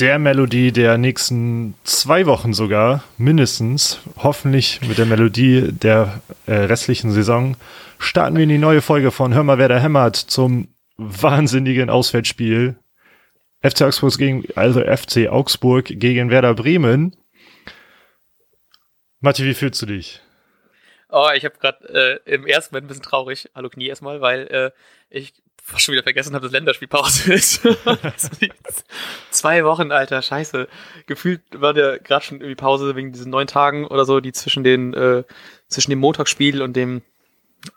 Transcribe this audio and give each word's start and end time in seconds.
der 0.00 0.18
Melodie 0.18 0.70
der 0.70 0.96
nächsten 0.96 1.74
zwei 1.82 2.26
Wochen 2.26 2.52
sogar, 2.52 3.02
mindestens, 3.16 4.00
hoffentlich 4.16 4.80
mit 4.82 4.98
der 4.98 5.06
Melodie 5.06 5.72
der 5.72 6.20
äh, 6.46 6.54
restlichen 6.54 7.10
Saison, 7.10 7.56
starten 7.98 8.36
wir 8.36 8.44
in 8.44 8.48
die 8.48 8.58
neue 8.58 8.80
Folge 8.80 9.10
von 9.10 9.34
Hör 9.34 9.42
mal, 9.42 9.58
wer 9.58 9.68
da 9.68 9.78
hämmert 9.78 10.16
zum 10.16 10.68
wahnsinnigen 10.96 11.90
Auswärtsspiel. 11.90 12.76
FC 13.60 13.82
Augsburg 13.82 14.18
gegen, 14.18 14.44
also 14.54 14.80
FC 14.80 15.28
Augsburg 15.28 15.86
gegen 15.88 16.30
Werder 16.30 16.54
Bremen. 16.54 17.16
Matti, 19.20 19.44
wie 19.44 19.54
fühlst 19.54 19.82
du 19.82 19.86
dich? 19.86 20.20
Oh, 21.08 21.28
ich 21.34 21.44
habe 21.44 21.56
gerade 21.58 22.20
äh, 22.24 22.34
im 22.34 22.46
ersten 22.46 22.74
Moment 22.74 22.84
ein 22.84 22.88
bisschen 22.88 23.02
traurig. 23.02 23.50
Hallo 23.54 23.68
Knie 23.68 23.88
erstmal, 23.88 24.20
weil 24.20 24.46
äh, 24.46 24.70
ich 25.10 25.34
fast 25.68 25.84
schon 25.84 25.92
wieder 25.92 26.02
vergessen 26.02 26.34
habe, 26.34 26.44
dass 26.44 26.52
Länderspielpause 26.52 27.32
ist. 27.34 27.60
Zwei 29.30 29.64
Wochen, 29.64 29.92
Alter, 29.92 30.22
scheiße. 30.22 30.66
Gefühlt 31.06 31.42
war 31.52 31.74
der 31.74 31.98
gerade 31.98 32.24
schon 32.24 32.38
irgendwie 32.38 32.54
Pause 32.54 32.96
wegen 32.96 33.12
diesen 33.12 33.30
neun 33.30 33.46
Tagen 33.46 33.86
oder 33.86 34.04
so, 34.04 34.20
die 34.20 34.32
zwischen 34.32 34.64
den 34.64 34.94
äh, 34.94 35.24
zwischen 35.68 35.90
dem 35.90 35.98
Montagsspiel 35.98 36.62
und 36.62 36.74
dem 36.74 37.02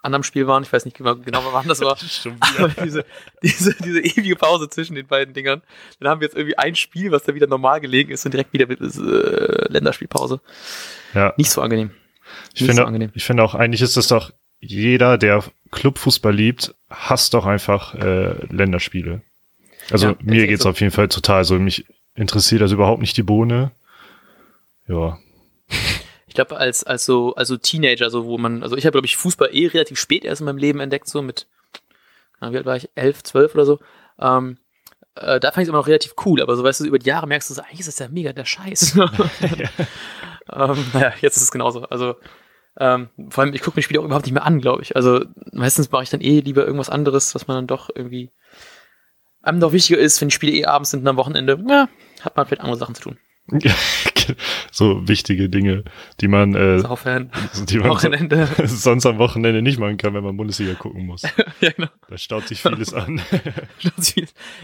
anderen 0.00 0.22
Spiel 0.22 0.46
waren. 0.46 0.62
Ich 0.62 0.72
weiß 0.72 0.86
nicht 0.86 0.96
genau, 0.96 1.16
genau 1.16 1.42
wann 1.52 1.68
das 1.68 1.80
war. 1.80 1.98
Aber 2.58 2.68
diese, 2.82 3.04
diese, 3.42 3.74
diese 3.74 4.00
ewige 4.00 4.36
Pause 4.36 4.70
zwischen 4.70 4.94
den 4.94 5.06
beiden 5.06 5.34
Dingern. 5.34 5.60
Dann 6.00 6.08
haben 6.08 6.20
wir 6.20 6.26
jetzt 6.26 6.36
irgendwie 6.36 6.56
ein 6.56 6.74
Spiel, 6.76 7.12
was 7.12 7.24
da 7.24 7.34
wieder 7.34 7.46
normal 7.46 7.80
gelegen 7.80 8.10
ist 8.10 8.24
und 8.24 8.32
direkt 8.32 8.52
wieder 8.54 8.70
äh, 8.70 9.70
Länderspielpause. 9.70 10.40
Ja. 11.14 11.34
Nicht 11.36 11.50
so 11.50 11.60
angenehm. 11.60 11.90
Ich 12.54 12.64
finde, 12.64 12.86
so 12.86 13.08
ich 13.14 13.24
finde 13.24 13.42
auch, 13.42 13.54
eigentlich 13.54 13.82
ist 13.82 13.96
das 13.96 14.08
doch 14.08 14.32
jeder, 14.62 15.18
der 15.18 15.44
Clubfußball 15.72 16.34
liebt, 16.34 16.74
hasst 16.88 17.34
doch 17.34 17.44
einfach 17.46 17.94
äh, 17.94 18.46
Länderspiele. 18.46 19.22
Also 19.90 20.10
ja, 20.10 20.16
mir 20.22 20.46
geht's 20.46 20.62
so. 20.62 20.70
auf 20.70 20.80
jeden 20.80 20.92
Fall 20.92 21.08
total 21.08 21.44
so. 21.44 21.58
Mich 21.58 21.84
interessiert 22.14 22.62
das 22.62 22.72
überhaupt 22.72 23.00
nicht 23.00 23.16
die 23.16 23.24
Bohne. 23.24 23.72
Ja. 24.86 25.18
Ich 26.28 26.34
glaube, 26.34 26.56
als, 26.56 26.84
als 26.84 27.04
so, 27.04 27.34
also 27.34 27.56
Teenager, 27.56 28.08
so 28.08 28.24
wo 28.24 28.38
man, 28.38 28.62
also 28.62 28.76
ich 28.76 28.84
habe, 28.86 28.92
glaube 28.92 29.06
ich, 29.06 29.16
Fußball 29.16 29.50
eh 29.52 29.66
relativ 29.66 29.98
spät 29.98 30.24
erst 30.24 30.40
in 30.40 30.44
meinem 30.44 30.58
Leben 30.58 30.80
entdeckt, 30.80 31.08
so 31.08 31.22
mit, 31.22 31.46
wie 32.40 32.56
alt 32.56 32.64
war 32.64 32.76
ich, 32.76 32.88
elf, 32.94 33.22
zwölf 33.22 33.54
oder 33.54 33.66
so. 33.66 33.80
Ähm, 34.20 34.58
äh, 35.16 35.40
da 35.40 35.50
fand 35.50 35.58
ich 35.58 35.64
es 35.64 35.68
immer 35.68 35.78
noch 35.78 35.88
relativ 35.88 36.14
cool, 36.24 36.40
aber 36.40 36.56
so 36.56 36.62
weißt 36.62 36.80
du, 36.80 36.84
über 36.84 36.98
die 36.98 37.08
Jahre 37.08 37.26
merkst 37.26 37.50
du, 37.50 37.54
so, 37.54 37.62
eigentlich 37.62 37.80
ist 37.80 37.88
das 37.88 37.98
ja 37.98 38.08
mega 38.08 38.32
der 38.32 38.44
Scheiß. 38.44 38.96
ähm, 38.96 40.86
naja, 40.92 41.12
jetzt 41.20 41.36
ist 41.36 41.42
es 41.42 41.50
genauso. 41.50 41.82
Also 41.84 42.16
ähm, 42.78 43.10
vor 43.28 43.44
allem, 43.44 43.54
ich 43.54 43.62
gucke 43.62 43.78
mir 43.78 43.82
Spiele 43.82 44.00
auch 44.00 44.04
überhaupt 44.04 44.26
nicht 44.26 44.34
mehr 44.34 44.46
an, 44.46 44.60
glaube 44.60 44.82
ich. 44.82 44.96
Also 44.96 45.24
meistens 45.52 45.90
mache 45.90 46.04
ich 46.04 46.10
dann 46.10 46.20
eh 46.20 46.40
lieber 46.40 46.64
irgendwas 46.64 46.90
anderes, 46.90 47.34
was 47.34 47.46
man 47.46 47.56
dann 47.56 47.66
doch 47.66 47.90
irgendwie 47.94 48.30
einem 49.42 49.60
doch 49.60 49.72
wichtiger 49.72 49.98
ist, 49.98 50.20
wenn 50.20 50.28
die 50.28 50.34
Spiele 50.34 50.52
eh 50.52 50.64
abends 50.66 50.90
sind 50.90 51.00
und 51.00 51.08
am 51.08 51.16
Wochenende, 51.16 51.62
ja, 51.68 51.88
hat 52.20 52.36
man 52.36 52.46
vielleicht 52.46 52.62
andere 52.62 52.78
Sachen 52.78 52.94
zu 52.94 53.02
tun. 53.02 53.18
so 54.70 55.06
wichtige 55.08 55.48
Dinge, 55.48 55.84
die 56.20 56.28
man, 56.28 56.54
äh, 56.54 56.82
die 57.68 57.78
man 57.78 57.88
Wochenende. 57.88 58.48
sonst 58.64 59.04
am 59.04 59.18
Wochenende 59.18 59.62
nicht 59.62 59.78
machen 59.78 59.96
kann, 59.96 60.14
wenn 60.14 60.22
man 60.22 60.36
Bundesliga 60.36 60.74
gucken 60.74 61.06
muss. 61.06 61.22
ja, 61.60 61.70
genau. 61.70 61.88
Da 62.08 62.16
staut 62.16 62.46
sich 62.46 62.62
vieles 62.62 62.94
an. 62.94 63.20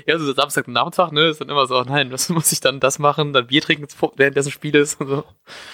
ja, 0.07 0.19
so 0.19 0.33
Samstag 0.33 0.69
Nachmittag, 0.69 1.13
ne, 1.13 1.23
ist 1.23 1.41
dann 1.41 1.49
immer 1.49 1.67
so, 1.67 1.83
nein, 1.83 2.13
was 2.13 2.29
muss 2.29 2.53
ich 2.53 2.61
dann 2.61 2.79
das 2.79 2.99
machen, 2.99 3.33
dann 3.33 3.49
Bier 3.49 3.63
trinken 3.63 3.89
während 4.17 4.37
dessen 4.37 4.53
Spiel 4.53 4.77
ist 4.77 5.01
und 5.01 5.09
so. 5.09 5.25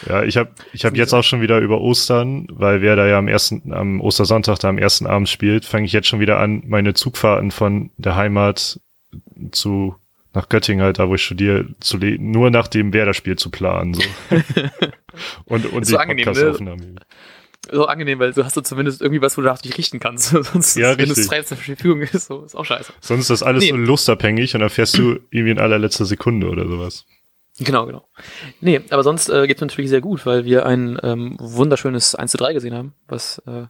Ja, 0.09 0.23
ich 0.23 0.37
habe 0.37 0.53
ich 0.73 0.85
hab 0.85 0.97
jetzt 0.97 1.13
auch 1.13 1.25
schon 1.25 1.43
wieder 1.43 1.59
über 1.59 1.81
Ostern, 1.81 2.47
weil 2.51 2.81
wer 2.81 2.97
da 2.97 3.07
ja 3.07 3.19
am 3.19 3.29
ersten, 3.29 3.73
am 3.73 4.01
Ostersonntag 4.01 4.59
da 4.61 4.69
am 4.69 4.79
ersten 4.79 5.07
Abend 5.07 5.29
spielt, 5.29 5.67
fange 5.67 5.85
ich 5.85 5.93
jetzt 5.93 6.09
schon 6.09 6.21
wieder 6.21 6.39
an, 6.39 6.63
meine 6.67 6.95
Zugfahrten 6.95 7.51
von 7.51 7.91
der 7.99 8.17
Heimat 8.17 8.81
zu 9.53 9.95
nach 10.35 10.49
Göttingen 10.49 10.85
halt, 10.85 10.99
da 10.99 11.09
wo 11.09 11.15
ich 11.15 11.25
studiere, 11.25 11.67
zu 11.81 11.97
nur 11.99 12.51
nach 12.51 12.69
dem 12.69 12.93
Werder-Spiel 12.93 13.37
zu 13.37 13.51
planen. 13.51 13.95
So. 13.95 14.03
und 15.45 15.67
und 15.73 15.87
die 15.87 15.93
so 15.93 15.97
Podcast-Aufnahme. 15.97 16.87
Ne? 16.87 17.01
So 17.71 17.87
angenehm, 17.87 18.19
weil 18.19 18.33
du 18.33 18.45
hast 18.45 18.57
du 18.57 18.61
zumindest 18.61 19.01
irgendwie 19.01 19.23
was, 19.23 19.39
wo 19.39 19.43
du 19.43 19.55
dich 19.63 19.79
richten 19.79 20.01
kannst. 20.01 20.29
Sonst, 20.53 20.77
ja, 20.77 20.99
wenn 20.99 21.11
es 21.11 21.27
frei 21.27 21.43
zur 21.43 21.57
Verfügung 21.57 22.03
ist, 22.03 22.27
so, 22.27 22.45
ist 22.45 22.55
auch 22.55 22.65
scheiße. 22.65 22.93
Sonst 23.01 23.23
ist 23.23 23.31
das 23.31 23.43
alles 23.43 23.65
nee. 23.65 23.71
so 23.71 23.77
lustabhängig 23.77 24.55
und 24.55 24.61
dann 24.61 24.71
fährst 24.71 24.99
du 24.99 25.21
irgendwie 25.31 25.53
in 25.53 25.59
allerletzter 25.59 26.05
Sekunde 26.05 26.49
oder 26.49 26.67
sowas. 26.67 27.07
Genau, 27.61 27.87
genau. 27.87 28.09
Nee, 28.61 28.81
aber 28.91 29.05
sonst 29.05 29.29
äh, 29.29 29.47
geht 29.47 29.59
es 29.59 29.61
natürlich 29.61 29.89
sehr 29.89 30.01
gut, 30.01 30.27
weil 30.27 30.45
wir 30.45 30.67
ein 30.67 30.99
ähm, 31.03 31.37
wunderschönes 31.39 32.17
1 32.17 32.33
zu 32.33 32.37
3 32.37 32.53
gesehen 32.53 32.75
haben, 32.75 32.95
was 33.07 33.39
äh, 33.47 33.67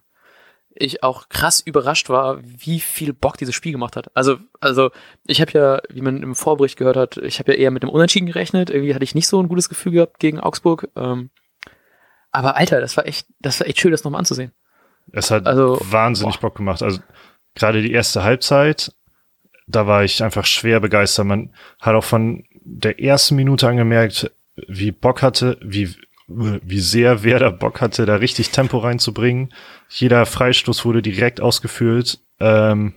ich 0.75 1.03
auch 1.03 1.29
krass 1.29 1.61
überrascht 1.61 2.09
war, 2.09 2.41
wie 2.43 2.81
viel 2.81 3.13
Bock 3.13 3.39
dieses 3.39 3.55
Spiel 3.55 3.73
gemacht 3.73 3.97
hat. 3.97 4.11
Also, 4.15 4.39
also 4.61 4.91
ich 5.27 5.41
habe 5.41 5.53
ja, 5.53 5.81
wie 5.89 6.01
man 6.01 6.23
im 6.23 6.35
Vorbericht 6.35 6.77
gehört 6.77 6.97
hat, 6.97 7.17
ich 7.19 7.39
habe 7.39 7.53
ja 7.53 7.59
eher 7.59 7.71
mit 7.71 7.83
dem 7.83 7.91
Unentschieden 7.91 8.27
gerechnet. 8.27 8.71
Irgendwie 8.71 8.95
hatte 8.95 9.05
ich 9.05 9.15
nicht 9.15 9.29
so 9.29 9.41
ein 9.41 9.49
gutes 9.49 9.69
Gefühl 9.69 9.93
gehabt 9.93 10.19
gegen 10.19 10.41
Augsburg. 10.41 10.89
Ähm, 10.97 11.31
aber 12.33 12.57
Alter, 12.57 12.81
das 12.81 12.97
war 12.97 13.07
echt, 13.07 13.27
das 13.39 13.61
war 13.61 13.69
echt 13.69 13.79
schön, 13.79 13.93
das 13.93 14.05
nochmal 14.05 14.19
anzusehen. 14.19 14.53
Es 15.13 15.31
hat 15.31 15.47
also, 15.47 15.79
wahnsinnig 15.83 16.37
boah. 16.37 16.49
Bock 16.49 16.57
gemacht. 16.57 16.83
Also 16.83 17.01
gerade 17.55 17.81
die 17.81 17.93
erste 17.93 18.25
Halbzeit, 18.25 18.93
da 19.67 19.87
war 19.87 20.05
ich 20.05 20.23
einfach 20.23 20.45
schwer 20.45 20.81
begeistert. 20.81 21.27
Man 21.27 21.55
hat 21.81 21.95
auch 21.95 22.05
von 22.05 22.45
der 22.65 23.01
ersten 23.01 23.37
Minute 23.37 23.69
angemerkt, 23.69 24.31
wie 24.57 24.93
Bock 24.93 25.23
hatte, 25.23 25.59
wie 25.63 25.95
wie 26.27 26.81
sehr 26.81 27.23
Werder 27.23 27.53
Bock 27.53 27.81
hatte, 27.81 28.07
da 28.07 28.17
richtig 28.17 28.51
Tempo 28.51 28.79
reinzubringen. 28.79 29.53
Jeder 29.89 30.25
Freistoß 30.27 30.85
wurde 30.85 31.03
direkt 31.03 31.41
ausgeführt 31.41 32.19
ähm, 32.41 32.95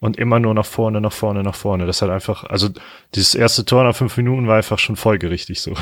und 0.00 0.16
immer 0.16 0.40
nur 0.40 0.54
nach 0.54 0.64
vorne, 0.64 1.00
nach 1.00 1.12
vorne, 1.12 1.42
nach 1.42 1.54
vorne. 1.54 1.86
Das 1.86 2.00
hat 2.00 2.10
einfach, 2.10 2.44
also 2.44 2.70
dieses 3.14 3.34
erste 3.34 3.64
Tor 3.64 3.84
nach 3.84 3.94
fünf 3.94 4.16
Minuten 4.16 4.46
war 4.46 4.56
einfach 4.56 4.78
schon 4.78 4.96
folgerichtig 4.96 5.60
so. 5.60 5.74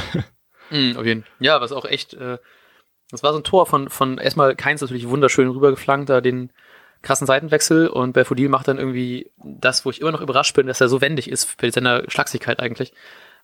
Mm, 0.71 0.97
auf 0.97 1.05
jeden. 1.05 1.25
Ja, 1.39 1.61
was 1.61 1.71
auch 1.71 1.85
echt, 1.85 2.15
äh, 2.15 2.39
das 3.11 3.23
war 3.23 3.33
so 3.33 3.39
ein 3.39 3.45
Tor 3.45 3.67
von, 3.67 3.91
von 3.91 4.17
erstmal 4.17 4.57
Keins 4.57 4.81
natürlich 4.81 5.09
wunderschön 5.09 5.49
rübergeflankt, 5.49 6.09
da 6.09 6.21
den 6.21 6.51
krassen 7.03 7.27
Seitenwechsel 7.27 7.89
und 7.89 8.13
Belfodil 8.13 8.49
macht 8.49 8.69
dann 8.69 8.79
irgendwie 8.79 9.31
das, 9.37 9.85
wo 9.85 9.91
ich 9.91 10.01
immer 10.01 10.13
noch 10.13 10.21
überrascht 10.21 10.55
bin, 10.57 10.69
dass 10.69 10.81
er 10.81 10.89
so 10.89 11.01
wendig 11.01 11.29
ist 11.29 11.45
für 11.61 11.71
seine 11.71 12.05
Schlagsigkeit 12.09 12.61
eigentlich. 12.61 12.93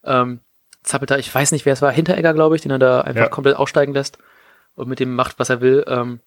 Ähm, 0.05 0.41
zappelt 0.89 1.11
da, 1.11 1.19
ich 1.19 1.33
weiß 1.33 1.53
nicht, 1.53 1.67
wer 1.67 1.73
es 1.73 1.83
war, 1.83 1.93
Hinteregger, 1.93 2.35
glaube 2.35 2.57
ich, 2.57 2.63
den 2.63 2.71
er 2.71 2.79
da 2.79 3.01
einfach 3.03 3.23
ja. 3.23 3.29
komplett 3.29 3.57
aussteigen 3.57 3.93
lässt 3.93 4.19
und 4.75 4.89
mit 4.89 5.01
dem 5.01 5.15
macht, 5.15 5.39
was 5.39 5.51
er 5.51 5.61
will. 5.61 5.85
Ähm, 5.87 6.21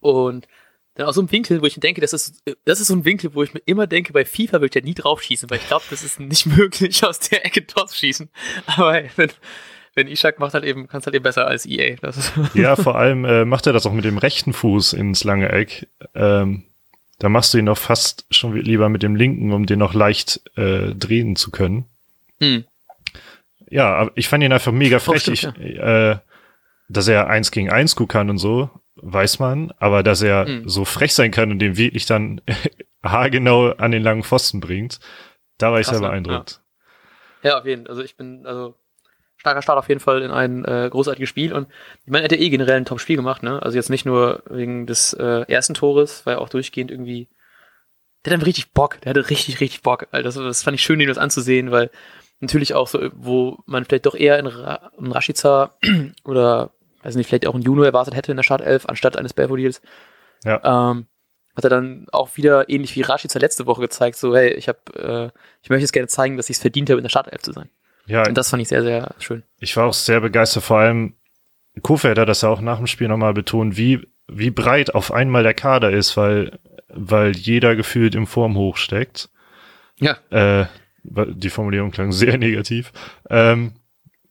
und 0.00 0.46
dann 0.94 1.06
aus 1.06 1.14
so 1.14 1.20
einem 1.20 1.30
Winkel, 1.30 1.62
wo 1.62 1.66
ich 1.66 1.78
denke, 1.78 2.00
das 2.00 2.12
ist, 2.12 2.42
das 2.64 2.80
ist 2.80 2.88
so 2.88 2.94
ein 2.94 3.04
Winkel, 3.04 3.34
wo 3.34 3.42
ich 3.42 3.54
mir 3.54 3.62
immer 3.64 3.86
denke, 3.86 4.12
bei 4.12 4.24
FIFA 4.24 4.54
würde 4.54 4.66
ich 4.66 4.74
ja 4.74 4.80
nie 4.82 4.94
drauf 4.94 5.22
schießen, 5.22 5.48
weil 5.50 5.58
ich 5.58 5.66
glaube, 5.66 5.84
das 5.90 6.02
ist 6.02 6.20
nicht 6.20 6.46
möglich, 6.58 7.04
aus 7.04 7.20
der 7.20 7.44
Ecke 7.46 7.62
dort 7.62 7.92
schießen. 7.92 8.28
Aber 8.66 9.02
wenn, 9.16 9.30
wenn 9.94 10.08
Ishak 10.08 10.38
macht 10.38 10.54
halt 10.54 10.64
eben, 10.64 10.88
kannst 10.88 11.06
halt 11.06 11.14
eben 11.14 11.22
besser 11.22 11.46
als 11.46 11.66
EA. 11.66 11.96
ja, 12.54 12.76
vor 12.76 12.96
allem 12.96 13.24
äh, 13.24 13.44
macht 13.44 13.66
er 13.66 13.72
das 13.72 13.86
auch 13.86 13.92
mit 13.92 14.04
dem 14.04 14.18
rechten 14.18 14.52
Fuß 14.52 14.92
ins 14.94 15.24
lange 15.24 15.50
Eck. 15.50 15.88
Ähm, 16.14 16.64
da 17.18 17.28
machst 17.28 17.52
du 17.52 17.58
ihn 17.58 17.66
noch 17.66 17.78
fast 17.78 18.26
schon 18.30 18.56
lieber 18.56 18.88
mit 18.88 19.02
dem 19.02 19.14
linken, 19.14 19.52
um 19.52 19.66
den 19.66 19.78
noch 19.78 19.94
leicht 19.94 20.40
äh, 20.56 20.94
drehen 20.94 21.36
zu 21.36 21.50
können. 21.50 21.84
Hm 22.40 22.64
ja, 23.70 23.94
aber 23.94 24.12
ich 24.16 24.28
fand 24.28 24.42
ihn 24.42 24.52
einfach 24.52 24.72
mega 24.72 24.98
frech. 24.98 25.28
Oh, 25.28 25.34
stimmt, 25.34 25.58
ich, 25.58 25.76
ja. 25.76 26.10
äh, 26.12 26.18
dass 26.88 27.08
er 27.08 27.28
eins 27.28 27.50
gegen 27.50 27.70
eins 27.70 27.96
gut 27.96 28.08
kann 28.08 28.28
und 28.28 28.38
so, 28.38 28.68
weiß 28.96 29.38
man, 29.38 29.72
aber 29.78 30.02
dass 30.02 30.22
er 30.22 30.46
mhm. 30.46 30.68
so 30.68 30.84
frech 30.84 31.14
sein 31.14 31.30
kann 31.30 31.50
und 31.50 31.60
den 31.60 31.76
wirklich 31.76 32.04
dann 32.04 32.40
haargenau 33.02 33.70
an 33.70 33.92
den 33.92 34.02
langen 34.02 34.24
Pfosten 34.24 34.60
bringt, 34.60 34.98
da 35.56 35.72
war 35.72 35.80
ich 35.80 35.86
sehr 35.86 36.00
ne? 36.00 36.08
beeindruckt. 36.08 36.60
Ja. 37.42 37.50
ja, 37.50 37.58
auf 37.58 37.64
jeden 37.64 37.84
Fall. 37.84 37.90
Also 37.90 38.02
ich 38.02 38.16
bin, 38.16 38.44
also 38.44 38.74
starker 39.36 39.62
Start 39.62 39.78
auf 39.78 39.88
jeden 39.88 40.00
Fall 40.00 40.22
in 40.22 40.32
ein 40.32 40.64
äh, 40.64 40.88
großartiges 40.90 41.28
Spiel 41.28 41.52
und 41.52 41.68
ich 42.04 42.10
meine, 42.10 42.22
er 42.22 42.24
hat 42.24 42.32
ja 42.32 42.38
eh 42.38 42.50
generell 42.50 42.76
ein 42.76 42.84
Top-Spiel 42.84 43.16
gemacht, 43.16 43.42
ne? 43.42 43.62
Also 43.62 43.76
jetzt 43.76 43.88
nicht 43.88 44.04
nur 44.04 44.42
wegen 44.50 44.86
des 44.86 45.12
äh, 45.14 45.44
ersten 45.50 45.74
Tores, 45.74 46.26
weil 46.26 46.34
er 46.34 46.40
auch 46.40 46.48
durchgehend 46.48 46.90
irgendwie 46.90 47.28
der 48.24 48.32
hat 48.32 48.40
dann 48.40 48.44
richtig 48.44 48.72
Bock, 48.72 49.00
der 49.00 49.10
hatte 49.10 49.30
richtig, 49.30 49.60
richtig 49.60 49.82
Bock. 49.82 50.08
Also 50.10 50.44
das 50.44 50.62
fand 50.62 50.74
ich 50.74 50.82
schön, 50.82 51.00
ihn 51.00 51.08
das 51.08 51.18
anzusehen, 51.18 51.70
weil 51.70 51.90
natürlich 52.40 52.74
auch 52.74 52.88
so, 52.88 53.10
wo 53.14 53.58
man 53.66 53.84
vielleicht 53.84 54.06
doch 54.06 54.14
eher 54.14 54.38
in, 54.38 54.46
Ra 54.46 54.90
in 54.98 55.12
Rashica 55.12 55.74
oder, 56.24 56.70
weiß 57.02 57.14
nicht, 57.14 57.28
vielleicht 57.28 57.46
auch 57.46 57.54
in 57.54 57.62
Juno 57.62 57.82
erwartet 57.82 58.14
hätte 58.14 58.32
in 58.32 58.36
der 58.36 58.44
Startelf, 58.44 58.86
anstatt 58.86 59.16
eines 59.16 59.34
Belfodils. 59.34 59.80
Ja. 60.44 60.90
Ähm, 60.90 61.06
hat 61.56 61.64
er 61.64 61.70
dann 61.70 62.06
auch 62.12 62.36
wieder 62.36 62.68
ähnlich 62.68 62.96
wie 62.96 63.02
Rashica 63.02 63.38
letzte 63.38 63.66
Woche 63.66 63.82
gezeigt, 63.82 64.16
so, 64.16 64.34
hey, 64.34 64.52
ich 64.52 64.68
habe, 64.68 64.78
äh, 64.94 65.38
ich 65.62 65.70
möchte 65.70 65.82
jetzt 65.82 65.92
gerne 65.92 66.08
zeigen, 66.08 66.36
dass 66.36 66.48
ich 66.48 66.56
es 66.56 66.60
verdient 66.60 66.88
habe, 66.90 66.98
in 66.98 67.04
der 67.04 67.10
Startelf 67.10 67.42
zu 67.42 67.52
sein. 67.52 67.68
Ja. 68.06 68.26
Und 68.26 68.36
das 68.36 68.50
fand 68.50 68.62
ich 68.62 68.68
sehr, 68.68 68.82
sehr 68.82 69.14
schön. 69.18 69.42
Ich 69.58 69.76
war 69.76 69.86
auch 69.86 69.92
sehr 69.92 70.20
begeistert, 70.20 70.64
vor 70.64 70.78
allem 70.78 71.14
Kofeld 71.82 72.18
hat 72.18 72.28
das 72.28 72.42
ja 72.42 72.48
auch 72.48 72.60
nach 72.60 72.78
dem 72.78 72.86
Spiel 72.86 73.08
nochmal 73.08 73.34
betont, 73.34 73.76
wie, 73.76 74.06
wie 74.26 74.50
breit 74.50 74.94
auf 74.94 75.12
einmal 75.12 75.42
der 75.42 75.54
Kader 75.54 75.90
ist, 75.90 76.16
weil, 76.16 76.58
weil 76.88 77.36
jeder 77.36 77.76
gefühlt 77.76 78.14
im 78.14 78.26
Form 78.26 78.56
hochsteckt. 78.56 79.28
Ja. 79.98 80.16
Äh, 80.30 80.66
die 81.02 81.50
Formulierung 81.50 81.90
klang 81.90 82.12
sehr 82.12 82.38
negativ. 82.38 82.92
Ähm, 83.28 83.72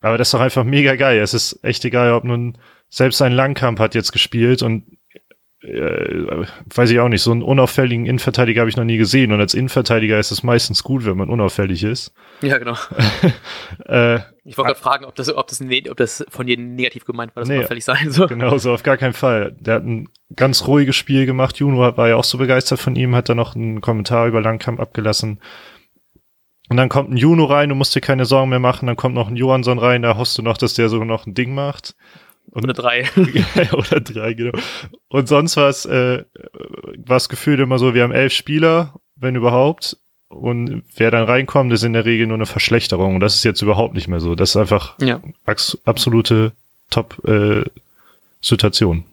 aber 0.02 0.18
das 0.18 0.30
ist 0.30 0.34
doch 0.34 0.40
einfach 0.40 0.64
mega 0.64 0.96
geil. 0.96 1.20
Es 1.20 1.34
ist 1.34 1.64
echt 1.64 1.84
egal, 1.86 2.14
ob 2.14 2.24
nun 2.24 2.58
selbst 2.90 3.22
ein 3.22 3.34
Langkamp 3.34 3.80
hat 3.80 3.96
jetzt 3.96 4.12
gespielt 4.12 4.64
und 4.64 4.84
äh, 5.62 6.46
weiß 6.74 6.90
ich 6.90 7.00
auch 7.00 7.10
nicht, 7.10 7.22
so 7.22 7.32
einen 7.32 7.44
unauffälligen 7.44 8.06
Innenverteidiger 8.06 8.62
habe 8.62 8.70
ich 8.70 8.78
noch 8.78 8.86
nie 8.86 8.98
gesehen. 8.98 9.34
Und 9.34 9.42
als 9.42 9.54
Innenverteidiger 9.54 10.18
ist 10.18 10.32
es 10.32 10.42
meistens 10.42 10.84
gut, 10.84 11.06
wenn 11.06 11.18
man 11.18 11.30
unauffällig 11.30 11.84
ist. 11.84 12.14
Ja, 12.42 12.58
genau. 12.58 12.76
äh, 13.86 14.20
ich 14.46 14.58
wollte 14.58 14.70
gerade 14.70 14.80
fragen, 14.80 15.06
ob 15.06 15.16
das, 15.16 15.34
ob, 15.34 15.48
das, 15.48 15.62
ob 15.62 15.98
das 15.98 16.26
von 16.30 16.48
jedem 16.48 16.76
negativ 16.76 17.04
gemeint 17.04 17.36
war, 17.36 17.42
dass 17.42 17.50
nee, 17.50 17.58
unauffällig 17.58 17.84
sein 17.84 18.10
soll. 18.10 18.28
Genau, 18.28 18.58
so 18.58 18.72
auf 18.74 18.84
gar 18.84 18.96
keinen 18.96 19.14
Fall. 19.14 19.54
Der 19.60 19.76
hat 19.76 19.84
ein 19.84 20.08
ganz 20.34 20.66
ruhiges 20.66 20.96
Spiel 20.96 21.26
gemacht. 21.26 21.58
Juno 21.58 21.98
war 21.98 22.08
ja 22.08 22.16
auch 22.16 22.24
so 22.24 22.38
begeistert 22.38 22.80
von 22.80 22.96
ihm, 22.96 23.14
hat 23.14 23.28
da 23.28 23.36
noch 23.36 23.56
einen 23.56 23.82
Kommentar 23.82 24.28
über 24.28 24.42
Langkamp 24.42 24.80
abgelassen. 24.80 25.42
Und 26.70 26.78
dann 26.78 26.88
kommt 26.88 27.12
ein 27.12 27.18
Juno 27.18 27.46
rein, 27.46 27.70
du 27.70 27.76
musst 27.76 27.96
dir 27.96 28.02
keine 28.02 28.26
Sorgen 28.26 28.50
mehr 28.50 28.60
machen. 28.60 28.86
Dann 28.86 28.96
kommt 28.96 29.16
noch 29.16 29.28
ein 29.28 29.36
Johansson 29.36 29.80
rein, 29.80 30.04
da 30.04 30.18
hoffst 30.18 30.38
du 30.38 30.44
noch, 30.44 30.58
dass 30.58 30.76
der 30.76 30.88
so 30.88 31.04
noch 31.04 31.26
ein 31.26 31.34
Ding 31.34 31.54
macht. 31.54 31.96
Und, 32.52 32.64
oder 32.64 32.74
drei. 32.74 33.06
oder 33.74 34.00
drei, 34.00 34.34
genau. 34.34 34.58
Und 35.08 35.28
sonst 35.28 35.58
war 35.58 35.70
es, 35.70 35.86
äh, 35.86 36.24
war 37.06 37.18
es 37.18 37.28
gefühlt 37.28 37.60
immer 37.60 37.80
so, 37.80 37.94
wir 37.94 38.04
haben 38.04 38.12
elf 38.12 38.34
Spieler, 38.34 38.94
wenn 39.16 39.36
überhaupt. 39.36 39.98
Und 40.30 40.84
wer 40.96 41.10
dann 41.10 41.24
reinkommt, 41.24 41.74
ist 41.74 41.84
in 41.84 41.94
der 41.94 42.06
Regel 42.06 42.28
nur 42.28 42.38
eine 42.38 42.46
Verschlechterung. 42.46 43.16
Und 43.16 43.22
das 43.22 43.36
ist 43.36 43.44
jetzt 43.44 43.64
überhaupt 43.64 43.96
nicht 43.96 44.08
mehr 44.08 44.20
so. 44.20 44.36
Das 44.36 44.52
ist 44.52 44.58
einfach 44.58 44.94
ja. 45.00 45.22
absolute 45.86 46.52
Top-Situation. 46.92 49.06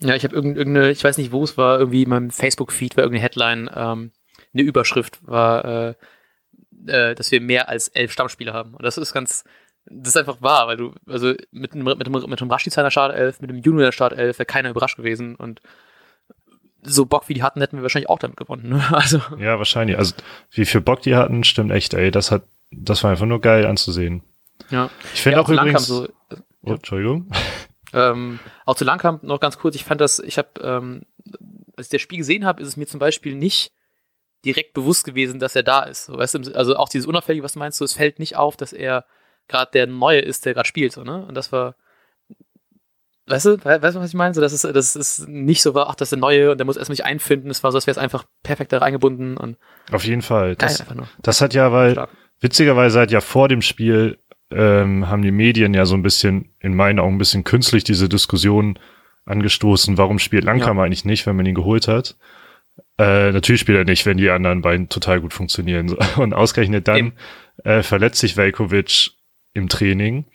Äh, 0.00 0.06
ja, 0.06 0.16
ich 0.16 0.24
habe 0.24 0.34
irgendeine, 0.34 0.90
ich 0.90 1.04
weiß 1.04 1.18
nicht, 1.18 1.32
wo 1.32 1.44
es 1.44 1.58
war, 1.58 1.78
irgendwie 1.78 2.04
in 2.04 2.08
meinem 2.08 2.30
Facebook-Feed 2.30 2.96
war 2.96 3.04
irgendeine 3.04 3.22
Headline, 3.22 3.70
ähm, 3.74 4.10
eine 4.54 4.62
Überschrift 4.62 5.18
war, 5.26 5.64
äh, 5.64 5.94
äh, 6.86 7.14
dass 7.14 7.30
wir 7.30 7.40
mehr 7.40 7.68
als 7.68 7.88
elf 7.88 8.12
Stammspieler 8.12 8.52
haben. 8.52 8.74
Und 8.74 8.82
das 8.82 8.98
ist 8.98 9.12
ganz, 9.12 9.44
das 9.86 10.08
ist 10.10 10.16
einfach 10.16 10.40
wahr, 10.40 10.66
weil 10.66 10.76
du, 10.76 10.94
also 11.06 11.34
mit, 11.50 11.74
mit, 11.74 11.98
mit, 11.98 12.08
mit 12.08 12.40
dem 12.40 12.50
in 12.50 12.70
der 12.70 12.90
Startelf, 12.90 13.40
mit 13.40 13.50
dem 13.50 13.58
Juno 13.58 13.80
der 13.80 13.92
Startelf 13.92 14.38
wäre 14.38 14.46
keiner 14.46 14.70
überrascht 14.70 14.96
gewesen 14.96 15.36
und 15.36 15.60
so 16.86 17.06
Bock 17.06 17.28
wie 17.28 17.34
die 17.34 17.42
hatten, 17.42 17.60
hätten 17.60 17.76
wir 17.76 17.82
wahrscheinlich 17.82 18.10
auch 18.10 18.18
damit 18.18 18.36
gewonnen. 18.36 18.68
Ne? 18.68 18.84
Also. 18.90 19.20
Ja, 19.38 19.58
wahrscheinlich. 19.58 19.98
Also 19.98 20.14
wie 20.50 20.64
viel 20.64 20.80
Bock 20.80 21.02
die 21.02 21.16
hatten, 21.16 21.44
stimmt 21.44 21.70
echt, 21.70 21.94
ey. 21.94 22.10
Das 22.10 22.30
hat, 22.30 22.44
das 22.70 23.02
war 23.02 23.10
einfach 23.10 23.26
nur 23.26 23.40
geil 23.40 23.66
anzusehen. 23.66 24.22
Ja. 24.70 24.90
Ich 25.14 25.22
finde 25.22 25.38
ja, 25.38 25.42
auch, 25.42 25.48
auch 25.48 25.52
übrigens. 25.52 25.86
So, 25.86 26.08
oh, 26.62 26.72
Entschuldigung. 26.72 27.30
Ähm, 27.94 28.40
auch 28.66 28.74
zu 28.74 28.84
Langkamp 28.84 29.22
noch 29.22 29.38
ganz 29.38 29.56
kurz. 29.56 29.76
Ich 29.76 29.84
fand 29.84 30.00
das, 30.00 30.18
ich 30.18 30.36
habe, 30.36 30.48
ähm, 30.60 31.02
als 31.76 31.86
ich 31.86 31.90
das 31.92 32.02
Spiel 32.02 32.18
gesehen 32.18 32.44
habe, 32.44 32.60
ist 32.60 32.66
es 32.66 32.76
mir 32.76 32.88
zum 32.88 32.98
Beispiel 32.98 33.36
nicht 33.36 33.70
direkt 34.44 34.74
bewusst 34.74 35.04
gewesen, 35.04 35.40
dass 35.40 35.56
er 35.56 35.62
da 35.62 35.82
ist. 35.82 36.06
So, 36.06 36.16
weißt 36.16 36.34
du, 36.34 36.54
also 36.54 36.76
auch 36.76 36.88
dieses 36.88 37.06
Unauffällige, 37.06 37.44
was 37.44 37.54
du 37.54 37.58
meinst, 37.58 37.78
so, 37.78 37.84
es 37.84 37.94
fällt 37.94 38.18
nicht 38.18 38.36
auf, 38.36 38.56
dass 38.56 38.72
er 38.72 39.04
gerade 39.48 39.70
der 39.72 39.86
Neue 39.86 40.20
ist, 40.20 40.46
der 40.46 40.54
gerade 40.54 40.68
spielt, 40.68 40.92
so, 40.92 41.04
ne? 41.04 41.24
Und 41.26 41.34
das 41.34 41.52
war, 41.52 41.74
weißt 43.26 43.46
du, 43.46 43.64
weißt 43.64 43.96
du, 43.96 44.00
was 44.00 44.08
ich 44.08 44.14
meine? 44.14 44.34
So, 44.34 44.40
dass 44.40 44.52
es, 44.52 44.62
dass 44.62 44.96
es 44.96 45.26
nicht 45.26 45.62
so 45.62 45.74
war, 45.74 45.88
ach, 45.88 45.94
das 45.94 46.06
ist 46.06 46.12
der 46.12 46.18
Neue 46.18 46.50
und 46.50 46.58
der 46.58 46.64
muss 46.64 46.76
erst 46.76 46.90
mich 46.90 47.04
einfinden. 47.04 47.50
Es 47.50 47.62
war 47.62 47.72
so, 47.72 47.76
als 47.76 47.86
wäre 47.86 47.92
es 47.92 48.02
einfach 48.02 48.24
perfekt 48.42 48.72
da 48.72 48.78
reingebunden 48.78 49.36
und. 49.36 49.56
Auf 49.92 50.04
jeden 50.04 50.22
Fall. 50.22 50.56
Das, 50.56 50.84
das 51.22 51.40
hat 51.40 51.54
ja, 51.54 51.72
weil, 51.72 51.92
Stark. 51.92 52.10
witzigerweise 52.40 53.00
hat 53.00 53.10
ja 53.10 53.20
vor 53.20 53.48
dem 53.48 53.62
Spiel, 53.62 54.18
ähm, 54.50 55.08
haben 55.08 55.22
die 55.22 55.32
Medien 55.32 55.74
ja 55.74 55.86
so 55.86 55.94
ein 55.94 56.02
bisschen, 56.02 56.54
in 56.60 56.74
meinen 56.74 56.98
Augen 56.98 57.16
ein 57.16 57.18
bisschen 57.18 57.44
künstlich 57.44 57.84
diese 57.84 58.08
Diskussion 58.08 58.78
angestoßen, 59.24 59.96
warum 59.96 60.18
spielt 60.18 60.44
Langkammer 60.44 60.82
ja. 60.82 60.86
eigentlich 60.86 61.04
nicht, 61.04 61.26
wenn 61.26 61.36
man 61.36 61.46
ihn 61.46 61.54
geholt 61.54 61.88
hat. 61.88 62.16
Äh, 62.98 63.32
natürlich 63.32 63.60
spielt 63.60 63.78
er 63.78 63.84
nicht, 63.84 64.06
wenn 64.06 64.16
die 64.16 64.30
anderen 64.30 64.62
beiden 64.62 64.88
total 64.88 65.20
gut 65.20 65.32
funktionieren. 65.32 65.96
Und 66.16 66.32
ausgerechnet 66.32 66.88
dann 66.88 67.12
äh, 67.64 67.82
verletzt 67.82 68.20
sich 68.20 68.36
Velkovic 68.36 69.10
im 69.52 69.68
Training 69.68 70.26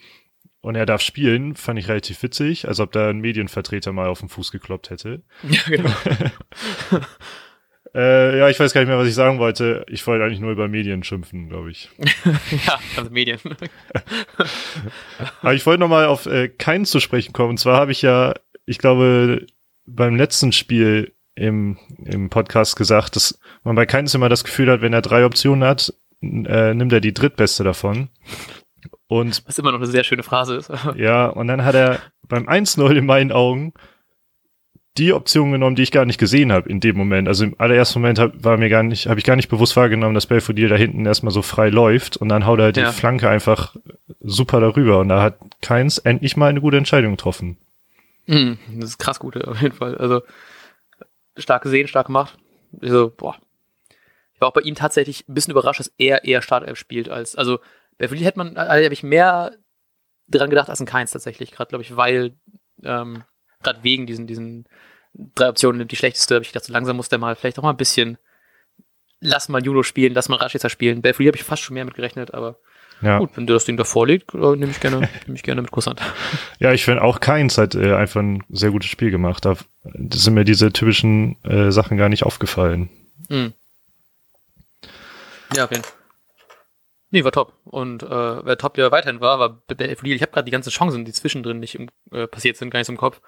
und 0.62 0.74
er 0.74 0.86
darf 0.86 1.00
spielen, 1.00 1.56
fand 1.56 1.78
ich 1.78 1.88
relativ 1.88 2.22
witzig, 2.22 2.68
als 2.68 2.80
ob 2.80 2.92
da 2.92 3.08
ein 3.08 3.20
Medienvertreter 3.20 3.92
mal 3.92 4.08
auf 4.08 4.20
den 4.20 4.28
Fuß 4.28 4.52
gekloppt 4.52 4.90
hätte. 4.90 5.22
Ja, 5.48 5.60
genau. 5.66 5.90
äh, 7.94 8.38
ja, 8.38 8.48
ich 8.50 8.60
weiß 8.60 8.74
gar 8.74 8.82
nicht 8.82 8.88
mehr, 8.88 8.98
was 8.98 9.08
ich 9.08 9.14
sagen 9.14 9.38
wollte. 9.38 9.86
Ich 9.88 10.06
wollte 10.06 10.24
eigentlich 10.24 10.40
nur 10.40 10.52
über 10.52 10.68
Medien 10.68 11.02
schimpfen, 11.02 11.48
glaube 11.48 11.70
ich. 11.70 11.88
ja, 12.66 12.78
also 12.96 13.10
Medien. 13.10 13.38
Aber 15.40 15.54
ich 15.54 15.64
wollte 15.64 15.80
nochmal 15.80 16.06
auf 16.06 16.26
äh, 16.26 16.48
keinen 16.48 16.84
zu 16.84 17.00
sprechen 17.00 17.32
kommen. 17.32 17.50
Und 17.50 17.58
zwar 17.58 17.78
habe 17.78 17.92
ich 17.92 18.02
ja, 18.02 18.34
ich 18.66 18.76
glaube, 18.76 19.46
beim 19.86 20.14
letzten 20.14 20.52
Spiel 20.52 21.14
im, 21.40 21.78
im 22.04 22.28
Podcast 22.28 22.76
gesagt, 22.76 23.16
dass 23.16 23.38
man 23.64 23.74
bei 23.74 23.86
keinem 23.86 24.08
immer 24.14 24.28
das 24.28 24.44
Gefühl 24.44 24.70
hat, 24.70 24.82
wenn 24.82 24.92
er 24.92 25.02
drei 25.02 25.24
Optionen 25.24 25.64
hat, 25.64 25.92
äh, 26.22 26.74
nimmt 26.74 26.92
er 26.92 27.00
die 27.00 27.14
drittbeste 27.14 27.64
davon. 27.64 28.08
Und, 29.08 29.42
Was 29.46 29.58
immer 29.58 29.72
noch 29.72 29.78
eine 29.78 29.86
sehr 29.86 30.04
schöne 30.04 30.22
Phrase 30.22 30.56
ist. 30.56 30.70
ja, 30.96 31.26
und 31.26 31.48
dann 31.48 31.64
hat 31.64 31.74
er 31.74 31.98
beim 32.28 32.48
1-0 32.48 32.94
in 32.94 33.06
meinen 33.06 33.32
Augen 33.32 33.72
die 34.98 35.12
Option 35.12 35.52
genommen, 35.52 35.76
die 35.76 35.82
ich 35.82 35.92
gar 35.92 36.04
nicht 36.04 36.18
gesehen 36.18 36.52
habe 36.52 36.68
in 36.68 36.80
dem 36.80 36.96
Moment. 36.96 37.26
Also 37.26 37.44
im 37.44 37.54
allerersten 37.58 38.00
Moment 38.00 38.18
hab, 38.18 38.44
war 38.44 38.56
mir 38.56 38.68
gar 38.68 38.82
nicht, 38.82 39.06
habe 39.06 39.18
ich 39.18 39.24
gar 39.24 39.36
nicht 39.36 39.48
bewusst 39.48 39.76
wahrgenommen, 39.76 40.14
dass 40.14 40.26
Belfodil 40.26 40.68
da 40.68 40.76
hinten 40.76 41.06
erstmal 41.06 41.32
so 41.32 41.42
frei 41.42 41.70
läuft 41.70 42.16
und 42.16 42.28
dann 42.28 42.44
haut 42.44 42.58
er 42.58 42.72
die 42.72 42.80
ja. 42.80 42.92
Flanke 42.92 43.28
einfach 43.28 43.76
super 44.20 44.60
darüber 44.60 44.98
und 44.98 45.08
da 45.08 45.22
hat 45.22 45.38
Keins 45.62 45.98
endlich 45.98 46.36
mal 46.36 46.48
eine 46.48 46.60
gute 46.60 46.76
Entscheidung 46.76 47.12
getroffen. 47.12 47.56
Mm, 48.26 48.54
das 48.76 48.90
ist 48.90 48.98
krass 48.98 49.18
gut, 49.18 49.42
auf 49.44 49.62
jeden 49.62 49.74
Fall. 49.74 49.96
Also 49.96 50.22
stark 51.36 51.62
gesehen, 51.62 51.88
stark 51.88 52.06
gemacht. 52.06 52.36
Also, 52.80 53.10
boah, 53.16 53.36
ich 54.34 54.40
war 54.40 54.48
auch 54.48 54.54
bei 54.54 54.62
ihm 54.62 54.74
tatsächlich 54.74 55.28
ein 55.28 55.34
bisschen 55.34 55.50
überrascht, 55.50 55.80
dass 55.80 55.92
er 55.98 56.24
eher 56.24 56.40
Startelf 56.40 56.78
spielt 56.78 57.08
als, 57.08 57.36
also 57.36 57.58
Beverly 57.98 58.22
hätte 58.22 58.38
man, 58.38 58.56
also 58.56 58.82
habe 58.84 58.94
ich 58.94 59.02
mehr 59.02 59.56
dran 60.28 60.48
gedacht 60.48 60.70
als 60.70 60.80
ein 60.80 60.86
Keins 60.86 61.10
tatsächlich, 61.10 61.52
gerade 61.52 61.68
glaube 61.68 61.82
ich, 61.82 61.96
weil, 61.96 62.34
ähm, 62.82 63.24
gerade 63.62 63.82
wegen 63.82 64.06
diesen, 64.06 64.26
diesen 64.26 64.66
drei 65.12 65.50
Optionen 65.50 65.86
die 65.86 65.96
schlechteste, 65.96 66.36
habe 66.36 66.42
ich 66.42 66.52
gedacht, 66.52 66.64
so 66.64 66.72
langsam 66.72 66.96
muss 66.96 67.10
der 67.10 67.18
mal 67.18 67.36
vielleicht 67.36 67.58
auch 67.58 67.62
mal 67.62 67.70
ein 67.70 67.76
bisschen, 67.76 68.16
lass 69.20 69.50
mal 69.50 69.62
Juno 69.62 69.82
spielen, 69.82 70.14
lass 70.14 70.30
mal 70.30 70.36
Rashica 70.36 70.70
spielen. 70.70 71.02
Beverly 71.02 71.26
habe 71.26 71.36
ich 71.36 71.44
fast 71.44 71.62
schon 71.62 71.74
mehr 71.74 71.84
mit 71.84 71.94
gerechnet, 71.94 72.32
aber 72.32 72.58
ja. 73.02 73.18
Gut, 73.18 73.30
wenn 73.34 73.46
du 73.46 73.52
das 73.52 73.64
Ding 73.64 73.76
da 73.76 73.84
vorlegt, 73.84 74.34
äh, 74.34 74.56
nehme 74.56 74.70
ich 74.70 74.80
gerne, 74.80 75.00
nehme 75.26 75.36
ich 75.36 75.42
gerne 75.42 75.62
mit 75.62 75.70
Kusshand. 75.70 76.00
Ja, 76.58 76.72
ich 76.72 76.84
finde 76.84 77.02
auch 77.02 77.20
Keins 77.20 77.58
hat 77.58 77.74
äh, 77.74 77.94
einfach 77.94 78.20
ein 78.20 78.44
sehr 78.50 78.70
gutes 78.70 78.90
Spiel 78.90 79.10
gemacht. 79.10 79.44
Da 79.44 79.56
sind 79.84 80.34
mir 80.34 80.44
diese 80.44 80.72
typischen 80.72 81.42
äh, 81.44 81.70
Sachen 81.70 81.96
gar 81.96 82.08
nicht 82.08 82.24
aufgefallen. 82.24 82.90
Mhm. 83.28 83.52
Ja, 85.56 85.64
auf 85.64 85.70
jeden 85.70 85.82
Fall. 85.82 85.94
Nee, 87.12 87.24
war 87.24 87.32
top. 87.32 87.54
Und 87.64 88.02
äh, 88.04 88.08
wer 88.08 88.56
top 88.56 88.78
ja 88.78 88.92
weiterhin 88.92 89.20
war, 89.20 89.38
war 89.40 89.62
Belfodil. 89.66 90.14
Ich 90.14 90.22
habe 90.22 90.30
gerade 90.30 90.44
die 90.44 90.52
ganzen 90.52 90.70
Chancen, 90.70 91.04
die 91.04 91.12
zwischendrin 91.12 91.58
nicht 91.58 91.74
im, 91.74 91.88
äh, 92.12 92.28
passiert 92.28 92.56
sind, 92.56 92.70
gar 92.70 92.78
nicht 92.78 92.88
im 92.88 92.96
Kopf. 92.96 93.20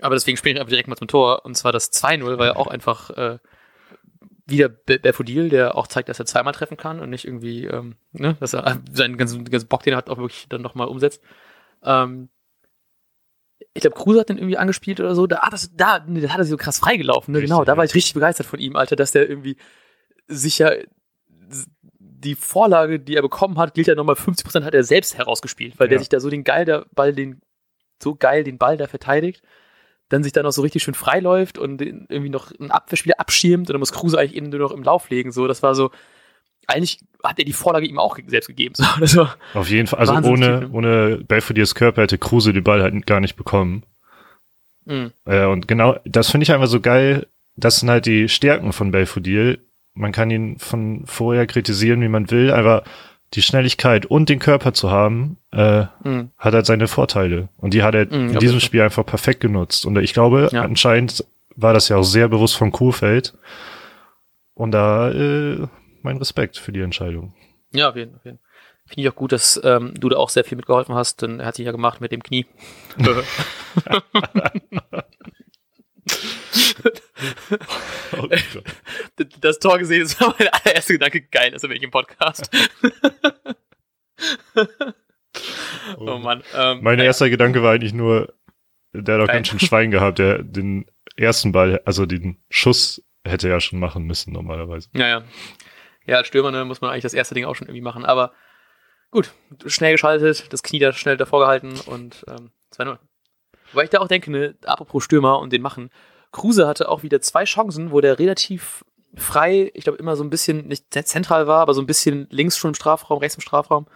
Aber 0.00 0.14
deswegen 0.14 0.38
spiele 0.38 0.54
ich 0.54 0.60
einfach 0.60 0.70
direkt 0.70 0.88
mal 0.88 0.96
zum 0.96 1.08
Tor. 1.08 1.44
Und 1.44 1.54
zwar 1.54 1.72
das 1.72 1.92
2-0 1.92 2.38
war 2.38 2.46
ja 2.46 2.56
auch 2.56 2.66
einfach 2.66 3.10
äh, 3.10 3.38
wieder 4.46 4.68
Belfodil, 4.68 5.48
der 5.48 5.76
auch 5.76 5.86
zeigt, 5.86 6.08
dass 6.08 6.18
er 6.18 6.26
zweimal 6.26 6.52
treffen 6.52 6.76
kann 6.76 7.00
und 7.00 7.10
nicht 7.10 7.24
irgendwie, 7.24 7.64
ähm, 7.64 7.96
ne, 8.12 8.36
dass 8.40 8.52
er 8.52 8.82
seinen 8.92 9.16
ganzen, 9.16 9.44
ganzen 9.44 9.68
Bock, 9.68 9.82
den 9.82 9.94
er 9.94 9.96
hat, 9.96 10.10
auch 10.10 10.18
wirklich 10.18 10.46
dann 10.48 10.62
nochmal 10.62 10.88
umsetzt. 10.88 11.22
Ähm, 11.82 12.28
ich 13.72 13.80
glaube, 13.80 13.96
Kruse 13.96 14.20
hat 14.20 14.28
den 14.28 14.38
irgendwie 14.38 14.58
angespielt 14.58 15.00
oder 15.00 15.14
so. 15.14 15.26
Da, 15.26 15.38
ah, 15.42 15.50
das, 15.50 15.70
da, 15.74 16.04
nee, 16.06 16.20
da 16.20 16.28
hat 16.28 16.38
er 16.38 16.44
sich 16.44 16.50
so 16.50 16.56
krass 16.56 16.78
freigelaufen. 16.78 17.32
Ne? 17.32 17.40
Genau, 17.40 17.64
da 17.64 17.76
war 17.76 17.84
ich 17.84 17.94
richtig 17.94 18.14
begeistert 18.14 18.46
von 18.46 18.60
ihm, 18.60 18.76
Alter, 18.76 18.96
dass 18.96 19.12
der 19.12 19.28
irgendwie 19.28 19.56
sicher 20.26 20.76
die 21.98 22.34
Vorlage, 22.34 23.00
die 23.00 23.16
er 23.16 23.22
bekommen 23.22 23.58
hat, 23.58 23.74
gilt 23.74 23.86
ja 23.86 23.94
nochmal 23.94 24.16
50% 24.16 24.64
hat 24.64 24.74
er 24.74 24.84
selbst 24.84 25.16
herausgespielt, 25.16 25.78
weil 25.78 25.86
ja. 25.86 25.90
der 25.90 25.98
sich 25.98 26.08
da 26.08 26.20
so 26.20 26.30
den 26.30 26.44
geil 26.44 26.64
der 26.64 26.86
Ball, 26.92 27.12
den, 27.12 27.40
so 28.02 28.14
geil 28.14 28.44
den 28.44 28.58
Ball 28.58 28.76
da 28.76 28.86
verteidigt, 28.86 29.42
dann 30.08 30.22
sich 30.22 30.32
da 30.32 30.42
noch 30.42 30.52
so 30.52 30.62
richtig 30.62 30.82
schön 30.82 30.94
freiläuft 30.94 31.58
und 31.58 31.80
irgendwie 31.80 32.28
noch 32.28 32.52
einen 32.58 32.70
Abwehrspieler 32.70 33.18
abschirmt 33.18 33.68
und 33.68 33.74
dann 33.74 33.80
muss 33.80 33.92
Kruse 33.92 34.18
eigentlich 34.18 34.36
eben 34.36 34.48
nur 34.48 34.60
noch 34.60 34.70
im 34.70 34.82
Lauf 34.82 35.10
legen. 35.10 35.32
So, 35.32 35.46
das 35.46 35.62
war 35.62 35.74
so, 35.74 35.90
eigentlich 36.66 37.00
hat 37.22 37.38
er 37.38 37.44
die 37.44 37.52
Vorlage 37.52 37.86
ihm 37.86 37.98
auch 37.98 38.18
selbst 38.26 38.48
gegeben. 38.48 38.74
So, 39.04 39.20
war 39.20 39.36
Auf 39.54 39.68
jeden 39.68 39.86
Fall, 39.86 40.00
also 40.00 40.14
ohne, 40.14 40.60
ne? 40.60 40.68
ohne 40.72 41.16
Belfodiers 41.26 41.74
Körper 41.74 42.02
hätte 42.02 42.18
Kruse 42.18 42.52
den 42.52 42.64
Ball 42.64 42.82
halt 42.82 43.06
gar 43.06 43.20
nicht 43.20 43.36
bekommen. 43.36 43.84
Mhm. 44.84 45.12
Äh, 45.24 45.46
und 45.46 45.68
genau, 45.68 45.96
das 46.04 46.30
finde 46.30 46.44
ich 46.44 46.52
einfach 46.52 46.68
so 46.68 46.80
geil. 46.80 47.26
Das 47.56 47.80
sind 47.80 47.88
halt 47.88 48.06
die 48.06 48.28
Stärken 48.28 48.72
von 48.72 48.90
Belfodil 48.90 49.60
man 49.94 50.12
kann 50.12 50.30
ihn 50.30 50.58
von 50.58 51.04
vorher 51.06 51.46
kritisieren, 51.46 52.00
wie 52.02 52.08
man 52.08 52.30
will, 52.30 52.50
aber 52.50 52.82
die 53.34 53.42
Schnelligkeit 53.42 54.06
und 54.06 54.28
den 54.28 54.38
Körper 54.38 54.72
zu 54.72 54.90
haben, 54.90 55.38
äh, 55.52 55.86
mhm. 56.04 56.30
hat 56.38 56.54
halt 56.54 56.66
seine 56.66 56.88
Vorteile. 56.88 57.48
Und 57.56 57.74
die 57.74 57.82
hat 57.82 57.94
er 57.94 58.06
mhm, 58.06 58.30
in 58.30 58.38
diesem 58.38 58.60
Spiel 58.60 58.82
einfach 58.82 59.04
perfekt 59.04 59.40
genutzt. 59.40 59.86
Und 59.86 59.98
ich 59.98 60.14
glaube, 60.14 60.48
ja. 60.52 60.62
anscheinend 60.62 61.24
war 61.56 61.72
das 61.72 61.88
ja 61.88 61.96
auch 61.96 62.04
sehr 62.04 62.28
bewusst 62.28 62.56
von 62.56 62.72
Kurfeld. 62.72 63.34
Und 64.54 64.70
da 64.70 65.10
äh, 65.10 65.66
mein 66.02 66.16
Respekt 66.18 66.58
für 66.58 66.72
die 66.72 66.80
Entscheidung. 66.80 67.34
Ja, 67.72 67.88
auf 67.90 67.96
jeden 67.96 68.12
Fall. 68.20 68.38
Finde 68.86 69.02
ich 69.02 69.08
auch 69.08 69.16
gut, 69.16 69.32
dass 69.32 69.60
ähm, 69.64 69.94
du 69.98 70.10
da 70.10 70.16
auch 70.16 70.28
sehr 70.28 70.44
viel 70.44 70.56
mitgeholfen 70.56 70.94
hast, 70.94 71.22
denn 71.22 71.40
er 71.40 71.46
hat 71.46 71.56
sich 71.56 71.64
ja 71.66 71.72
gemacht 71.72 72.00
mit 72.00 72.12
dem 72.12 72.22
Knie. 72.22 72.46
oh 78.16 78.28
das 79.40 79.58
Tor 79.58 79.78
gesehen 79.78 80.02
ist 80.02 80.20
war 80.20 80.34
mein 80.38 80.48
allererster 80.48 80.94
Gedanke, 80.94 81.22
geil, 81.22 81.50
das 81.50 81.62
ist 81.62 81.70
ich 81.70 81.82
im 81.82 81.90
Podcast. 81.90 82.50
oh 85.98 86.18
Mann. 86.18 86.42
Ähm, 86.54 86.80
mein 86.82 86.98
erster 86.98 87.30
Gedanke 87.30 87.62
war 87.62 87.72
eigentlich 87.72 87.94
nur, 87.94 88.34
der 88.92 89.14
hat 89.14 89.22
doch 89.22 89.32
ganz 89.32 89.48
schön 89.48 89.60
Schwein 89.60 89.90
gehabt, 89.90 90.18
der 90.18 90.42
den 90.42 90.86
ersten 91.16 91.52
Ball, 91.52 91.80
also 91.84 92.06
den 92.06 92.42
Schuss 92.50 93.02
hätte 93.24 93.48
er 93.48 93.54
ja 93.54 93.60
schon 93.60 93.78
machen 93.78 94.04
müssen 94.04 94.32
normalerweise. 94.32 94.88
Ja, 94.94 95.08
ja. 95.08 95.24
Ja, 96.06 96.16
als 96.18 96.28
Stürmer 96.28 96.50
ne, 96.50 96.64
muss 96.66 96.82
man 96.82 96.90
eigentlich 96.90 97.04
das 97.04 97.14
erste 97.14 97.34
Ding 97.34 97.46
auch 97.46 97.54
schon 97.54 97.66
irgendwie 97.66 97.80
machen, 97.80 98.04
aber 98.04 98.32
gut, 99.10 99.32
schnell 99.66 99.92
geschaltet, 99.92 100.52
das 100.52 100.62
Knie 100.62 100.78
da 100.78 100.92
schnell 100.92 101.16
davor 101.16 101.40
gehalten 101.40 101.80
und 101.86 102.24
ähm, 102.28 102.50
2-0. 102.76 102.98
Wobei 103.74 103.84
ich 103.84 103.90
da 103.90 104.00
auch 104.00 104.08
denke, 104.08 104.30
ne, 104.30 104.54
apropos 104.64 105.04
Stürmer 105.04 105.38
und 105.40 105.52
den 105.52 105.62
machen, 105.62 105.90
Kruse 106.32 106.66
hatte 106.66 106.88
auch 106.88 107.02
wieder 107.02 107.20
zwei 107.20 107.44
Chancen, 107.44 107.90
wo 107.90 108.00
der 108.00 108.18
relativ 108.18 108.84
frei, 109.16 109.70
ich 109.74 109.84
glaube 109.84 109.98
immer 109.98 110.16
so 110.16 110.24
ein 110.24 110.30
bisschen, 110.30 110.66
nicht 110.66 110.86
zentral 110.92 111.46
war, 111.46 111.60
aber 111.60 111.74
so 111.74 111.80
ein 111.80 111.86
bisschen 111.86 112.26
links 112.30 112.56
schon 112.56 112.70
im 112.70 112.74
Strafraum, 112.74 113.18
rechts 113.18 113.36
im 113.36 113.42
Strafraum, 113.42 113.86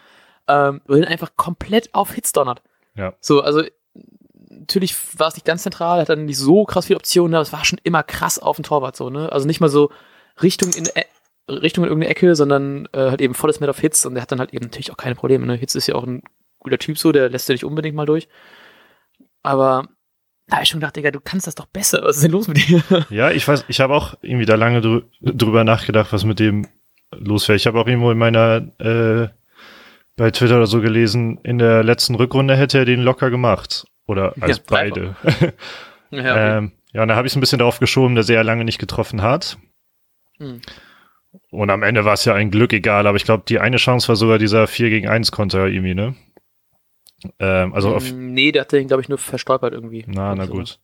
ähm, 0.47 0.81
wo 0.87 0.95
er 0.95 1.09
einfach 1.09 1.33
komplett 1.37 1.95
auf 1.95 2.13
Hits 2.13 2.33
donnert. 2.33 2.63
Ja. 2.95 3.15
So, 3.21 3.41
also 3.43 3.63
natürlich 4.49 4.97
war 5.19 5.29
es 5.29 5.35
nicht 5.35 5.45
ganz 5.45 5.63
zentral, 5.63 6.01
hat 6.01 6.09
dann 6.09 6.25
nicht 6.25 6.39
so 6.39 6.65
krass 6.65 6.87
viele 6.87 6.99
Optionen, 6.99 7.35
aber 7.35 7.43
es 7.43 7.53
war 7.53 7.65
schon 7.65 7.81
immer 7.83 8.03
krass 8.03 8.39
auf 8.39 8.57
den 8.57 8.63
Torwart 8.63 8.97
so, 8.97 9.11
ne? 9.11 9.31
Also 9.33 9.47
nicht 9.47 9.61
mal 9.61 9.69
so 9.69 9.91
Richtung 10.43 10.73
in 10.73 10.87
äh, 10.87 11.05
Richtung 11.51 11.85
in 11.85 11.91
irgendeine 11.91 12.11
Ecke, 12.11 12.35
sondern 12.35 12.89
äh, 12.93 13.11
halt 13.11 13.21
eben 13.21 13.35
volles 13.35 13.61
Met 13.61 13.71
auf 13.71 13.79
Hits 13.79 14.07
und 14.07 14.15
der 14.15 14.23
hat 14.23 14.33
dann 14.33 14.41
halt 14.41 14.53
eben 14.53 14.65
natürlich 14.65 14.93
auch 14.93 14.97
keine 14.97 15.15
Probleme, 15.15 15.47
ne? 15.47 15.55
Hits 15.55 15.75
ist 15.75 15.87
ja 15.87 15.95
auch 15.95 16.05
ein 16.05 16.23
guter 16.61 16.79
Typ 16.79 16.99
so, 16.99 17.13
der 17.13 17.31
lässt 17.31 17.49
ja 17.49 17.55
nicht 17.55 17.65
unbedingt 17.65 17.97
mal 17.97 18.07
durch. 18.07 18.29
Aber 19.43 19.89
da 20.47 20.57
habe 20.57 20.65
ich 20.65 20.71
schon 20.71 20.81
gedacht, 20.81 20.97
Digga, 20.97 21.11
du 21.11 21.21
kannst 21.21 21.47
das 21.47 21.55
doch 21.55 21.67
besser. 21.67 22.01
Was 22.03 22.17
ist 22.17 22.25
denn 22.25 22.33
los 22.33 22.49
mit 22.49 22.69
dir? 22.69 22.83
Ja, 23.11 23.31
ich 23.31 23.47
weiß, 23.47 23.67
ich 23.69 23.81
habe 23.81 23.95
auch 23.95 24.15
irgendwie 24.23 24.47
da 24.47 24.55
lange 24.55 24.81
drü 24.81 25.03
drüber 25.21 25.65
nachgedacht, 25.65 26.13
was 26.13 26.25
mit 26.25 26.39
dem 26.39 26.67
los 27.13 27.49
wäre. 27.49 27.57
Ich 27.57 27.67
habe 27.67 27.79
auch 27.81 27.87
irgendwo 27.87 28.11
in 28.11 28.19
meiner 28.19 28.67
äh, 28.79 29.29
bei 30.17 30.31
Twitter 30.31 30.57
oder 30.57 30.67
so 30.67 30.81
gelesen, 30.81 31.39
in 31.45 31.59
der 31.59 31.83
letzten 31.85 32.15
Rückrunde 32.17 32.57
hätte 32.57 32.79
er 32.79 32.85
den 32.85 33.01
locker 33.01 33.31
gemacht. 33.31 33.87
Oder 34.07 34.35
als 34.41 34.57
ja, 34.59 34.63
beide. 34.67 35.17
ja, 36.11 36.21
okay. 36.21 36.59
ähm, 36.59 36.73
ja, 36.93 37.03
und 37.03 37.09
da 37.09 37.17
habe 37.17 37.27
ich 37.27 37.33
es 37.33 37.37
ein 37.37 37.41
bisschen 37.41 37.59
darauf 37.59 37.79
geschoben, 37.79 38.17
dass 38.17 38.29
er 38.29 38.37
ja 38.37 38.43
lange 38.43 38.65
nicht 38.65 38.79
getroffen 38.79 39.23
hat. 39.23 39.59
Hm. 40.39 40.61
Und 41.51 41.71
am 41.71 41.83
Ende 41.83 42.05
war 42.05 42.15
es 42.15 42.25
ja 42.25 42.35
ein 42.35 42.51
Glück 42.51 42.73
egal, 42.73 43.07
aber 43.07 43.17
ich 43.17 43.25
glaube, 43.25 43.45
die 43.47 43.61
eine 43.61 43.77
Chance 43.77 44.09
war 44.09 44.17
sogar 44.17 44.39
dieser 44.39 44.67
4 44.67 44.91
gegen 44.91 45.09
1 45.09 45.31
Konter 45.31 45.67
irgendwie, 45.67 45.95
ne? 45.95 46.15
Ähm, 47.39 47.75
also 47.75 47.95
auf, 47.95 48.09
hm, 48.09 48.33
nee, 48.33 48.53
der 48.53 48.63
hat 48.63 48.73
den, 48.73 48.89
glaube 48.89 49.03
ich, 49.03 49.09
nur 49.09 49.19
verstolpert 49.19 49.73
irgendwie. 49.73 50.05
Na, 50.07 50.35
na 50.35 50.47
gut. 50.47 50.79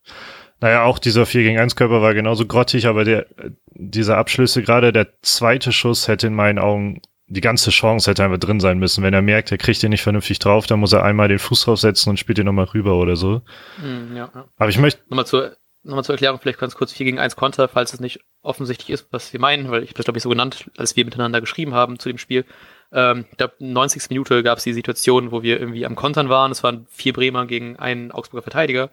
Naja, 0.61 0.83
auch 0.83 0.99
dieser 0.99 1.25
4 1.25 1.43
gegen 1.43 1.59
1 1.59 1.75
Körper 1.75 2.01
war 2.01 2.13
genauso 2.13 2.45
grottig, 2.45 2.87
aber 2.87 3.03
der, 3.03 3.27
dieser 3.71 4.17
Abschlüsse, 4.17 4.63
gerade 4.63 4.91
der 4.91 5.21
zweite 5.21 5.71
Schuss 5.71 6.07
hätte 6.07 6.27
in 6.27 6.33
meinen 6.33 6.59
Augen 6.59 7.01
die 7.27 7.41
ganze 7.41 7.71
Chance 7.71 8.09
hätte 8.09 8.23
einfach 8.23 8.37
drin 8.37 8.59
sein 8.59 8.77
müssen. 8.77 9.03
Wenn 9.03 9.13
er 9.13 9.21
merkt, 9.21 9.51
er 9.51 9.57
kriegt 9.57 9.81
den 9.81 9.89
nicht 9.89 10.03
vernünftig 10.03 10.39
drauf, 10.39 10.67
dann 10.67 10.79
muss 10.79 10.93
er 10.93 11.03
einmal 11.03 11.27
den 11.27 11.39
Fuß 11.39 11.63
draufsetzen 11.63 12.11
und 12.11 12.17
spielt 12.17 12.37
den 12.37 12.45
nochmal 12.45 12.65
rüber 12.65 12.95
oder 12.95 13.15
so. 13.15 13.41
Mm, 13.77 14.15
ja, 14.15 14.29
ja. 14.33 14.45
Aber 14.57 14.69
ich 14.69 14.77
möchte. 14.77 15.01
Nochmal 15.09 15.25
zur, 15.25 15.57
nochmal 15.83 16.03
zur 16.03 16.13
Erklärung, 16.13 16.39
vielleicht 16.39 16.59
ganz 16.59 16.75
kurz 16.75 16.93
4 16.93 17.05
gegen 17.05 17.19
1 17.19 17.35
Konter, 17.35 17.67
falls 17.67 17.93
es 17.93 17.99
nicht 17.99 18.19
offensichtlich 18.41 18.91
ist, 18.91 19.07
was 19.11 19.33
wir 19.33 19.39
meinen, 19.39 19.71
weil 19.71 19.83
ich 19.83 19.93
das 19.93 20.05
glaube 20.05 20.17
ich 20.17 20.23
so 20.23 20.29
genannt, 20.29 20.69
als 20.77 20.95
wir 20.95 21.03
miteinander 21.03 21.41
geschrieben 21.41 21.73
haben 21.73 21.97
zu 21.97 22.09
dem 22.09 22.19
Spiel. 22.19 22.45
Ähm, 22.91 23.25
ich 23.31 23.37
glaube, 23.37 23.55
90. 23.59 24.09
Minute 24.09 24.43
gab 24.43 24.57
es 24.57 24.63
die 24.63 24.73
Situation, 24.73 25.31
wo 25.31 25.43
wir 25.43 25.59
irgendwie 25.59 25.85
am 25.85 25.95
Kontern 25.95 26.29
waren. 26.29 26.51
Es 26.51 26.63
waren 26.63 26.87
vier 26.89 27.13
Bremer 27.13 27.45
gegen 27.45 27.77
einen 27.77 28.11
Augsburger 28.11 28.43
Verteidiger. 28.43 28.89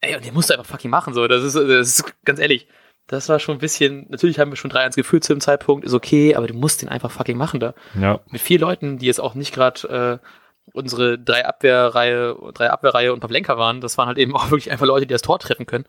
Ey, 0.00 0.16
und 0.16 0.24
der 0.24 0.32
musste 0.32 0.54
einfach 0.54 0.70
fucking 0.70 0.90
machen, 0.90 1.14
so. 1.14 1.26
Das 1.28 1.44
ist, 1.44 1.54
das 1.54 1.88
ist 1.88 2.14
ganz 2.24 2.40
ehrlich 2.40 2.66
das 3.06 3.28
war 3.28 3.38
schon 3.38 3.56
ein 3.56 3.60
bisschen, 3.60 4.06
natürlich 4.08 4.38
haben 4.38 4.50
wir 4.50 4.56
schon 4.56 4.70
3-1 4.70 4.96
geführt 4.96 5.24
zu 5.24 5.34
dem 5.34 5.40
Zeitpunkt, 5.40 5.84
ist 5.84 5.94
okay, 5.94 6.34
aber 6.34 6.46
du 6.46 6.54
musst 6.54 6.82
den 6.82 6.88
einfach 6.88 7.10
fucking 7.10 7.36
machen 7.36 7.60
da. 7.60 7.74
Ja. 8.00 8.20
Mit 8.30 8.40
vier 8.40 8.58
Leuten, 8.58 8.98
die 8.98 9.06
jetzt 9.06 9.20
auch 9.20 9.34
nicht 9.34 9.52
gerade 9.52 10.20
äh, 10.22 10.26
unsere 10.72 11.18
drei 11.18 11.44
Abwehrreihe, 11.44 12.36
drei 12.54 12.70
Abwehrreihe 12.70 13.12
und 13.12 13.20
Pavlenka 13.20 13.58
waren, 13.58 13.80
das 13.80 13.98
waren 13.98 14.06
halt 14.06 14.18
eben 14.18 14.34
auch 14.34 14.50
wirklich 14.50 14.70
einfach 14.70 14.86
Leute, 14.86 15.06
die 15.06 15.12
das 15.12 15.22
Tor 15.22 15.38
treffen 15.38 15.66
können. 15.66 15.84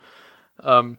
Ähm, 0.63 0.97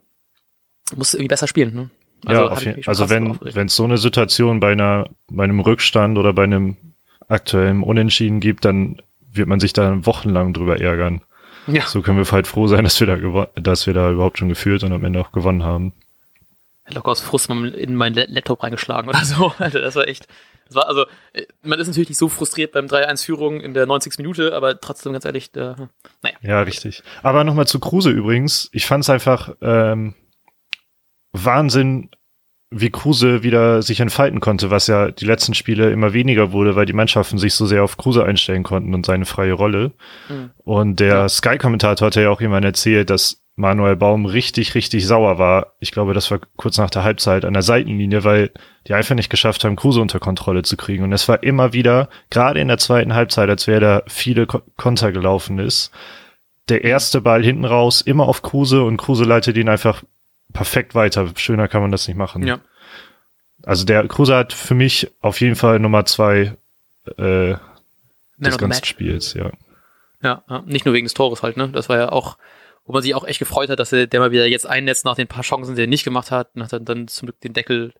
musst 0.94 1.14
irgendwie 1.14 1.28
besser 1.28 1.48
spielen, 1.48 1.74
ne? 1.74 1.90
Also, 2.26 2.42
ja, 2.42 2.48
auf 2.48 2.64
jeden, 2.64 2.86
also 2.86 3.10
wenn 3.10 3.38
wenn 3.40 3.66
es 3.66 3.76
so 3.76 3.84
eine 3.84 3.98
Situation 3.98 4.60
bei 4.60 4.72
einer 4.72 5.08
bei 5.28 5.44
einem 5.44 5.60
Rückstand 5.60 6.16
oder 6.18 6.32
bei 6.32 6.44
einem 6.44 6.76
aktuellen 7.28 7.82
Unentschieden 7.82 8.40
gibt, 8.40 8.64
dann 8.64 9.02
wird 9.32 9.48
man 9.48 9.60
sich 9.60 9.72
da 9.72 10.06
wochenlang 10.06 10.52
drüber 10.52 10.80
ärgern. 10.80 11.22
Ja. 11.66 11.82
So 11.86 12.02
können 12.02 12.18
wir 12.18 12.30
halt 12.30 12.46
froh 12.46 12.66
sein, 12.66 12.84
dass 12.84 13.00
wir 13.00 13.06
da 13.06 13.48
dass 13.56 13.86
wir 13.86 13.94
da 13.94 14.10
überhaupt 14.10 14.38
schon 14.38 14.48
geführt 14.48 14.84
und 14.84 14.92
am 14.92 15.04
Ende 15.04 15.20
auch 15.20 15.32
gewonnen 15.32 15.62
haben 15.62 15.92
locker 16.92 17.12
aus 17.12 17.20
Frust 17.20 17.48
in 17.48 17.94
meinen 17.94 18.14
Laptop 18.14 18.62
reingeschlagen 18.62 19.08
oder 19.08 19.24
so. 19.24 19.52
Alter, 19.58 19.80
das 19.80 19.96
war 19.96 20.08
echt. 20.08 20.26
Das 20.66 20.76
war 20.76 20.88
also, 20.88 21.04
äh, 21.34 21.44
man 21.62 21.78
ist 21.78 21.88
natürlich 21.88 22.08
nicht 22.08 22.18
so 22.18 22.28
frustriert 22.28 22.72
beim 22.72 22.86
3-1-Führung 22.86 23.60
in 23.60 23.74
der 23.74 23.86
90. 23.86 24.18
Minute, 24.18 24.54
aber 24.54 24.80
trotzdem 24.80 25.12
ganz 25.12 25.26
ehrlich, 25.26 25.52
da, 25.52 25.90
naja. 26.22 26.36
Ja, 26.40 26.62
richtig. 26.62 27.02
Aber 27.22 27.44
nochmal 27.44 27.66
zu 27.66 27.80
Kruse 27.80 28.10
übrigens. 28.10 28.70
Ich 28.72 28.86
fand 28.86 29.04
es 29.04 29.10
einfach 29.10 29.54
ähm, 29.60 30.14
Wahnsinn, 31.34 32.10
wie 32.70 32.90
Kruse 32.90 33.42
wieder 33.42 33.82
sich 33.82 34.00
entfalten 34.00 34.40
konnte, 34.40 34.70
was 34.70 34.86
ja 34.86 35.10
die 35.10 35.26
letzten 35.26 35.54
Spiele 35.54 35.90
immer 35.90 36.12
weniger 36.12 36.52
wurde, 36.52 36.76
weil 36.76 36.86
die 36.86 36.92
Mannschaften 36.92 37.38
sich 37.38 37.54
so 37.54 37.66
sehr 37.66 37.84
auf 37.84 37.96
Kruse 37.96 38.24
einstellen 38.24 38.62
konnten 38.62 38.94
und 38.94 39.04
seine 39.04 39.26
freie 39.26 39.52
Rolle. 39.52 39.92
Mhm. 40.28 40.50
Und 40.58 41.00
der 41.00 41.14
ja. 41.14 41.28
Sky-Kommentator 41.28 42.06
hat 42.06 42.16
ja 42.16 42.30
auch 42.30 42.40
jemand 42.40 42.64
erzählt, 42.64 43.10
dass 43.10 43.42
Manuel 43.56 43.94
Baum 43.96 44.26
richtig, 44.26 44.74
richtig 44.74 45.06
sauer 45.06 45.38
war. 45.38 45.74
Ich 45.78 45.92
glaube, 45.92 46.14
das 46.14 46.30
war 46.30 46.40
kurz 46.56 46.78
nach 46.78 46.90
der 46.90 47.04
Halbzeit 47.04 47.44
an 47.44 47.52
der 47.52 47.62
Seitenlinie, 47.62 48.24
weil 48.24 48.50
die 48.88 48.94
einfach 48.94 49.14
nicht 49.14 49.30
geschafft 49.30 49.64
haben, 49.64 49.76
Kruse 49.76 50.00
unter 50.00 50.18
Kontrolle 50.18 50.62
zu 50.62 50.76
kriegen. 50.76 51.04
Und 51.04 51.12
es 51.12 51.28
war 51.28 51.42
immer 51.42 51.72
wieder, 51.72 52.08
gerade 52.30 52.60
in 52.60 52.68
der 52.68 52.78
zweiten 52.78 53.14
Halbzeit, 53.14 53.48
als 53.48 53.66
wäre 53.68 53.80
da 53.80 54.02
viele 54.06 54.46
Konter 54.46 55.12
gelaufen 55.12 55.60
ist, 55.60 55.92
der 56.68 56.82
erste 56.82 57.20
Ball 57.20 57.44
hinten 57.44 57.64
raus, 57.64 58.00
immer 58.00 58.26
auf 58.26 58.42
Kruse 58.42 58.82
und 58.82 58.96
Kruse 58.96 59.24
leitet 59.24 59.56
ihn 59.56 59.68
einfach 59.68 60.02
perfekt 60.54 60.94
weiter. 60.94 61.30
Schöner 61.36 61.68
kann 61.68 61.82
man 61.82 61.92
das 61.92 62.08
nicht 62.08 62.16
machen. 62.16 62.46
Ja. 62.46 62.60
Also 63.62 63.84
der 63.84 64.08
Kruse 64.08 64.34
hat 64.34 64.54
für 64.54 64.74
mich 64.74 65.10
auf 65.20 65.40
jeden 65.40 65.56
Fall 65.56 65.78
Nummer 65.78 66.06
zwei 66.06 66.56
äh, 67.18 67.56
des 68.38 68.58
ganzen. 68.58 68.84
Spiels, 68.84 69.34
ja. 69.34 69.50
ja. 70.22 70.42
Ja, 70.48 70.62
nicht 70.64 70.86
nur 70.86 70.94
wegen 70.94 71.04
des 71.04 71.12
Tores 71.12 71.42
halt, 71.42 71.58
ne? 71.58 71.68
Das 71.68 71.90
war 71.90 71.98
ja 71.98 72.10
auch 72.10 72.38
wo 72.84 72.92
man 72.92 73.02
sich 73.02 73.14
auch 73.14 73.24
echt 73.24 73.38
gefreut 73.38 73.70
hat, 73.70 73.78
dass 73.78 73.92
er 73.92 74.06
der 74.06 74.20
mal 74.20 74.30
wieder 74.30 74.46
jetzt 74.46 74.66
einnetzt 74.66 75.04
nach 75.04 75.14
den 75.14 75.28
paar 75.28 75.42
Chancen, 75.42 75.74
die 75.74 75.82
er 75.82 75.86
nicht 75.86 76.04
gemacht 76.04 76.30
hat, 76.30 76.54
und 76.54 76.62
hat 76.62 76.72
dann, 76.72 76.84
dann 76.84 77.08
zum 77.08 77.26
Glück 77.26 77.40
den 77.40 77.54
Deckel 77.54 77.94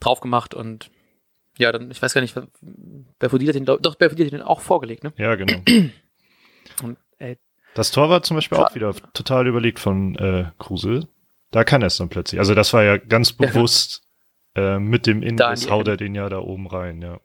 drauf 0.00 0.20
gemacht 0.20 0.54
und 0.54 0.90
ja, 1.58 1.70
dann, 1.70 1.90
ich 1.90 2.02
weiß 2.02 2.12
gar 2.12 2.20
nicht, 2.20 2.34
Belfodil 3.20 3.48
hat 3.48 3.54
den, 3.54 3.64
doch, 3.64 3.94
Belfodil 3.94 4.26
hat 4.26 4.32
den 4.32 4.42
auch 4.42 4.60
vorgelegt, 4.60 5.04
ne? 5.04 5.12
Ja, 5.16 5.36
genau. 5.36 5.62
und, 6.82 6.98
ey, 7.18 7.38
das 7.74 7.92
Tor 7.92 8.08
war 8.08 8.22
zum 8.22 8.36
Beispiel 8.36 8.58
auch 8.58 8.74
wieder 8.74 8.94
total 9.14 9.46
überlegt 9.46 9.78
von 9.78 10.16
äh, 10.16 10.50
Kruse. 10.58 11.08
Da 11.54 11.62
kann 11.62 11.82
er 11.82 11.86
es 11.86 11.98
dann 11.98 12.08
plötzlich. 12.08 12.40
Also 12.40 12.52
das 12.56 12.72
war 12.72 12.82
ja 12.82 12.96
ganz 12.96 13.32
bewusst. 13.32 14.02
Äh, 14.56 14.80
mit 14.80 15.06
dem 15.06 15.22
Inriss 15.22 15.70
haut 15.70 15.86
er 15.86 15.96
den 15.96 16.16
ja 16.16 16.28
da 16.28 16.38
oben 16.38 16.66
rein, 16.66 17.00
ja. 17.00 17.20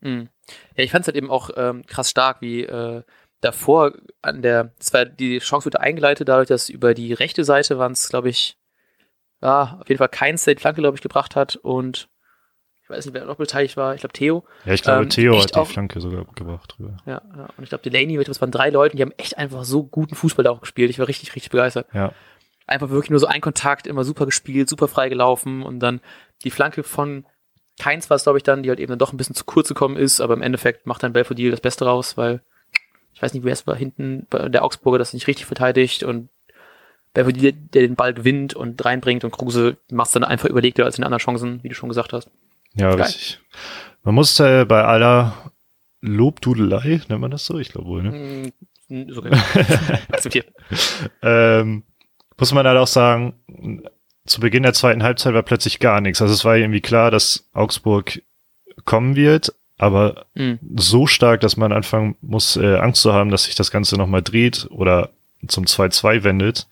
Mhm. 0.00 0.28
Ja, 0.74 0.82
ich 0.82 0.90
fand 0.90 1.02
es 1.02 1.06
halt 1.06 1.16
eben 1.16 1.30
auch 1.30 1.50
ähm, 1.56 1.86
krass 1.86 2.10
stark, 2.10 2.40
wie 2.40 2.64
äh, 2.64 3.02
davor 3.40 3.92
an 4.20 4.42
der, 4.42 4.72
das 4.78 4.92
war 4.92 5.04
die 5.04 5.38
Chance 5.38 5.66
wurde 5.66 5.80
eingeleitet, 5.80 6.28
dadurch, 6.28 6.48
dass 6.48 6.68
über 6.68 6.92
die 6.92 7.12
rechte 7.12 7.44
Seite 7.44 7.78
waren 7.78 7.92
es, 7.92 8.08
glaube 8.08 8.30
ich, 8.30 8.58
ja, 9.40 9.78
auf 9.80 9.88
jeden 9.88 9.98
Fall 9.98 10.08
keins, 10.08 10.42
der 10.42 10.56
die 10.56 10.60
Flanke, 10.60 10.80
glaube 10.80 10.96
ich, 10.96 11.02
gebracht 11.02 11.36
hat 11.36 11.54
und 11.54 12.08
ich 12.82 12.90
weiß 12.90 13.06
nicht, 13.06 13.14
wer 13.14 13.26
noch 13.26 13.36
beteiligt 13.36 13.76
war, 13.76 13.94
ich 13.94 14.00
glaube 14.00 14.12
Theo. 14.12 14.44
Ja, 14.64 14.72
ich 14.72 14.82
glaube, 14.82 15.04
ähm, 15.04 15.10
Theo 15.10 15.40
hat 15.40 15.54
die 15.54 15.58
auch, 15.58 15.68
Flanke 15.68 16.00
sogar 16.00 16.24
gebracht 16.34 16.74
drüber. 16.76 16.96
Ja, 17.06 17.22
ja. 17.36 17.48
und 17.56 17.62
ich 17.62 17.68
glaube, 17.68 17.88
Delaney, 17.88 18.22
das 18.24 18.40
waren 18.40 18.50
drei 18.50 18.70
Leute, 18.70 18.96
die 18.96 19.02
haben 19.02 19.12
echt 19.18 19.38
einfach 19.38 19.62
so 19.62 19.84
guten 19.84 20.16
Fußball 20.16 20.44
da 20.44 20.50
auch 20.50 20.60
gespielt. 20.60 20.90
Ich 20.90 20.98
war 20.98 21.06
richtig, 21.06 21.34
richtig 21.36 21.50
begeistert. 21.50 21.86
Ja. 21.92 22.12
Einfach 22.68 22.90
wirklich 22.90 23.10
nur 23.10 23.20
so 23.20 23.26
ein 23.26 23.40
Kontakt, 23.40 23.86
immer 23.86 24.04
super 24.04 24.26
gespielt, 24.26 24.68
super 24.68 24.88
frei 24.88 25.08
gelaufen 25.08 25.62
und 25.62 25.80
dann 25.80 26.00
die 26.44 26.50
Flanke 26.50 26.82
von 26.82 27.24
Keins 27.78 28.10
war 28.10 28.16
es, 28.16 28.24
glaube 28.24 28.38
ich, 28.38 28.42
dann, 28.42 28.62
die 28.62 28.68
halt 28.70 28.80
eben 28.80 28.90
dann 28.90 28.98
doch 28.98 29.12
ein 29.12 29.16
bisschen 29.16 29.36
zu 29.36 29.44
kurz 29.44 29.68
gekommen 29.68 29.96
ist, 29.96 30.20
aber 30.20 30.34
im 30.34 30.42
Endeffekt 30.42 30.86
macht 30.86 31.02
dann 31.02 31.12
Belfodil 31.12 31.50
das 31.52 31.60
Beste 31.60 31.84
raus, 31.84 32.16
weil 32.16 32.40
ich 33.14 33.22
weiß 33.22 33.34
nicht, 33.34 33.44
wer 33.44 33.52
es 33.52 33.66
war, 33.66 33.76
hinten 33.76 34.26
der 34.32 34.64
Augsburger 34.64 34.98
das 34.98 35.12
nicht 35.12 35.26
richtig 35.26 35.46
verteidigt 35.46 36.02
und 36.02 36.28
Belfodil, 37.14 37.52
der 37.52 37.82
den 37.82 37.94
Ball 37.94 38.14
gewinnt 38.14 38.54
und 38.54 38.84
reinbringt 38.84 39.24
und 39.24 39.30
Kruse 39.30 39.76
macht 39.90 40.08
es 40.08 40.12
dann 40.12 40.24
einfach 40.24 40.48
überlegter 40.48 40.84
als 40.84 40.98
in 40.98 41.04
anderen 41.04 41.20
Chancen, 41.20 41.62
wie 41.62 41.68
du 41.68 41.74
schon 41.74 41.88
gesagt 41.88 42.12
hast. 42.12 42.28
Ja, 42.74 42.90
Geil. 42.90 43.02
richtig. 43.06 43.40
Man 44.02 44.14
muss 44.14 44.38
äh, 44.40 44.64
bei 44.64 44.84
aller 44.84 45.52
Lobdudelei, 46.00 47.00
nennt 47.08 47.20
man 47.20 47.30
das 47.30 47.46
so? 47.46 47.58
Ich 47.58 47.70
glaube 47.70 47.88
wohl, 47.88 48.02
ne? 48.02 48.52
Mm, 48.88 49.10
so 49.10 49.22
Akzeptiert. 50.12 50.52
ähm, 51.22 51.82
muss 52.38 52.52
man 52.52 52.66
halt 52.66 52.78
auch 52.78 52.86
sagen, 52.86 53.34
zu 54.26 54.40
Beginn 54.40 54.62
der 54.62 54.74
zweiten 54.74 55.02
Halbzeit 55.02 55.34
war 55.34 55.42
plötzlich 55.42 55.78
gar 55.80 56.00
nichts. 56.00 56.22
Also 56.22 56.34
es 56.34 56.44
war 56.44 56.56
irgendwie 56.56 56.80
klar, 56.80 57.10
dass 57.10 57.48
Augsburg 57.52 58.22
kommen 58.84 59.16
wird, 59.16 59.52
aber 59.78 60.26
mhm. 60.34 60.58
so 60.76 61.06
stark, 61.06 61.40
dass 61.40 61.56
man 61.56 61.72
anfangen 61.72 62.16
muss, 62.20 62.56
äh, 62.56 62.76
Angst 62.76 63.02
zu 63.02 63.12
haben, 63.12 63.30
dass 63.30 63.44
sich 63.44 63.54
das 63.54 63.70
Ganze 63.70 63.96
nochmal 63.96 64.22
dreht 64.22 64.66
oder 64.70 65.10
zum 65.46 65.64
2-2 65.64 66.24
wendet, 66.24 66.66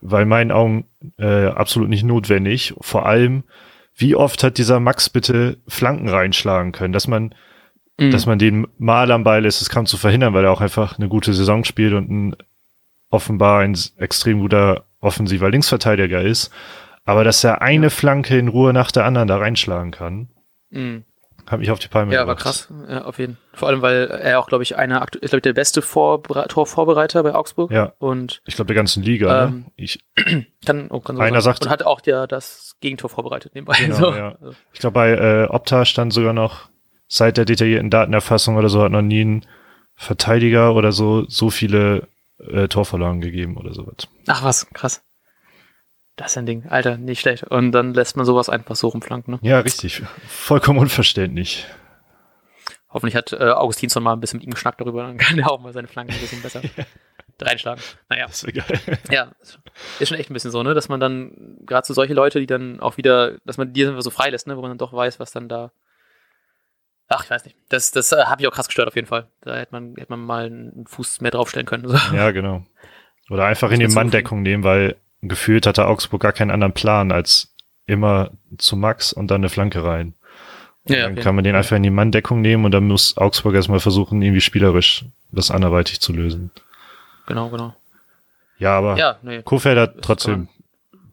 weil 0.00 0.22
in 0.22 0.28
meinen 0.28 0.50
Augen 0.50 0.86
äh, 1.18 1.46
absolut 1.46 1.88
nicht 1.88 2.04
notwendig. 2.04 2.74
Vor 2.80 3.06
allem, 3.06 3.44
wie 3.94 4.16
oft 4.16 4.42
hat 4.42 4.58
dieser 4.58 4.80
Max 4.80 5.10
bitte 5.10 5.58
Flanken 5.68 6.08
reinschlagen 6.08 6.72
können, 6.72 6.94
dass 6.94 7.06
man, 7.06 7.34
mhm. 7.98 8.10
dass 8.10 8.26
man 8.26 8.38
den 8.38 8.66
mal 8.78 9.10
am 9.10 9.24
Ball 9.24 9.44
ist, 9.44 9.60
das 9.60 9.68
kann 9.68 9.86
zu 9.86 9.98
verhindern, 9.98 10.32
weil 10.32 10.44
er 10.44 10.52
auch 10.52 10.62
einfach 10.62 10.98
eine 10.98 11.08
gute 11.08 11.34
Saison 11.34 11.64
spielt 11.64 11.92
und 11.92 12.10
ein 12.10 12.36
offenbar 13.12 13.60
ein 13.60 13.78
extrem 13.98 14.40
guter 14.40 14.84
offensiver 15.00 15.50
Linksverteidiger 15.50 16.22
ist, 16.22 16.50
aber 17.04 17.24
dass 17.24 17.44
er 17.44 17.62
eine 17.62 17.86
ja. 17.86 17.90
Flanke 17.90 18.38
in 18.38 18.48
Ruhe 18.48 18.72
nach 18.72 18.90
der 18.90 19.04
anderen 19.04 19.28
da 19.28 19.36
reinschlagen 19.36 19.90
kann. 19.90 20.28
Mhm. 20.70 21.04
Hat 21.46 21.58
mich 21.58 21.70
auf 21.72 21.80
die 21.80 21.88
Palme 21.88 22.14
Ja, 22.14 22.20
gebracht. 22.20 22.44
war 22.44 22.52
krass. 22.52 22.72
Ja, 22.88 23.04
auf 23.04 23.18
jeden 23.18 23.34
Fall. 23.34 23.58
Vor 23.58 23.68
allem, 23.68 23.82
weil 23.82 24.06
er 24.06 24.38
auch, 24.38 24.46
glaube 24.46 24.62
ich, 24.62 24.76
einer, 24.76 25.02
ist, 25.02 25.30
glaube 25.30 25.38
ich, 25.38 25.42
der 25.42 25.52
beste 25.52 25.82
Vorbere 25.82 26.46
Torvorbereiter 26.46 27.22
bei 27.24 27.34
Augsburg. 27.34 27.72
Ja. 27.72 27.92
Und. 27.98 28.42
Ich 28.46 28.54
glaube, 28.54 28.68
der 28.68 28.76
ganzen 28.76 29.02
Liga, 29.02 29.26
ne? 29.26 29.48
ähm, 29.48 29.58
ne? 29.58 29.72
Ich, 29.76 29.98
kann, 30.64 30.86
oh, 30.90 31.00
kann 31.00 31.16
so 31.16 31.22
einer 31.22 31.40
sagt. 31.40 31.64
Und 31.64 31.70
hat 31.70 31.82
auch 31.82 32.00
ja 32.06 32.28
das 32.28 32.76
Gegentor 32.80 33.10
vorbereitet 33.10 33.54
nebenbei. 33.54 33.76
Genau, 33.80 33.96
so. 33.96 34.14
ja. 34.14 34.36
Ich 34.72 34.78
glaube, 34.78 34.94
bei 34.94 35.10
äh, 35.10 35.46
Opta 35.48 35.84
stand 35.84 36.12
sogar 36.12 36.32
noch, 36.32 36.68
seit 37.08 37.36
der 37.36 37.44
detaillierten 37.44 37.90
Datenerfassung 37.90 38.56
oder 38.56 38.68
so 38.68 38.82
hat 38.82 38.92
noch 38.92 39.02
nie 39.02 39.24
ein 39.24 39.46
Verteidiger 39.96 40.74
oder 40.74 40.92
so 40.92 41.26
so 41.28 41.50
viele 41.50 42.08
äh, 42.50 42.68
Torverlagen 42.68 43.20
gegeben 43.20 43.56
oder 43.56 43.72
sowas. 43.74 44.08
Ach 44.26 44.42
was, 44.42 44.68
krass. 44.70 45.04
Das 46.16 46.32
ist 46.32 46.38
ein 46.38 46.46
Ding, 46.46 46.66
Alter, 46.68 46.98
nicht 46.98 47.20
schlecht. 47.20 47.44
Und 47.44 47.72
dann 47.72 47.94
lässt 47.94 48.16
man 48.16 48.26
sowas 48.26 48.48
einfach 48.48 48.76
so 48.76 48.88
rumflanken, 48.88 49.34
ne? 49.34 49.40
Ja, 49.42 49.60
richtig. 49.60 50.02
Vollkommen 50.26 50.78
unverständlich. 50.78 51.66
Hoffentlich 52.90 53.16
hat 53.16 53.32
äh, 53.32 53.50
Augustinsson 53.50 54.02
mal 54.02 54.12
ein 54.12 54.20
bisschen 54.20 54.38
mit 54.38 54.46
ihm 54.46 54.52
geschnackt 54.52 54.80
darüber, 54.80 55.02
dann 55.02 55.16
kann 55.16 55.38
er 55.38 55.50
auch 55.50 55.60
mal 55.60 55.72
seine 55.72 55.88
Flanken 55.88 56.12
ein 56.12 56.20
bisschen 56.20 56.42
besser 56.42 56.60
reinschlagen. 57.40 57.82
Naja. 58.10 58.26
Das 58.26 58.44
wäre 58.44 58.52
geil. 58.52 58.98
Ja, 59.10 59.32
ist 59.98 60.08
schon 60.08 60.18
echt 60.18 60.30
ein 60.30 60.34
bisschen 60.34 60.50
so, 60.50 60.62
ne? 60.62 60.74
Dass 60.74 60.90
man 60.90 61.00
dann, 61.00 61.56
gerade 61.64 61.86
so 61.86 61.94
solche 61.94 62.12
Leute, 62.12 62.38
die 62.38 62.46
dann 62.46 62.80
auch 62.80 62.98
wieder, 62.98 63.38
dass 63.46 63.56
man 63.56 63.72
die 63.72 63.86
einfach 63.86 64.02
so 64.02 64.10
freilässt, 64.10 64.46
ne? 64.46 64.56
Wo 64.56 64.60
man 64.60 64.70
dann 64.70 64.78
doch 64.78 64.92
weiß, 64.92 65.18
was 65.18 65.32
dann 65.32 65.48
da. 65.48 65.72
Ach, 67.12 67.24
ich 67.24 67.30
weiß 67.30 67.44
nicht. 67.44 67.56
Das, 67.68 67.90
das 67.90 68.12
äh, 68.12 68.24
habe 68.24 68.42
ich 68.42 68.48
auch 68.48 68.52
krass 68.52 68.66
gestört 68.66 68.88
auf 68.88 68.96
jeden 68.96 69.06
Fall. 69.06 69.26
Da 69.40 69.56
hätte 69.56 69.72
man, 69.72 69.94
hätte 69.96 70.10
man 70.10 70.20
mal 70.20 70.46
einen 70.46 70.86
Fuß 70.86 71.20
mehr 71.20 71.30
draufstellen 71.30 71.66
können. 71.66 71.88
So. 71.88 71.96
Ja, 72.14 72.30
genau. 72.30 72.64
Oder 73.30 73.46
einfach 73.46 73.70
in 73.70 73.80
die 73.80 73.88
Manndeckung 73.88 74.42
nehmen, 74.42 74.64
weil 74.64 74.96
gefühlt 75.22 75.66
hatte 75.66 75.86
Augsburg 75.86 76.22
gar 76.22 76.32
keinen 76.32 76.50
anderen 76.50 76.72
Plan 76.72 77.12
als 77.12 77.54
immer 77.86 78.30
zu 78.58 78.76
Max 78.76 79.12
und 79.12 79.30
dann 79.30 79.40
eine 79.40 79.48
Flanke 79.48 79.84
rein. 79.84 80.14
Ja, 80.88 81.02
dann 81.02 81.14
kann 81.14 81.34
man 81.36 81.44
den 81.44 81.54
einfach 81.54 81.76
in 81.76 81.84
die 81.84 81.90
Manndeckung 81.90 82.40
nehmen 82.40 82.64
und 82.64 82.72
dann 82.72 82.88
muss 82.88 83.16
Augsburg 83.16 83.54
erstmal 83.54 83.78
versuchen, 83.78 84.20
irgendwie 84.20 84.40
spielerisch 84.40 85.04
das 85.30 85.50
anderweitig 85.50 86.00
zu 86.00 86.12
lösen. 86.12 86.50
Genau, 87.26 87.50
genau. 87.50 87.74
Ja, 88.58 88.78
aber 88.78 88.96
ja, 88.96 89.18
nee, 89.22 89.42
Kofeld 89.42 89.78
hat 89.78 90.02
trotzdem 90.02 90.48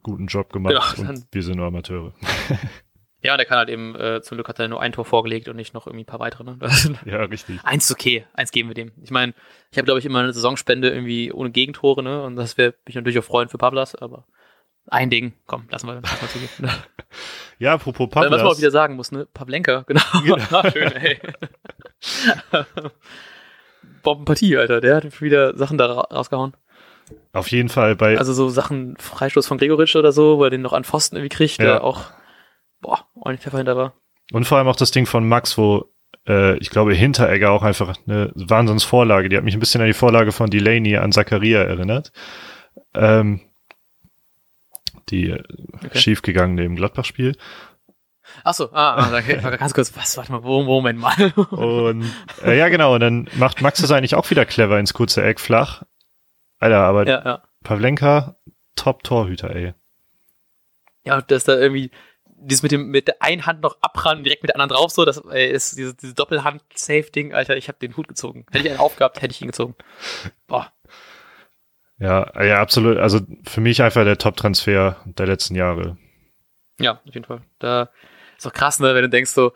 guten 0.02 0.28
Job 0.28 0.52
gemacht 0.52 0.96
genau, 0.96 1.10
und 1.10 1.28
wir 1.32 1.44
sind 1.44 1.58
nur 1.58 1.68
Amateure. 1.68 2.14
Ja, 3.22 3.36
der 3.36 3.46
kann 3.46 3.58
halt 3.58 3.70
eben, 3.70 3.96
äh, 3.96 4.22
zum 4.22 4.38
Glück 4.38 4.48
hat 4.48 4.60
er 4.60 4.70
nur 4.70 4.82
ein 4.82 4.94
Tor 4.94 5.04
vorgelegt 5.04 5.50
und 5.50 5.58
nicht 5.58 5.74
noch 5.74 5.88
irgendwie 5.88 6.04
ein 6.04 6.08
paar 6.08 6.22
weitere. 6.22 6.44
Ne? 6.46 6.58
ja, 7.06 7.24
richtig. 7.24 7.60
Eins 7.64 7.86
ist 7.86 7.92
okay, 7.92 8.26
eins 8.34 8.52
geben 8.52 8.70
wir 8.70 8.76
dem. 8.76 8.94
Ich 9.04 9.12
meine, 9.12 9.34
ich 9.72 9.78
habe, 9.78 9.86
glaube 9.86 10.00
ich, 10.00 10.06
immer 10.06 10.20
eine 10.20 10.32
Saisonspende 10.32 10.90
irgendwie 10.90 11.32
ohne 11.34 11.52
Gegentore, 11.52 12.02
ne? 12.02 12.24
Und 12.24 12.38
das 12.38 12.58
wäre 12.58 12.76
mich 12.86 12.96
natürlich 12.96 13.20
auch 13.20 13.24
freuen 13.24 13.50
für 13.50 13.58
Pablas, 13.58 13.96
aber 13.96 14.26
ein 14.88 15.10
Ding, 15.10 15.34
komm, 15.48 15.68
lassen 15.70 15.88
wir, 15.88 15.96
lassen 15.96 16.22
wir 16.22 16.30
zugeben. 16.30 16.52
Ne? 16.60 16.70
ja, 17.60 17.74
apropos 17.74 18.10
Pablas. 18.10 18.32
Was 18.32 18.42
man 18.42 18.52
auch 18.52 18.58
wieder 18.58 18.72
sagen 18.72 18.96
muss, 18.96 19.12
ne? 19.12 19.28
Pavlenka, 19.34 19.84
genau. 19.86 20.02
genau. 20.24 20.38
Na, 20.50 20.72
schön, 20.72 20.92
ey. 20.94 21.20
Bombenpartie, 24.02 24.58
Alter. 24.58 24.80
Der 24.80 24.96
hat 24.96 25.22
wieder 25.22 25.58
Sachen 25.58 25.78
da 25.78 25.92
rausgehauen. 25.92 26.54
Auf 27.34 27.52
jeden 27.52 27.70
Fall 27.70 27.96
bei. 27.96 28.18
Also 28.18 28.34
so 28.34 28.50
Sachen, 28.50 28.96
Freistoß 28.98 29.48
von 29.48 29.58
Gregoritsch 29.58 29.96
oder 29.96 30.12
so, 30.12 30.38
wo 30.38 30.46
er 30.46 30.50
den 30.50 30.62
noch 30.62 30.74
an 30.74 30.84
Pfosten 30.84 31.16
irgendwie 31.18 31.36
kriegt, 31.36 31.60
ja. 31.60 31.66
der 31.66 31.84
auch 31.84 32.12
boah, 32.82 33.06
ordentlich 33.16 33.42
Pfeffer 33.42 33.58
hinter 33.58 33.78
war. 33.78 33.94
Und 34.32 34.46
vor 34.46 34.58
allem 34.58 34.68
auch 34.68 34.76
das 34.76 34.92
Ding 34.92 35.06
von 35.06 35.28
Max, 35.28 35.58
wo 35.58 35.92
äh, 36.28 36.58
ich 36.58 36.70
glaube 36.70 36.94
Hinteregger 36.94 37.52
auch 37.52 37.64
einfach 37.64 37.96
eine 38.08 38.32
Wahnsinnsvorlage, 38.36 39.30
die 39.30 39.38
hat 39.38 39.44
mich 39.44 39.56
ein 39.56 39.60
bisschen 39.60 39.82
an 39.82 39.88
die 39.88 39.94
Vorlage 39.94 40.32
von 40.32 40.50
Delaney 40.50 40.98
an 40.98 41.12
Zakaria 41.12 41.62
erinnert. 41.64 42.12
Ähm, 42.94 43.42
die 45.10 45.32
äh, 45.32 45.44
okay. 45.84 45.98
schiefgegangene 45.98 46.64
im 46.64 46.76
Gladbach-Spiel. 46.76 47.36
Achso, 48.44 48.70
ah, 48.74 48.96
ah 48.96 49.18
okay, 49.18 49.40
ganz 49.58 49.74
kurz, 49.74 49.96
was, 49.96 50.16
warte 50.18 50.32
mal, 50.32 50.42
Moment 50.42 51.00
mal. 51.00 51.32
und 51.50 52.06
äh, 52.44 52.58
ja, 52.58 52.70
genau, 52.70 52.94
und 52.94 53.00
dann 53.00 53.28
macht 53.34 53.62
Max 53.62 53.82
das 53.82 53.92
eigentlich 53.92 54.16
auch 54.16 54.30
wieder 54.30 54.46
clever 54.46 54.80
ins 54.80 54.94
kurze 54.94 55.24
Eck 55.24 55.40
flach. 55.40 55.84
Alter, 56.60 56.80
aber 56.80 57.08
ja, 57.08 57.26
ja. 57.26 57.44
Pavlenka, 57.64 58.36
Top-Torhüter, 58.76 59.56
ey. 59.56 59.74
Ja, 61.06 61.22
dass 61.22 61.46
da 61.46 61.58
irgendwie 61.58 61.92
dieses 62.42 62.64
mit 62.64 62.72
dem 62.72 62.88
mit 62.88 63.08
der 63.08 63.22
einen 63.22 63.46
Hand 63.46 63.62
noch 63.62 63.78
abran 63.82 64.24
direkt 64.24 64.44
mit 64.44 64.50
der 64.50 64.56
anderen 64.56 64.80
drauf 64.80 64.92
so, 64.92 65.06
das 65.06 65.22
äh, 65.32 65.52
ist 65.52 65.78
dieses, 65.78 65.96
dieses 65.98 66.16
Doppelhand-Safe-Ding, 66.16 67.34
Alter, 67.34 67.58
ich 67.58 67.68
habe 67.68 67.80
den 67.80 67.96
Hut 67.98 68.08
gezogen. 68.08 68.46
Hätte 68.52 68.66
ich 68.66 68.72
einen 68.72 68.80
aufgehabt, 68.80 69.22
hätte 69.22 69.34
ich 69.34 69.42
ihn 69.42 69.48
gezogen. 69.48 69.76
Boah. 70.48 70.72
Ja, 72.00 72.44
ja, 72.44 72.62
absolut. 72.62 72.98
Also 72.98 73.20
für 73.44 73.62
mich 73.62 73.82
einfach 73.82 74.04
der 74.06 74.18
Top-Transfer 74.18 74.98
der 75.06 75.28
letzten 75.28 75.56
Jahre. 75.56 75.98
Ja, 76.80 77.02
auf 77.06 77.14
jeden 77.14 77.26
Fall. 77.26 77.42
Da 77.60 77.90
ist 78.38 78.48
auch 78.48 78.54
krass, 78.54 78.80
ne, 78.80 78.96
wenn 78.96 79.02
du 79.02 79.10
denkst 79.10 79.32
so, 79.32 79.52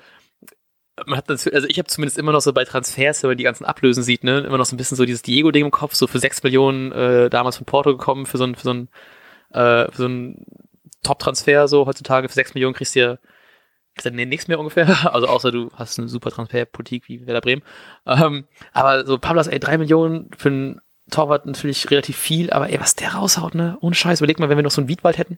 man 1.05 1.17
hat 1.17 1.29
das, 1.29 1.47
also 1.47 1.67
ich 1.67 1.79
habe 1.79 1.87
zumindest 1.87 2.17
immer 2.17 2.33
noch 2.33 2.41
so 2.41 2.53
bei 2.53 2.65
Transfers, 2.65 3.23
wenn 3.23 3.31
man 3.31 3.37
die 3.37 3.45
ganzen 3.45 3.65
Ablösen 3.65 4.03
sieht, 4.03 4.23
ne, 4.23 4.41
immer 4.41 4.57
noch 4.57 4.65
so 4.65 4.75
ein 4.75 4.77
bisschen 4.77 4.97
so 4.97 5.05
dieses 5.05 5.21
Diego-Ding 5.21 5.65
im 5.65 5.71
Kopf, 5.71 5.95
so 5.95 6.05
für 6.05 6.19
sechs 6.19 6.43
Millionen 6.43 6.91
äh, 6.91 7.29
damals 7.29 7.57
von 7.57 7.65
Porto 7.65 7.91
gekommen, 7.91 8.25
für 8.25 8.37
so 8.37 8.43
ein, 8.43 8.55
für 8.55 8.63
so 8.63 8.73
ein, 8.73 8.89
äh, 9.51 9.89
für 9.91 10.01
so 10.01 10.07
ein 10.07 10.45
Top-Transfer, 11.03 11.67
so 11.67 11.85
heutzutage 11.85 12.27
für 12.29 12.35
6 12.35 12.53
Millionen 12.53 12.73
kriegst 12.73 12.95
du 12.95 12.99
ja 12.99 13.17
du 14.03 14.11
nichts 14.11 14.47
mehr 14.47 14.59
ungefähr. 14.59 14.87
Also 15.13 15.27
außer 15.27 15.51
du 15.51 15.71
hast 15.75 15.99
eine 15.99 16.07
super 16.07 16.31
Transferpolitik 16.31 17.07
wie 17.07 17.25
Werder 17.27 17.41
Bremen. 17.41 17.61
Ähm, 18.05 18.45
aber 18.71 19.05
so 19.05 19.17
Pablas, 19.17 19.47
ey, 19.47 19.59
3 19.59 19.77
Millionen 19.77 20.31
für 20.35 20.49
einen 20.49 20.81
Torwart 21.11 21.45
natürlich 21.45 21.89
relativ 21.91 22.17
viel, 22.17 22.49
aber 22.51 22.69
ey, 22.69 22.79
was 22.79 22.95
der 22.95 23.13
raushaut, 23.13 23.55
ne? 23.55 23.77
Ohne 23.81 23.93
Scheiß, 23.93 24.21
überleg 24.21 24.39
mal, 24.39 24.49
wenn 24.49 24.57
wir 24.57 24.63
noch 24.63 24.71
so 24.71 24.81
einen 24.81 24.87
Wiedwald 24.87 25.17
hätten. 25.17 25.37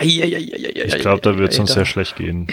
ich 0.00 0.98
glaube, 0.98 1.20
da 1.20 1.36
wird 1.36 1.52
es 1.52 1.58
uns 1.58 1.72
sehr 1.72 1.84
schlecht 1.84 2.16
gehen. 2.16 2.46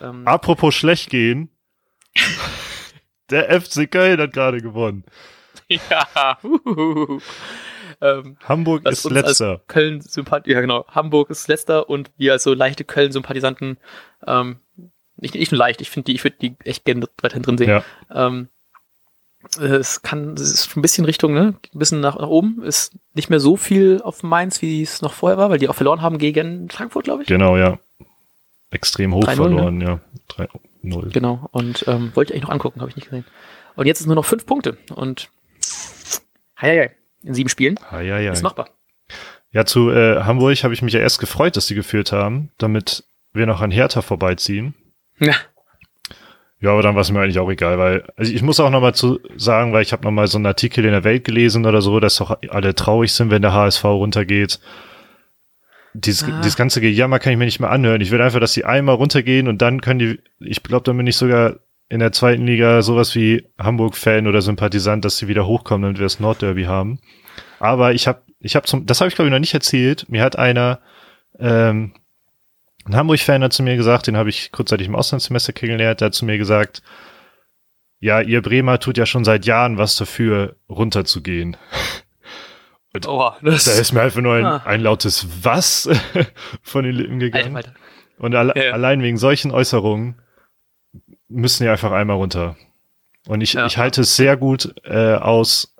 Ähm, 0.00 0.26
Apropos 0.26 0.74
schlecht 0.74 1.10
gehen. 1.10 1.50
der 3.30 3.60
FC 3.60 3.90
Köln 3.90 4.20
hat 4.20 4.32
gerade 4.32 4.60
gewonnen. 4.60 5.04
Ja. 5.68 6.38
Ähm, 8.04 8.36
Hamburg 8.46 8.86
ist 8.86 9.08
letzter. 9.10 9.62
Köln 9.66 10.02
Sympath 10.02 10.46
ja 10.46 10.60
genau. 10.60 10.84
Hamburg 10.88 11.30
ist 11.30 11.48
letzter 11.48 11.88
und 11.88 12.10
wir 12.18 12.32
als 12.32 12.42
so 12.42 12.52
leichte 12.52 12.84
Köln 12.84 13.12
Sympathisanten, 13.12 13.78
ähm, 14.26 14.56
nicht, 15.16 15.34
nicht 15.34 15.52
nur 15.52 15.58
leicht, 15.58 15.80
ich 15.80 15.88
finde 15.88 16.06
die, 16.06 16.14
ich 16.14 16.22
würde 16.22 16.36
die 16.38 16.54
echt 16.64 16.84
gerne 16.84 17.08
weiterhin 17.22 17.42
drin 17.42 17.56
sehen. 17.56 17.70
Ja. 17.70 17.84
Ähm, 18.12 18.48
es 19.58 20.02
kann, 20.02 20.34
es 20.34 20.52
ist 20.52 20.76
ein 20.76 20.82
bisschen 20.82 21.06
Richtung, 21.06 21.32
ne, 21.32 21.54
ein 21.74 21.78
bisschen 21.78 22.00
nach, 22.00 22.18
nach 22.18 22.28
oben, 22.28 22.62
ist 22.62 22.94
nicht 23.14 23.30
mehr 23.30 23.40
so 23.40 23.56
viel 23.56 24.02
auf 24.02 24.22
Mainz, 24.22 24.60
wie 24.60 24.82
es 24.82 25.00
noch 25.00 25.12
vorher 25.14 25.38
war, 25.38 25.48
weil 25.48 25.58
die 25.58 25.68
auch 25.68 25.74
verloren 25.74 26.02
haben 26.02 26.18
gegen 26.18 26.68
Frankfurt, 26.68 27.04
glaube 27.04 27.22
ich. 27.22 27.28
Genau, 27.28 27.56
ja. 27.56 27.78
Extrem 28.70 29.14
hoch 29.14 29.24
verloren, 29.24 29.78
ne? 29.78 29.84
ja. 29.84 30.46
3-0. 30.82 31.10
Genau, 31.10 31.48
und 31.52 31.86
ähm, 31.88 32.12
wollte 32.14 32.32
ich 32.32 32.36
eigentlich 32.36 32.48
noch 32.48 32.54
angucken, 32.54 32.80
habe 32.80 32.90
ich 32.90 32.96
nicht 32.96 33.06
gesehen. 33.06 33.24
Und 33.76 33.86
jetzt 33.86 34.00
ist 34.00 34.06
nur 34.06 34.16
noch 34.16 34.24
fünf 34.26 34.44
Punkte 34.44 34.76
und 34.94 35.30
hei, 36.60 36.68
hei, 36.68 36.78
hei 36.88 36.96
in 37.24 37.34
sieben 37.34 37.48
Spielen. 37.48 37.78
Ah, 37.90 38.00
ja, 38.00 38.18
ja. 38.18 38.32
Ist 38.32 38.42
machbar. 38.42 38.68
Ja, 39.50 39.64
zu 39.64 39.90
äh, 39.90 40.22
Hamburg 40.22 40.62
habe 40.64 40.74
ich 40.74 40.82
mich 40.82 40.94
ja 40.94 41.00
erst 41.00 41.20
gefreut, 41.20 41.56
dass 41.56 41.66
sie 41.66 41.74
geführt 41.74 42.12
haben, 42.12 42.50
damit 42.58 43.04
wir 43.32 43.46
noch 43.46 43.60
an 43.60 43.70
Hertha 43.70 44.02
vorbeiziehen. 44.02 44.74
Ja. 45.18 45.34
Ja, 46.60 46.72
aber 46.72 46.82
dann 46.82 46.94
war 46.94 47.02
es 47.02 47.10
mir 47.10 47.20
eigentlich 47.20 47.38
auch 47.38 47.50
egal, 47.50 47.78
weil, 47.78 48.04
also 48.16 48.32
ich 48.32 48.42
muss 48.42 48.58
auch 48.58 48.70
nochmal 48.70 48.94
zu 48.94 49.20
sagen, 49.36 49.72
weil 49.72 49.82
ich 49.82 49.92
habe 49.92 50.02
nochmal 50.02 50.28
so 50.28 50.38
einen 50.38 50.46
Artikel 50.46 50.84
in 50.84 50.92
der 50.92 51.04
Welt 51.04 51.24
gelesen 51.24 51.66
oder 51.66 51.82
so, 51.82 52.00
dass 52.00 52.16
doch 52.16 52.38
alle 52.48 52.74
traurig 52.74 53.12
sind, 53.12 53.30
wenn 53.30 53.42
der 53.42 53.52
HSV 53.52 53.84
runtergeht. 53.84 54.60
Dieses, 55.92 56.26
ah. 56.26 56.40
dieses 56.40 56.56
ganze 56.56 56.80
Gejammer 56.80 57.18
kann 57.18 57.32
ich 57.32 57.38
mir 57.38 57.44
nicht 57.44 57.60
mehr 57.60 57.70
anhören. 57.70 58.00
Ich 58.00 58.10
will 58.10 58.22
einfach, 58.22 58.40
dass 58.40 58.54
sie 58.54 58.64
einmal 58.64 58.94
runtergehen 58.94 59.46
und 59.46 59.60
dann 59.62 59.82
können 59.82 59.98
die, 59.98 60.20
ich 60.40 60.62
glaube, 60.62 60.84
dann 60.84 60.96
bin 60.96 61.06
ich 61.06 61.16
sogar 61.16 61.56
in 61.88 62.00
der 62.00 62.12
zweiten 62.12 62.46
Liga 62.46 62.82
sowas 62.82 63.14
wie 63.14 63.46
Hamburg-Fan 63.58 64.26
oder 64.26 64.42
Sympathisant, 64.42 65.04
dass 65.04 65.18
sie 65.18 65.28
wieder 65.28 65.46
hochkommen, 65.46 65.82
damit 65.82 65.98
wir 65.98 66.04
das 66.04 66.20
Nordderby 66.20 66.64
haben. 66.64 66.98
Aber 67.58 67.92
ich 67.92 68.06
habe, 68.06 68.22
ich 68.40 68.56
habe 68.56 68.66
zum, 68.66 68.86
das 68.86 69.00
habe 69.00 69.08
ich 69.08 69.14
glaube 69.14 69.28
ich 69.28 69.32
noch 69.32 69.38
nicht 69.38 69.54
erzählt. 69.54 70.08
Mir 70.08 70.22
hat 70.22 70.36
einer, 70.36 70.80
ähm, 71.38 71.94
ein 72.86 72.96
Hamburg-Fan 72.96 73.42
hat 73.42 73.52
zu 73.52 73.62
mir 73.62 73.76
gesagt, 73.76 74.06
den 74.06 74.16
habe 74.16 74.28
ich 74.28 74.52
kurzzeitig 74.52 74.86
im 74.86 74.94
Auslandssemester 74.94 75.52
kennengelernt, 75.52 76.00
der 76.00 76.06
hat 76.06 76.14
zu 76.14 76.24
mir 76.24 76.38
gesagt, 76.38 76.82
ja, 78.00 78.20
ihr 78.20 78.42
Bremer 78.42 78.80
tut 78.80 78.98
ja 78.98 79.06
schon 79.06 79.24
seit 79.24 79.46
Jahren 79.46 79.78
was 79.78 79.96
dafür, 79.96 80.56
runterzugehen. 80.68 81.56
Und 82.92 83.08
oh, 83.08 83.32
das 83.42 83.64
da 83.64 83.72
ist 83.72 83.92
mir 83.92 84.02
einfach 84.02 84.20
nur 84.20 84.34
ein, 84.34 84.44
ah. 84.44 84.62
ein 84.64 84.80
lautes 84.80 85.26
Was 85.42 85.88
von 86.62 86.84
den 86.84 86.94
Lippen 86.94 87.18
gegangen. 87.18 87.56
Alter, 87.56 87.70
Alter. 87.70 87.80
Und 88.18 88.34
alle, 88.36 88.52
ja, 88.54 88.64
ja. 88.64 88.72
allein 88.72 89.02
wegen 89.02 89.16
solchen 89.16 89.50
Äußerungen 89.50 90.20
müssen 91.34 91.64
ja 91.64 91.72
einfach 91.72 91.92
einmal 91.92 92.16
runter. 92.16 92.56
Und 93.26 93.40
ich, 93.40 93.54
ja. 93.54 93.66
ich 93.66 93.78
halte 93.78 94.02
es 94.02 94.16
sehr 94.16 94.36
gut 94.36 94.74
äh, 94.84 95.14
aus, 95.14 95.74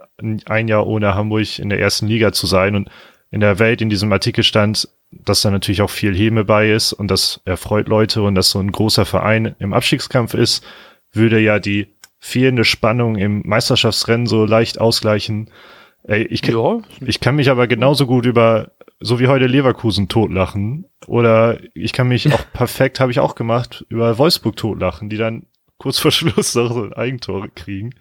ein 0.47 0.69
Jahr 0.69 0.87
ohne 0.87 1.15
Hamburg 1.15 1.59
in 1.59 1.69
der 1.69 1.81
ersten 1.81 2.07
Liga 2.07 2.33
zu 2.33 2.47
sein. 2.47 2.75
Und 2.75 2.91
in 3.31 3.41
der 3.41 3.59
Welt 3.59 3.83
in 3.83 3.91
diesem 3.91 4.13
Artikel 4.13 4.45
stand, 4.45 4.89
dass 5.11 5.43
da 5.43 5.51
natürlich 5.51 5.83
auch 5.83 5.91
viel 5.91 6.15
Häme 6.15 6.45
bei 6.45 6.71
ist 6.71 6.93
und 6.93 7.11
das 7.11 7.41
erfreut 7.45 7.89
Leute 7.89 8.23
und 8.23 8.35
dass 8.35 8.51
so 8.51 8.61
ein 8.61 8.71
großer 8.71 9.05
Verein 9.05 9.57
im 9.59 9.73
Abstiegskampf 9.73 10.35
ist, 10.35 10.65
würde 11.13 11.41
ja 11.41 11.59
die 11.59 11.89
fehlende 12.19 12.65
Spannung 12.65 13.17
im 13.17 13.43
Meisterschaftsrennen 13.45 14.27
so 14.27 14.45
leicht 14.45 14.81
ausgleichen. 14.81 15.51
Ich, 16.07 16.43
kann, 16.43 16.55
ja. 16.55 16.79
ich 17.07 17.21
kann 17.21 17.37
mich 17.37 17.51
aber 17.51 17.67
genauso 17.67 18.07
gut 18.07 18.27
über, 18.27 18.73
so 19.01 19.19
wie 19.19 19.29
heute 19.29 19.47
Leverkusen 19.47 20.09
totlachen. 20.09 20.87
Oder 21.07 21.59
ich 21.75 21.93
kann 21.93 22.09
mich 22.09 22.33
auch 22.33 22.45
perfekt, 22.53 23.01
habe 23.01 23.13
ich 23.13 23.21
auch 23.21 23.35
gemacht, 23.35 23.85
über 23.89 24.19
Wolfsburg 24.19 24.57
totlachen, 24.57 25.11
die 25.11 25.17
dann 25.17 25.47
kurz 25.79 25.99
vor 25.99 26.11
Schluss 26.13 26.55
noch 26.55 26.73
so 26.73 26.85
ein 26.85 26.93
Eigentor 26.93 27.49
kriegen. 27.55 27.95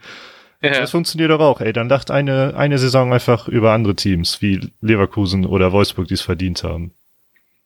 Ja. 0.62 0.79
Das 0.79 0.91
funktioniert 0.91 1.29
doch 1.29 1.41
auch, 1.41 1.60
ey. 1.60 1.73
Dann 1.73 1.89
lacht 1.89 2.10
eine, 2.10 2.56
eine 2.56 2.77
Saison 2.77 3.12
einfach 3.12 3.49
über 3.49 3.73
andere 3.73 3.95
Teams, 3.95 4.41
wie 4.41 4.71
Leverkusen 4.79 5.45
oder 5.45 5.73
Wolfsburg, 5.73 6.08
die 6.08 6.13
es 6.13 6.21
verdient 6.21 6.63
haben. 6.63 6.93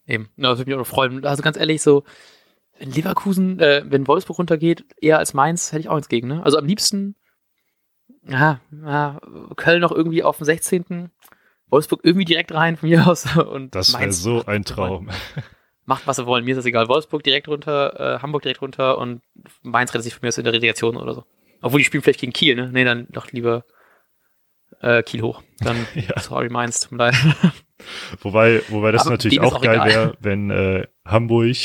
Eben, 0.08 0.30
ja, 0.38 0.50
das 0.50 0.58
würde 0.58 0.72
mich 0.72 0.80
auch 0.80 0.88
freuen. 0.88 1.24
Also 1.24 1.44
ganz 1.44 1.58
ehrlich, 1.58 1.84
so, 1.84 2.04
wenn 2.80 2.92
Leverkusen, 2.92 3.60
äh, 3.60 3.84
wenn 3.86 4.08
Wolfsburg 4.08 4.40
runtergeht, 4.40 4.86
eher 5.00 5.20
als 5.20 5.36
Mainz, 5.36 5.72
hätte 5.72 5.82
ich 5.82 5.90
auch 5.90 5.96
nichts 5.96 6.10
gegen, 6.10 6.28
ne? 6.28 6.44
Also 6.44 6.58
am 6.58 6.66
liebsten, 6.66 7.16
ja, 8.28 8.62
ja 8.72 9.20
Köln 9.56 9.82
noch 9.82 9.92
irgendwie 9.92 10.24
auf 10.24 10.38
dem 10.38 10.46
16. 10.46 11.12
Wolfsburg 11.70 12.02
irgendwie 12.04 12.26
direkt 12.26 12.54
rein 12.54 12.78
von 12.78 12.90
mir 12.90 13.08
aus. 13.08 13.36
Und 13.38 13.76
das 13.76 13.98
wäre 13.98 14.12
so 14.12 14.46
ein 14.46 14.64
Traum. 14.64 15.10
Macht, 15.86 16.06
was 16.06 16.18
sie 16.18 16.26
wollen, 16.26 16.44
mir 16.44 16.52
ist 16.52 16.58
das 16.58 16.66
egal. 16.66 16.90
Wolfsburg 16.90 17.24
direkt 17.24 17.48
runter, 17.48 18.18
äh, 18.18 18.22
Hamburg 18.22 18.42
direkt 18.42 18.62
runter 18.62 18.98
und 18.98 19.22
Mainz 19.62 19.92
rettet 19.92 20.04
sich 20.04 20.14
von 20.14 20.20
mir 20.22 20.28
aus 20.28 20.38
in 20.38 20.44
der 20.44 20.52
Relegation 20.52 20.98
oder 20.98 21.14
so. 21.14 21.24
Obwohl 21.62 21.80
die 21.80 21.86
spielen 21.86 22.04
vielleicht 22.04 22.20
gegen 22.20 22.34
Kiel, 22.34 22.56
ne? 22.56 22.70
Nee, 22.74 22.84
dann 22.84 23.08
doch 23.10 23.32
lieber 23.32 23.64
äh, 24.82 25.02
Kiel 25.02 25.22
hoch. 25.22 25.44
Dann, 25.60 25.88
ja. 25.96 26.20
sorry, 26.20 26.50
Mainz, 26.50 26.82
tut 26.82 26.92
mir 26.92 26.98
leid. 26.98 27.16
Wobei, 28.22 28.62
wobei 28.70 28.92
das 28.92 29.04
Aber 29.04 29.12
natürlich 29.12 29.40
auch, 29.40 29.56
auch 29.56 29.62
geil 29.62 29.86
wäre, 29.86 30.18
wenn 30.20 30.50
äh, 30.50 30.88
Hamburg 31.06 31.56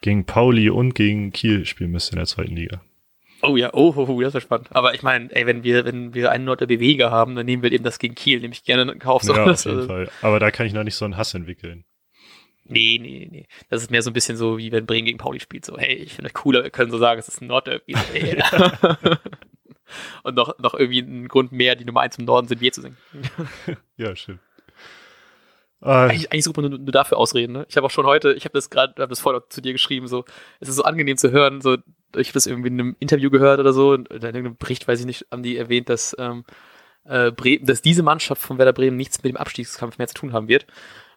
gegen 0.00 0.24
Pauli 0.24 0.70
und 0.70 0.94
gegen 0.94 1.32
Kiel 1.32 1.66
spielen 1.66 1.90
müsste 1.90 2.12
in 2.12 2.18
der 2.18 2.26
zweiten 2.26 2.54
Liga. 2.54 2.80
Oh 3.42 3.56
ja, 3.56 3.70
oh, 3.72 3.94
oh, 3.96 4.06
oh 4.08 4.20
das 4.20 4.34
wäre 4.34 4.40
spannend. 4.40 4.68
Aber 4.72 4.94
ich 4.94 5.02
meine, 5.02 5.34
ey, 5.34 5.46
wenn 5.46 5.62
wir, 5.62 5.84
wenn 5.84 6.14
wir 6.14 6.30
einen 6.30 6.44
Nord 6.44 6.60
der 6.60 6.66
Bewege 6.66 7.10
haben, 7.10 7.36
dann 7.36 7.46
nehmen 7.46 7.62
wir 7.62 7.70
eben 7.72 7.84
das 7.84 7.98
gegen 7.98 8.14
Kiel, 8.14 8.40
nehme 8.40 8.52
ich 8.52 8.64
gerne 8.64 8.90
in 8.90 8.98
Kauf. 8.98 9.22
So. 9.22 9.34
Ja, 9.34 9.44
auf 9.44 9.64
jeden 9.64 9.86
Fall. 9.86 10.10
Aber 10.22 10.40
da 10.40 10.50
kann 10.50 10.66
ich 10.66 10.72
noch 10.72 10.84
nicht 10.84 10.96
so 10.96 11.04
einen 11.04 11.16
Hass 11.16 11.34
entwickeln. 11.34 11.84
Nee, 12.64 12.98
nee, 13.00 13.28
nee. 13.30 13.46
Das 13.70 13.82
ist 13.82 13.90
mehr 13.90 14.02
so 14.02 14.10
ein 14.10 14.12
bisschen 14.12 14.36
so, 14.36 14.58
wie 14.58 14.72
wenn 14.72 14.86
Bremen 14.86 15.06
gegen 15.06 15.18
Pauli 15.18 15.40
spielt. 15.40 15.64
So, 15.64 15.78
hey, 15.78 15.94
ich 15.94 16.14
finde 16.14 16.28
euch 16.28 16.34
cooler, 16.34 16.64
wir 16.64 16.70
können 16.70 16.90
so 16.90 16.98
sagen, 16.98 17.18
es 17.18 17.28
ist 17.28 17.40
ein 17.40 17.46
Nordderby. 17.46 17.94
Und 20.22 20.34
noch, 20.34 20.58
noch 20.58 20.74
irgendwie 20.74 21.00
ein 21.00 21.28
Grund 21.28 21.52
mehr, 21.52 21.76
die 21.76 21.84
Nummer 21.84 22.00
eins 22.00 22.18
im 22.18 22.24
Norden 22.24 22.48
sind, 22.48 22.60
je 22.60 22.70
zu 22.70 22.82
singen. 22.82 22.96
ja, 23.96 24.14
schön. 24.16 24.38
Äh, 25.80 25.90
eigentlich, 25.90 26.32
eigentlich 26.32 26.44
super 26.44 26.62
nur, 26.62 26.70
nur, 26.70 26.92
dafür 26.92 27.18
ausreden. 27.18 27.52
Ne? 27.52 27.66
Ich 27.68 27.76
habe 27.76 27.86
auch 27.86 27.90
schon 27.90 28.06
heute, 28.06 28.32
ich 28.34 28.44
habe 28.44 28.52
das 28.52 28.70
gerade, 28.70 29.00
habe 29.00 29.10
das 29.10 29.20
vorher 29.20 29.42
zu 29.48 29.60
dir 29.60 29.72
geschrieben, 29.72 30.08
so, 30.08 30.24
es 30.60 30.68
ist 30.68 30.76
so 30.76 30.82
angenehm 30.82 31.16
zu 31.16 31.30
hören, 31.30 31.60
so, 31.60 31.76
ich 32.16 32.28
habe 32.28 32.34
das 32.34 32.46
irgendwie 32.46 32.68
in 32.68 32.80
einem 32.80 32.96
Interview 32.98 33.30
gehört 33.30 33.60
oder 33.60 33.72
so, 33.72 33.94
in 33.94 34.06
irgendeinem 34.06 34.56
Bericht, 34.56 34.88
weiß 34.88 35.00
ich 35.00 35.06
nicht, 35.06 35.26
haben 35.30 35.42
die 35.42 35.56
erwähnt, 35.56 35.88
dass, 35.88 36.16
ähm, 36.18 36.44
äh, 37.04 37.30
Bremen, 37.30 37.66
dass 37.66 37.82
diese 37.82 38.02
Mannschaft 38.02 38.42
von 38.42 38.58
Werder 38.58 38.72
Bremen 38.72 38.96
nichts 38.96 39.22
mit 39.22 39.32
dem 39.32 39.36
Abstiegskampf 39.36 39.98
mehr 39.98 40.08
zu 40.08 40.14
tun 40.14 40.32
haben 40.32 40.48
wird. 40.48 40.66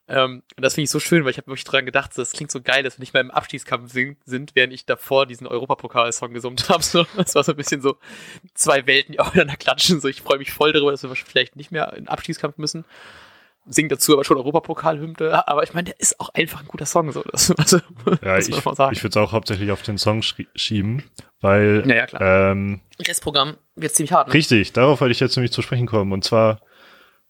Ähm, 0.08 0.44
und 0.58 0.64
das 0.64 0.74
finde 0.74 0.86
ich 0.86 0.90
so 0.90 1.00
schön, 1.00 1.24
weil 1.24 1.32
ich 1.32 1.38
habe 1.38 1.48
wirklich 1.48 1.64
dran 1.64 1.86
gedacht, 1.86 2.12
das 2.16 2.34
klingt 2.34 2.52
so 2.52 2.62
geil, 2.62 2.84
dass 2.84 2.98
wir 2.98 3.02
nicht 3.02 3.14
mehr 3.14 3.22
im 3.22 3.32
Abstiegskampf 3.32 3.94
sind, 3.94 4.56
während 4.56 4.74
ich 4.74 4.86
davor 4.86 5.26
diesen 5.26 5.48
Europapokal-Song 5.48 6.34
gesummt 6.34 6.70
habe. 6.70 6.84
So, 6.84 7.06
das 7.16 7.36
war 7.36 7.44
so 7.44 7.54
ein 7.54 7.58
bisschen 7.58 7.82
so 7.82 7.98
zwei 8.54 8.86
Welten, 8.88 9.14
die 9.14 9.20
aufeinander 9.20 9.56
klatschen. 9.56 10.02
So, 10.02 10.08
ich 10.08 10.22
freue 10.22 10.40
mich 10.40 10.52
voll 10.52 10.74
darüber, 10.74 10.92
dass 10.92 11.04
wir 11.04 11.16
vielleicht 11.16 11.56
nicht 11.56 11.72
mehr 11.72 11.94
in 11.94 12.08
Abstiegskampf 12.08 12.58
müssen 12.58 12.86
singt 13.66 13.92
dazu 13.92 14.14
aber 14.14 14.24
schon 14.24 14.38
Europapokal-Hymne. 14.38 15.48
Aber 15.48 15.64
ich 15.64 15.74
meine, 15.74 15.86
der 15.86 16.00
ist 16.00 16.20
auch 16.20 16.30
einfach 16.30 16.62
ein 16.62 16.68
guter 16.68 16.86
Song. 16.86 17.12
So. 17.12 17.24
Das, 17.32 17.52
also, 17.58 17.80
ja, 18.24 18.38
ich, 18.38 18.50
ich 18.50 18.66
würde 18.66 19.10
es 19.10 19.18
auch 19.18 19.32
hauptsächlich 19.32 19.72
auf 19.72 19.82
den 19.82 19.98
Song 19.98 20.22
schieben, 20.22 21.04
weil. 21.40 21.84
Ja, 21.88 21.96
ja, 21.96 22.06
klar. 22.06 22.52
Ähm, 22.52 22.82
Restprogramm 23.00 23.58
wird 23.76 23.94
ziemlich 23.94 24.12
hart. 24.12 24.28
Ne? 24.28 24.34
Richtig, 24.34 24.74
darauf 24.74 25.02
wollte 25.02 25.12
ich 25.12 25.20
jetzt 25.20 25.36
nämlich 25.36 25.52
zu 25.52 25.62
sprechen 25.62 25.88
kommen. 25.88 26.12
Und 26.12 26.24
zwar 26.24 26.62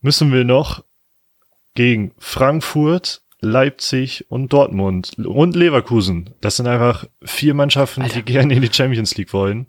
müssen 0.02 0.32
wir 0.32 0.44
noch 0.44 0.84
gegen 1.74 2.14
Frankfurt, 2.18 3.22
Leipzig 3.40 4.26
und 4.30 4.54
Dortmund 4.54 5.14
und 5.18 5.56
Leverkusen. 5.56 6.36
Das 6.42 6.58
sind 6.58 6.68
einfach 6.68 7.06
vier 7.24 7.54
Mannschaften, 7.54 8.04
Alter. 8.04 8.16
die 8.16 8.24
gerne 8.24 8.54
in 8.54 8.62
die 8.62 8.72
Champions 8.72 9.16
League 9.18 9.34
wollen. 9.34 9.68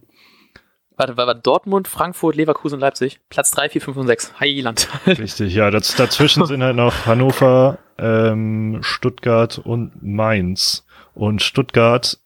Warte, 1.03 1.17
war, 1.17 1.27
war 1.27 1.35
Dortmund, 1.35 1.89
Frankfurt, 1.89 2.37
Leverkusen 2.37 2.77
und 2.77 2.81
Leipzig? 2.81 3.19
Platz 3.29 3.51
3, 3.51 3.71
4, 3.71 3.81
5 3.81 3.97
und 3.97 4.07
6. 4.07 4.35
Heiland. 4.39 4.89
Richtig, 5.07 5.53
ja. 5.53 5.73
Das, 5.73 5.97
dazwischen 5.97 6.47
sind 6.47 6.63
halt 6.63 6.77
noch 6.77 7.07
Hannover, 7.07 7.79
ähm, 7.99 8.79
Stuttgart 8.83 9.59
und 9.59 10.01
Mainz. 10.01 10.87
Und 11.15 11.43
Stuttgart 11.43 12.19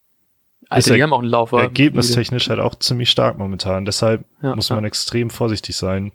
also 0.68 0.92
die 0.92 1.02
haben 1.02 1.14
auch 1.14 1.20
einen 1.20 1.30
Laufer. 1.30 1.60
Ergebnistechnisch 1.60 2.50
halt 2.50 2.60
auch 2.60 2.74
ziemlich 2.74 3.08
stark 3.08 3.38
momentan. 3.38 3.86
Deshalb 3.86 4.26
ja, 4.42 4.54
muss 4.54 4.68
man 4.68 4.80
ja. 4.80 4.88
extrem 4.88 5.30
vorsichtig 5.30 5.74
sein. 5.74 6.12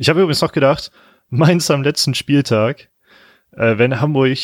Ich 0.00 0.08
habe 0.08 0.20
übrigens 0.20 0.40
noch 0.40 0.52
gedacht, 0.52 0.90
Mainz 1.28 1.70
am 1.70 1.84
letzten 1.84 2.14
Spieltag, 2.14 2.88
äh, 3.52 3.78
wenn 3.78 4.00
Hamburg 4.00 4.36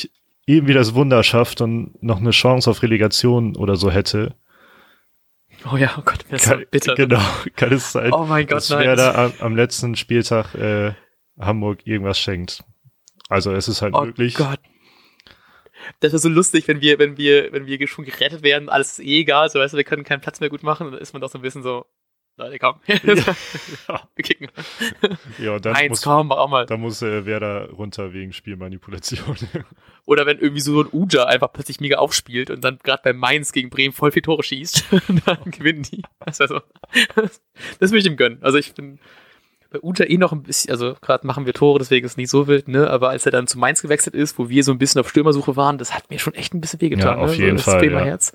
irgendwie 0.45 0.75
das 0.75 0.95
Wunder 0.95 1.25
schafft 1.25 1.61
und 1.61 2.01
noch 2.01 2.19
eine 2.19 2.31
Chance 2.31 2.71
auf 2.71 2.85
Relegation 2.85 3.57
oder 3.57 3.75
so 3.75 3.91
hätte, 3.91 4.37
Oh 5.73 5.77
ja, 5.77 5.95
oh 5.99 6.03
Gott, 6.05 6.23
ist 6.31 6.45
kann, 6.45 6.61
so 6.61 6.67
bitter. 6.71 6.95
Genau, 6.95 7.21
kann 7.57 7.73
es 7.73 7.93
sein, 7.93 8.13
oh 8.13 8.25
mein 8.25 8.47
Gott, 8.47 8.59
dass 8.59 8.71
nein. 8.71 8.97
da 8.97 9.27
am, 9.27 9.33
am, 9.41 9.57
letzten 9.57 9.97
Spieltag 9.97 10.55
äh, 10.55 10.93
Hamburg 11.39 11.87
irgendwas 11.87 12.19
schenkt. 12.19 12.63
Also 13.29 13.53
es 13.53 13.69
ist 13.69 13.83
halt 13.83 13.95
oh 13.95 14.05
möglich. 14.05 14.39
Oh 14.39 14.45
Gott. 14.45 14.61
Das 16.01 16.13
ist 16.13 16.23
so 16.23 16.29
lustig, 16.29 16.67
wenn 16.69 16.81
wir, 16.81 16.99
wenn 16.99 17.17
wir, 17.17 17.53
wenn 17.53 17.67
wir 17.67 17.87
schon 17.87 18.05
gerettet 18.05 18.43
werden, 18.43 18.69
alles 18.69 18.99
ist 18.99 19.05
eh 19.05 19.21
egal, 19.21 19.49
so 19.51 19.59
weißt 19.59 19.75
du, 19.75 19.77
wir 19.77 19.85
können 19.85 20.05
keinen 20.05 20.21
Platz 20.21 20.41
mehr 20.41 20.49
gut 20.49 20.63
machen, 20.63 20.91
dann 20.91 21.01
ist 21.01 21.13
man 21.13 21.21
doch 21.21 21.31
so 21.31 21.39
ein 21.39 21.43
bisschen 21.43 21.63
so, 21.63 21.87
Leute, 22.39 22.59
komm. 22.59 22.77
Ja. 22.87 22.99
wir 24.15 24.23
kicken. 24.23 24.49
Ja, 25.39 25.59
dann 25.59 25.75
Eins, 25.75 25.89
muss, 25.89 26.03
komm, 26.03 26.33
auch 26.33 26.49
mal. 26.49 26.67
Da 26.67 26.77
muss 26.77 27.01
äh, 27.01 27.25
wer 27.25 27.41
da 27.41 27.65
runter 27.65 28.13
wegen 28.13 28.35
Spielmanipulation. 28.35 29.37
Oder 30.05 30.27
wenn 30.27 30.39
irgendwie 30.39 30.61
so 30.61 30.83
ein 30.83 30.89
Uja 30.93 31.25
einfach 31.25 31.51
plötzlich 31.53 31.81
mega 31.81 31.97
aufspielt 31.97 32.51
und 32.51 32.63
dann 32.63 32.79
gerade 32.83 33.01
bei 33.03 33.15
Mainz 33.15 33.53
gegen 33.53 33.71
Bremen 33.71 33.95
voll 33.95 34.13
viel 34.13 34.21
Tore 34.21 34.43
schießt, 34.43 34.85
dann 35.25 35.51
gewinnen 35.51 35.83
die. 35.83 36.03
Das 36.25 36.37
so. 36.37 36.61
Das, 37.15 37.41
das 37.81 37.91
würde 37.91 37.99
ich 38.01 38.07
ihm 38.07 38.19
gönnen. 38.19 38.39
Also 38.43 38.59
ich 38.59 38.75
bin 38.75 38.99
bei 39.71 39.81
Uja 39.81 40.05
eh 40.05 40.19
noch 40.19 40.33
ein 40.33 40.43
bisschen, 40.43 40.71
also 40.71 40.95
gerade 41.01 41.27
machen 41.27 41.47
wir 41.47 41.55
Tore, 41.55 41.79
deswegen 41.79 42.05
ist 42.05 42.13
es 42.13 42.17
nicht 42.19 42.31
so 42.31 42.47
wild, 42.47 42.69
ne? 42.69 42.89
Aber 42.91 43.09
als 43.09 43.25
er 43.25 43.33
dann 43.33 43.47
zu 43.47 43.59
Mainz 43.59 43.81
gewechselt 43.81 44.15
ist, 44.15 44.39
wo 44.39 44.51
wir 44.51 44.63
so 44.63 44.73
ein 44.73 44.79
bisschen 44.79 45.01
auf 45.01 45.09
Stürmersuche 45.09 45.57
waren, 45.57 45.79
das 45.79 45.95
hat 45.95 46.11
mir 46.11 46.19
schon 46.19 46.35
echt 46.35 46.53
ein 46.53 46.61
bisschen 46.61 46.83
wehgetan. 46.83 47.19
Ja, 47.19 47.25
auf 47.25 47.31
ne? 47.31 47.45
jeden 47.47 47.59
so, 47.59 47.71
Fall. 47.71 47.91
Ja. 47.91 48.01
Herz 48.01 48.33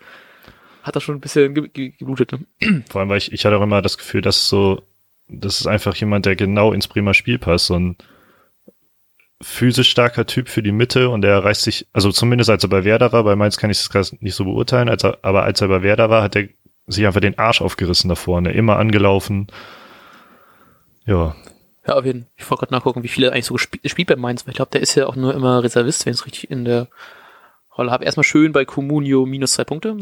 hat 0.84 0.96
er 0.96 1.02
schon 1.02 1.16
ein 1.16 1.22
bisschen 1.22 1.54
ge 1.54 1.68
ge 1.68 1.94
geblutet. 1.98 2.32
Ne? 2.32 2.84
Vor 2.90 3.02
allem, 3.02 3.10
weil 3.10 3.18
ich, 3.18 3.32
ich 3.32 3.46
hatte 3.46 3.58
auch 3.58 3.62
immer 3.62 3.82
das 3.82 3.98
Gefühl, 3.98 4.22
dass 4.22 4.48
so, 4.48 4.82
das 5.28 5.62
ist 5.62 5.68
einfach 5.68 5.96
jemand, 5.96 6.26
der 6.26 6.36
genau 6.36 6.74
ins 6.74 6.88
Bremer 6.88 7.14
Spiel 7.14 7.40
passt. 7.40 7.68
So 7.68 7.78
ein 7.78 7.98
physisch 9.42 9.90
starker 9.90 10.26
Typ 10.26 10.50
für 10.50 10.64
die 10.64 10.72
Mitte 10.72 11.10
und 11.10 11.26
er 11.26 11.44
reißt 11.44 11.64
sich, 11.64 11.88
also 11.94 12.12
zumindest 12.12 12.50
als 12.50 12.64
er 12.64 12.70
bei 12.70 12.84
Werder 12.84 13.12
war, 13.12 13.24
bei 13.24 13.36
Mainz 13.36 13.58
kann 13.58 13.70
ich 13.70 13.78
das 13.78 13.90
gerade 13.90 14.08
nicht 14.20 14.36
so 14.36 14.46
beurteilen, 14.46 14.90
als 14.90 15.04
er, 15.04 15.18
aber 15.24 15.44
als 15.44 15.62
er 15.62 15.68
bei 15.68 15.82
Werder 15.84 16.10
war, 16.10 16.22
hat 16.24 16.36
er 16.36 16.48
sich 16.88 17.06
einfach 17.06 17.22
den 17.22 17.38
Arsch 17.38 17.62
aufgerissen 17.62 18.10
da 18.10 18.16
vorne, 18.16 18.52
immer 18.52 18.78
angelaufen. 18.78 19.48
Ja. 21.06 21.36
Ja, 21.88 21.96
auf 21.96 22.06
jeden 22.06 22.24
Fall. 22.24 22.32
Ich 22.38 22.50
wollte 22.50 22.60
gerade 22.60 22.74
nachgucken, 22.74 23.04
wie 23.04 23.08
viele 23.08 23.32
eigentlich 23.32 23.46
so 23.46 23.56
gespielt, 23.56 23.90
spielt 23.90 24.08
bei 24.08 24.16
Mainz, 24.16 24.46
weil 24.46 24.52
ich 24.52 24.58
glaube, 24.58 24.72
der 24.72 24.82
ist 24.82 24.96
ja 24.96 25.08
auch 25.08 25.16
nur 25.16 25.34
immer 25.34 25.64
Reservist, 25.64 26.06
wenn 26.06 26.14
es 26.14 26.26
richtig 26.26 26.52
in 26.52 26.66
der 26.66 26.88
Rolle 27.82 27.92
habe. 27.92 28.06
Erstmal 28.06 28.24
schön 28.24 28.52
bei 28.52 28.66
Comunio 28.66 29.26
minus 29.26 29.54
zwei 29.54 29.64
Punkte. 29.64 29.98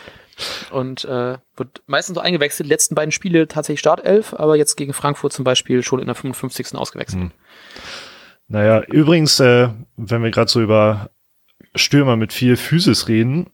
und 0.70 1.04
äh, 1.04 1.38
wird 1.56 1.82
meistens 1.86 2.16
so 2.16 2.20
eingewechselt. 2.20 2.66
Die 2.66 2.72
letzten 2.72 2.94
beiden 2.94 3.12
Spiele 3.12 3.48
tatsächlich 3.48 3.80
Startelf, 3.80 4.34
aber 4.34 4.56
jetzt 4.56 4.76
gegen 4.76 4.92
Frankfurt 4.92 5.32
zum 5.32 5.44
Beispiel 5.44 5.82
schon 5.82 6.00
in 6.00 6.06
der 6.06 6.14
55. 6.14 6.74
ausgewechselt. 6.74 7.22
Hm. 7.22 7.32
Naja, 8.48 8.82
übrigens, 8.82 9.40
äh, 9.40 9.68
wenn 9.96 10.22
wir 10.22 10.30
gerade 10.30 10.50
so 10.50 10.60
über 10.60 11.10
Stürmer 11.74 12.16
mit 12.16 12.32
viel 12.32 12.56
Physis 12.56 13.08
reden, 13.08 13.50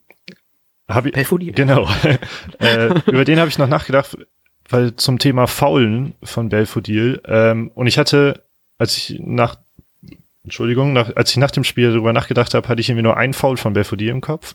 habe 0.89 1.09
ich 1.09 1.15
Belfodil. 1.15 1.53
genau 1.53 1.89
äh, 2.59 2.93
über 3.07 3.25
den 3.25 3.39
habe 3.39 3.49
ich 3.49 3.59
noch 3.59 3.69
nachgedacht, 3.69 4.19
weil 4.69 4.95
zum 4.97 5.19
Thema 5.19 5.47
Faulen 5.47 6.15
von 6.23 6.49
Belfodil 6.49 7.23
ähm, 7.25 7.71
und 7.75 7.87
ich 7.87 7.99
hatte, 7.99 8.43
als 8.79 8.97
ich 8.97 9.19
nach 9.21 9.57
Entschuldigung, 10.45 10.93
nach, 10.93 11.15
als 11.15 11.31
ich 11.31 11.37
nach 11.37 11.51
dem 11.53 11.65
Spiel 11.65 11.91
darüber 11.91 12.13
nachgedacht 12.13 12.55
habe, 12.55 12.69
hatte 12.69 12.81
ich 12.81 12.89
irgendwie 12.89 13.05
nur 13.05 13.17
ein 13.17 13.33
Foul 13.33 13.57
von 13.57 13.75
Belfodil 13.75 14.09
im 14.09 14.21
Kopf. 14.21 14.55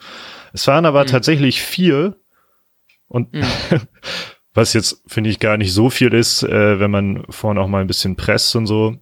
Es 0.53 0.67
waren 0.67 0.85
aber 0.85 1.03
mhm. 1.03 1.07
tatsächlich 1.07 1.61
vier. 1.61 2.17
Und 3.07 3.33
mhm. 3.33 3.43
was 4.53 4.73
jetzt, 4.73 5.03
finde 5.07 5.29
ich, 5.29 5.39
gar 5.39 5.57
nicht 5.57 5.73
so 5.73 5.89
viel 5.89 6.13
ist, 6.13 6.43
äh, 6.43 6.79
wenn 6.79 6.91
man 6.91 7.23
vorne 7.29 7.61
auch 7.61 7.67
mal 7.67 7.81
ein 7.81 7.87
bisschen 7.87 8.15
presst 8.15 8.55
und 8.55 8.67
so. 8.67 8.97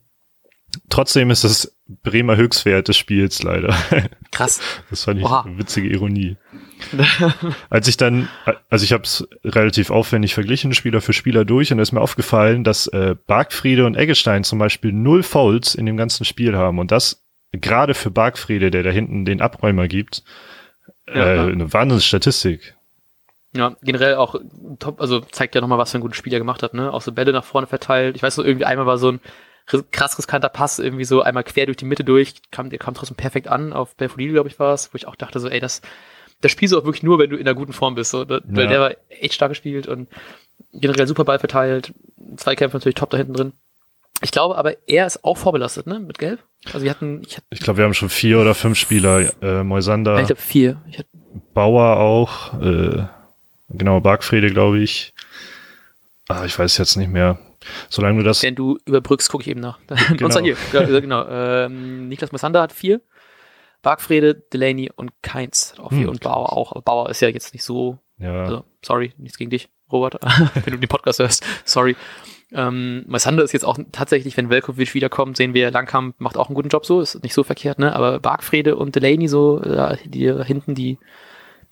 Trotzdem 0.89 1.29
ist 1.31 1.43
das 1.43 1.75
Bremer 2.03 2.35
Höchstwert 2.35 2.87
des 2.87 2.97
Spiels 2.97 3.43
leider. 3.43 3.75
Krass. 4.31 4.59
Das 4.89 5.03
fand 5.03 5.19
ich 5.19 5.25
Oha. 5.25 5.41
eine 5.41 5.57
witzige 5.57 5.87
Ironie. 5.87 6.37
Als 7.69 7.87
ich 7.87 7.97
dann, 7.97 8.27
also 8.69 8.83
ich 8.83 8.91
habe 8.91 9.03
es 9.03 9.27
relativ 9.43 9.91
aufwendig 9.91 10.33
verglichen, 10.33 10.73
Spieler 10.73 11.01
für 11.01 11.13
Spieler 11.13 11.45
durch, 11.45 11.71
und 11.71 11.77
da 11.77 11.83
ist 11.83 11.91
mir 11.91 12.01
aufgefallen, 12.01 12.63
dass 12.63 12.87
äh, 12.87 13.15
Bargfriede 13.27 13.85
und 13.85 13.95
Eggestein 13.95 14.43
zum 14.43 14.59
Beispiel 14.59 14.91
null 14.91 15.23
Fouls 15.23 15.75
in 15.75 15.85
dem 15.85 15.97
ganzen 15.97 16.25
Spiel 16.25 16.55
haben. 16.55 16.79
Und 16.79 16.91
das 16.91 17.23
gerade 17.51 17.93
für 17.93 18.11
Bargfriede, 18.11 18.71
der 18.71 18.83
da 18.83 18.89
hinten 18.89 19.25
den 19.25 19.41
Abräumer 19.41 19.87
gibt, 19.87 20.23
ja, 21.07 21.47
äh, 21.47 21.51
eine 21.51 21.71
Wahnsinnsstatistik. 21.71 22.75
Ja, 23.55 23.75
generell 23.81 24.15
auch 24.15 24.35
top, 24.79 24.99
also 24.99 25.21
zeigt 25.21 25.55
ja 25.55 25.61
nochmal, 25.61 25.77
was 25.77 25.91
für 25.91 25.97
ein 25.97 26.01
gutes 26.01 26.17
Spiel 26.17 26.33
er 26.33 26.39
gemacht 26.39 26.61
hat, 26.61 26.73
ne? 26.73 26.91
Auch 26.91 27.01
so 27.01 27.13
Bälle 27.13 27.31
nach 27.31 27.45
vorne 27.45 27.67
verteilt. 27.67 28.17
Ich 28.17 28.23
weiß 28.23 28.37
noch, 28.37 28.43
irgendwie 28.43 28.65
einmal 28.65 28.85
war 28.85 28.97
so 28.97 29.13
ein 29.13 29.21
krass 29.65 30.17
riskanter 30.17 30.49
Pass, 30.49 30.79
irgendwie 30.79 31.05
so 31.05 31.21
einmal 31.21 31.43
quer 31.43 31.65
durch 31.65 31.77
die 31.77 31.85
Mitte 31.85 32.03
durch, 32.03 32.35
kam, 32.51 32.69
der 32.69 32.79
kam 32.79 32.93
trotzdem 32.93 33.17
perfekt 33.17 33.47
an, 33.47 33.73
auf 33.73 33.95
Belfodil, 33.95 34.33
glaube 34.33 34.49
ich, 34.49 34.59
war 34.59 34.73
es, 34.73 34.93
wo 34.93 34.95
ich 34.95 35.07
auch 35.07 35.15
dachte 35.15 35.39
so, 35.39 35.49
ey, 35.49 35.59
das, 35.59 35.81
das 36.41 36.51
spielst 36.51 36.73
du 36.73 36.79
auch 36.79 36.85
wirklich 36.85 37.03
nur, 37.03 37.19
wenn 37.19 37.29
du 37.29 37.37
in 37.37 37.47
einer 37.47 37.55
guten 37.55 37.73
Form 37.73 37.95
bist. 37.95 38.11
So. 38.11 38.27
Weil 38.29 38.41
ja. 38.45 38.67
der 38.67 38.79
war 38.79 38.91
echt 39.09 39.33
stark 39.33 39.49
gespielt 39.49 39.87
und 39.87 40.07
generell 40.73 41.07
super 41.07 41.25
Ball 41.25 41.39
verteilt. 41.39 41.93
Zweikämpfe 42.37 42.77
natürlich 42.77 42.95
top 42.95 43.09
da 43.09 43.17
hinten 43.17 43.33
drin. 43.33 43.53
Ich 44.21 44.31
glaube 44.31 44.57
aber, 44.57 44.75
er 44.87 45.05
ist 45.05 45.23
auch 45.23 45.37
vorbelastet, 45.37 45.87
ne? 45.87 45.99
Mit 45.99 46.19
Gelb. 46.19 46.39
Also 46.71 46.83
wir 46.83 46.89
hatten. 46.89 47.21
Ich, 47.25 47.37
ich 47.49 47.59
glaube, 47.59 47.77
wir 47.77 47.85
haben 47.85 47.93
schon 47.93 48.09
vier 48.09 48.39
oder 48.39 48.55
fünf 48.55 48.77
Spieler. 48.77 49.29
Äh, 49.41 49.63
Moisander. 49.63 50.19
Ich 50.19 50.27
glaube 50.27 50.41
vier. 50.41 50.81
Ich 50.89 51.03
Bauer 51.53 51.97
auch. 51.97 52.59
Äh, 52.61 53.05
genau, 53.69 53.99
Bargfrede, 53.99 54.49
glaube 54.51 54.79
ich. 54.79 55.13
Ah, 56.27 56.45
ich 56.45 56.57
weiß 56.57 56.77
jetzt 56.77 56.95
nicht 56.95 57.11
mehr. 57.11 57.39
Solange 57.89 58.19
du 58.19 58.23
das. 58.25 58.43
Wenn 58.43 58.55
du 58.55 58.77
überbrückst, 58.85 59.29
gucke 59.29 59.43
ich 59.43 59.49
eben 59.49 59.59
nach. 59.59 59.79
Genau. 60.09 60.25
Und 60.25 60.31
zwar 60.31 60.43
hier. 60.43 60.55
Ja, 60.73 60.99
genau. 60.99 61.25
Ähm, 61.27 62.07
Niklas 62.09 62.31
Moisander 62.31 62.61
hat 62.61 62.71
vier. 62.71 63.01
Bargfrede, 63.81 64.33
Delaney 64.33 64.91
und 64.95 65.11
Keins 65.21 65.75
auch 65.77 65.89
vier. 65.89 66.03
Hm. 66.03 66.09
Und 66.09 66.21
Bauer 66.21 66.53
auch. 66.53 66.71
Aber 66.71 66.81
Bauer 66.81 67.09
ist 67.09 67.21
ja 67.21 67.29
jetzt 67.29 67.53
nicht 67.53 67.63
so. 67.63 67.99
Ja. 68.17 68.43
Also, 68.43 68.63
sorry, 68.83 69.13
nichts 69.17 69.37
gegen 69.37 69.51
dich, 69.51 69.69
Robert, 69.91 70.15
wenn 70.63 70.73
du 70.73 70.79
den 70.79 70.87
Podcast 70.87 71.19
hörst. 71.19 71.45
Sorry. 71.65 71.95
Ähm, 72.51 73.03
Moisander 73.07 73.43
ist 73.43 73.51
jetzt 73.51 73.65
auch 73.65 73.77
tatsächlich, 73.91 74.37
wenn 74.37 74.49
Velkovic 74.49 74.93
wiederkommt, 74.93 75.37
sehen 75.37 75.53
wir, 75.53 75.71
Langkamp 75.71 76.19
macht 76.19 76.37
auch 76.37 76.47
einen 76.47 76.55
guten 76.55 76.69
Job 76.69 76.85
so, 76.85 77.01
ist 77.01 77.21
nicht 77.23 77.33
so 77.33 77.43
verkehrt, 77.43 77.79
ne? 77.79 77.93
Aber 77.95 78.19
Bargfrede 78.19 78.75
und 78.75 78.95
Delaney 78.95 79.27
so, 79.27 79.61
äh, 79.61 79.97
die 80.05 80.31
hinten, 80.43 80.75
die, 80.75 80.97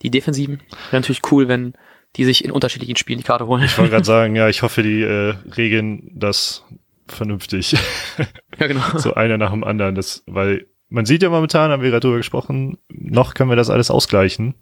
die 0.02 0.10
Defensiven, 0.10 0.60
wäre 0.90 1.00
natürlich 1.00 1.22
cool, 1.30 1.48
wenn 1.48 1.74
die 2.16 2.24
sich 2.24 2.44
in 2.44 2.50
unterschiedlichen 2.50 2.96
Spielen 2.96 3.18
die 3.18 3.24
Karte 3.24 3.46
holen. 3.46 3.62
Ich 3.62 3.76
wollte 3.76 3.90
gerade 3.90 4.04
sagen, 4.06 4.36
ja, 4.36 4.48
ich 4.48 4.62
hoffe, 4.62 4.82
die 4.82 5.02
äh, 5.02 5.34
regeln 5.56 6.10
das 6.14 6.64
vernünftig. 7.06 7.76
ja, 8.58 8.66
genau. 8.66 8.82
so 8.96 9.14
einer 9.14 9.38
nach 9.38 9.50
dem 9.50 9.64
anderen, 9.64 9.94
das, 9.94 10.22
weil 10.26 10.66
man 10.88 11.06
sieht 11.06 11.22
ja 11.22 11.30
momentan, 11.30 11.70
haben 11.70 11.82
wir 11.82 11.90
gerade 11.90 12.06
drüber 12.06 12.18
gesprochen, 12.18 12.78
noch 12.88 13.34
können 13.34 13.50
wir 13.50 13.56
das 13.56 13.70
alles 13.70 13.90
ausgleichen, 13.90 14.54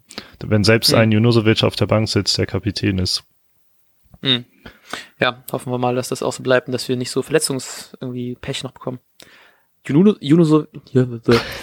wenn 0.43 0.63
selbst 0.63 0.91
mhm. 0.91 0.97
ein 0.97 1.11
Junusovic 1.11 1.63
auf 1.63 1.75
der 1.75 1.85
Bank 1.85 2.09
sitzt, 2.09 2.37
der 2.37 2.45
Kapitän 2.45 2.97
ist. 2.97 3.23
Mhm. 4.21 4.45
Ja, 5.19 5.43
hoffen 5.51 5.71
wir 5.71 5.77
mal, 5.77 5.95
dass 5.95 6.09
das 6.09 6.23
auch 6.23 6.33
so 6.33 6.43
bleibt 6.43 6.67
und 6.67 6.71
dass 6.71 6.87
wir 6.87 6.95
nicht 6.95 7.11
so 7.11 7.21
Verletzungs 7.21 7.95
irgendwie 7.99 8.35
Pech 8.39 8.63
noch 8.63 8.71
bekommen. 8.71 8.99
Juno, 9.85 10.15
Juno, 10.19 10.43
so, 10.43 10.65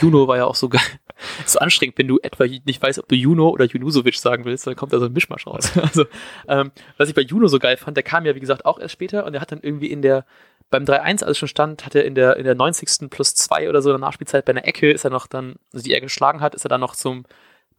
Juno 0.01 0.29
war 0.29 0.37
ja 0.37 0.45
auch 0.45 0.55
so 0.55 0.69
geil. 0.69 0.83
so 1.47 1.59
anstrengend, 1.59 1.99
wenn 1.99 2.09
du 2.09 2.19
etwa 2.23 2.45
nicht 2.45 2.83
weißt, 2.83 2.99
ob 2.99 3.09
du 3.09 3.15
Juno 3.15 3.49
oder 3.49 3.65
Junusovic 3.65 4.17
sagen 4.17 4.45
willst, 4.45 4.67
dann 4.67 4.77
kommt 4.77 4.93
da 4.93 4.99
so 4.99 5.07
ein 5.07 5.13
Mischmasch 5.13 5.47
raus. 5.47 5.73
Also, 5.81 6.05
ähm, 6.49 6.71
was 6.99 7.09
ich 7.09 7.15
bei 7.15 7.23
Juno 7.23 7.49
so 7.49 7.59
geil 7.59 7.77
fand, 7.77 7.97
der 7.97 8.05
kam 8.05 8.25
ja, 8.27 8.35
wie 8.35 8.41
gesagt, 8.41 8.65
auch 8.65 8.79
erst 8.79 8.93
später 8.93 9.25
und 9.25 9.33
der 9.33 9.41
hat 9.41 9.51
dann 9.51 9.61
irgendwie 9.63 9.91
in 9.91 10.03
der, 10.03 10.25
beim 10.71 10.85
3-1, 10.85 11.25
als 11.25 11.39
schon 11.39 11.49
stand, 11.49 11.85
hat 11.85 11.95
er 11.95 12.05
in 12.05 12.15
der, 12.15 12.37
in 12.37 12.45
der 12.45 12.55
90. 12.55 13.11
plus 13.11 13.35
2 13.35 13.69
oder 13.69 13.83
so 13.83 13.91
in 13.91 13.95
der 13.95 14.07
Nachspielzeit 14.07 14.45
bei 14.45 14.53
einer 14.53 14.67
Ecke, 14.67 14.91
ist 14.91 15.05
er 15.05 15.11
noch 15.11 15.27
dann, 15.27 15.57
also 15.73 15.85
die 15.85 15.93
er 15.93 16.01
geschlagen 16.01 16.41
hat, 16.41 16.55
ist 16.55 16.65
er 16.65 16.69
dann 16.69 16.81
noch 16.81 16.95
zum 16.95 17.25